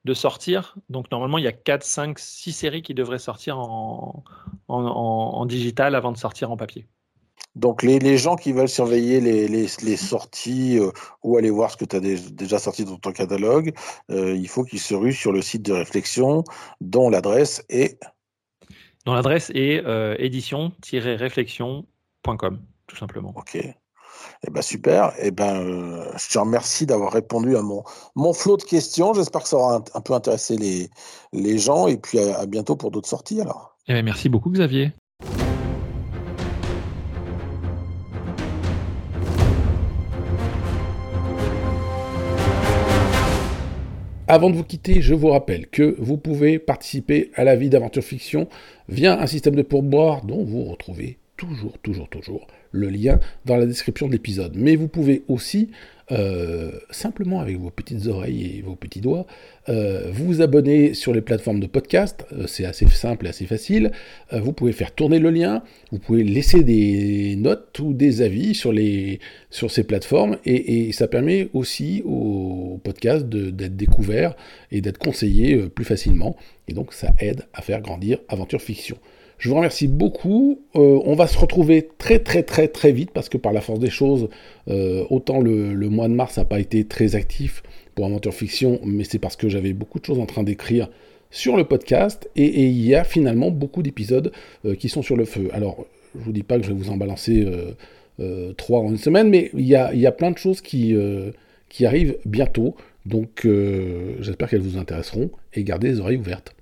de 0.07 0.15
sortir. 0.15 0.77
Donc 0.89 1.11
normalement, 1.11 1.37
il 1.37 1.45
y 1.45 1.49
a 1.49 1.53
4, 1.53 1.83
5, 1.83 2.19
6 2.19 2.53
séries 2.53 2.83
qui 2.83 2.95
devraient 2.95 3.19
sortir 3.19 3.59
en, 3.59 4.25
en, 4.69 5.47
digital 5.47 5.95
avant 5.95 6.13
de 6.13 6.17
sortir 6.17 6.51
en 6.51 6.57
papier. 6.57 6.87
Donc 7.55 7.83
les, 7.83 7.99
les 7.99 8.17
gens 8.17 8.37
qui 8.37 8.53
veulent 8.53 8.69
surveiller 8.69 9.21
les, 9.21 9.49
les, 9.49 9.97
sorties 9.97 10.79
euh, 10.79 10.91
ou 11.23 11.37
aller 11.37 11.51
voir 11.51 11.71
ce 11.71 11.77
que 11.77 11.85
tu 11.85 11.97
as 11.97 12.01
déjà 12.01 12.59
sorti 12.59 12.85
dans 12.85 12.97
ton 12.97 13.13
catalogue, 13.13 13.73
euh, 14.11 14.35
il 14.37 14.49
faut 14.49 14.65
qu'ils 14.65 14.81
se 14.81 14.95
ruent 14.95 15.13
sur 15.13 15.33
le 15.33 15.43
site 15.43 15.63
de 15.63 15.73
réflexion 15.73 16.45
dont 16.81 17.11
l'adresse 17.11 17.65
est... 17.69 17.99
Dont 19.07 19.15
l'adresse 19.15 19.51
est 19.55 19.83
euh, 19.87 20.15
édition-réflexion.com, 20.19 22.61
tout 22.89 22.97
simplement. 22.97 23.33
Ok. 23.37 23.57
Eh 23.57 23.75
ben 24.51 24.63
super. 24.63 25.13
Eh 25.21 25.31
ben, 25.31 25.63
euh, 25.63 26.11
je 26.19 26.33
te 26.33 26.39
remercie 26.39 26.87
d'avoir 26.87 27.13
répondu 27.13 27.57
à 27.57 27.63
mon, 27.63 27.85
mon 28.17 28.33
flot 28.33 28.57
de 28.57 28.65
questions. 28.65 29.15
J'espère 29.15 29.43
que 29.43 29.49
ça 29.49 29.57
aura 29.57 29.85
un, 29.95 30.01
peu 30.01 30.13
intéressé 30.13 30.57
les, 30.57 30.91
les 31.33 31.59
gens. 31.59 31.87
Et 31.87 31.99
puis 31.99 32.19
à, 32.19 32.47
bientôt 32.47 32.75
pour 32.75 32.91
d'autres 32.91 33.09
sorties 33.09 33.41
alors. 33.41 33.77
Eh 33.87 33.93
ben, 33.93 34.05
merci 34.05 34.29
beaucoup 34.29 34.51
Xavier. 34.51 34.93
Avant 44.29 44.51
de 44.51 44.57
vous 44.57 44.65
quitter, 44.65 45.03
je 45.03 45.15
vous 45.15 45.29
rappelle 45.29 45.69
que 45.69 45.95
vous 46.01 46.17
pouvez 46.17 46.59
participer 46.59 47.31
à 47.37 47.45
la 47.45 47.55
vie 47.55 47.69
d'aventure 47.69 48.03
fiction 48.03 48.49
via 48.89 49.21
un 49.21 49.27
système 49.29 49.55
de 49.55 49.63
pourboire 49.63 50.25
dont 50.25 50.43
vous 50.43 50.65
retrouvez 50.65 51.19
toujours, 51.37 51.79
toujours, 51.79 52.09
toujours 52.09 52.49
le 52.73 52.89
lien 52.89 53.21
dans 53.45 53.57
la 53.57 53.67
description 53.67 54.09
de 54.09 54.13
l'épisode. 54.13 54.57
Mais 54.57 54.75
vous 54.75 54.89
pouvez 54.89 55.23
aussi, 55.29 55.71
euh, 56.13 56.71
simplement 56.91 57.41
avec 57.41 57.59
vos 57.59 57.71
petites 57.71 58.07
oreilles 58.07 58.59
et 58.59 58.63
vos 58.63 58.77
petits 58.77 59.01
doigts, 59.01 59.27
euh, 59.69 60.09
vous 60.13 60.41
abonner 60.41 60.95
sur 60.95 61.13
les 61.13 61.21
plateformes 61.21 61.59
de 61.59 61.67
podcast. 61.67 62.25
Euh, 62.33 62.47
c'est 62.47 62.65
assez 62.65 62.87
simple 62.87 63.27
et 63.27 63.31
assez 63.31 63.47
facile. 63.47 63.91
vous 64.33 64.53
pouvez 64.53 64.73
faire 64.73 64.95
tourner 64.95 65.19
le 65.19 65.31
lien. 65.31 65.63
Vous 65.91 65.99
pouvez 65.99 66.23
laisser 66.23 66.63
des 66.63 67.35
notes 67.37 67.79
ou 67.81 67.93
des 67.93 68.23
avis 68.23 68.55
sur, 68.55 68.73
les, 68.73 69.19
sur 69.51 69.71
ces 69.71 69.85
plateformes. 69.85 70.39
Et, 70.45 70.89
et 70.89 70.93
ça 70.93 71.09
permet 71.09 71.49
aussi 71.55 72.03
au 72.05 72.81
podcast 72.85 73.27
d'être 73.29 73.77
découvert 73.77 74.37
et 74.71 74.81
d'être 74.81 74.99
conseillé 74.99 75.57
plus 75.69 75.85
facilement. 75.85 76.37
Et 76.69 76.73
donc 76.73 76.93
ça 76.93 77.15
aide 77.19 77.43
à 77.53 77.63
faire 77.63 77.81
grandir 77.81 78.19
Aventure 78.29 78.63
Fiction. 78.63 78.97
Je 79.39 79.51
vous 79.51 79.55
remercie 79.55 79.87
beaucoup. 79.87 80.61
Euh, 80.77 81.01
on 81.05 81.15
va 81.15 81.27
se 81.27 81.39
retrouver 81.39 81.89
très 81.99 82.19
très 82.19 82.43
très 82.43 82.69
très 82.69 82.93
vite 82.93 83.11
parce 83.11 83.29
que 83.29 83.37
par 83.37 83.53
la 83.53 83.61
force 83.61 83.81
des 83.81 83.91
choses, 83.91 84.29
euh, 84.69 85.05
autant 85.11 85.41
le, 85.41 85.75
mois 85.91 86.09
de 86.09 86.15
mars 86.15 86.39
n'a 86.39 86.45
pas 86.45 86.59
été 86.59 86.85
très 86.85 87.15
actif 87.17 87.63
pour 87.95 88.07
Aventure 88.07 88.33
Fiction, 88.33 88.81
mais 88.85 89.05
c'est 89.05 89.19
parce 89.19 89.37
que 89.37 89.49
j'avais 89.49 89.73
beaucoup 89.73 89.99
de 90.01 90.05
choses 90.05 90.19
en 90.19 90.27
train 90.27 90.43
d'écrire 90.43 90.89
sur 91.31 91.57
le 91.57 91.65
podcast 91.65 92.31
et, 92.37 92.65
il 92.67 92.87
y 92.87 92.95
a 92.95 93.05
finalement 93.05 93.51
beaucoup 93.51 93.83
d'épisodes 93.83 94.33
euh, 94.65 94.75
qui 94.75 94.89
sont 94.89 95.03
sur 95.03 95.17
le 95.17 95.27
feu. 95.27 95.49
Alors, 95.53 95.87
je 96.19 96.25
vous 96.25 96.33
dis 96.33 96.43
pas 96.43 96.57
que 96.57 96.65
je 96.65 96.69
vais 96.69 96.75
vous 96.75 96.91
en 96.91 96.97
balancer 96.97 97.47
trois 98.57 98.81
en 98.81 98.89
une 98.89 98.97
semaine, 98.97 99.29
mais 99.29 99.51
il 99.53 99.67
y 99.67 99.77
a, 99.77 100.13
plein 100.13 100.31
de 100.31 100.39
choses 100.39 100.63
qui 100.63 100.97
arrivent 101.85 102.17
bientôt. 102.25 102.75
Donc, 103.05 103.47
j'espère 104.21 104.49
qu'elles 104.49 104.63
vous 104.63 104.79
intéresseront 104.79 105.29
et 105.53 105.63
gardez 105.63 105.89
les 105.89 106.01
oreilles 106.01 106.17
ouvertes. 106.17 106.55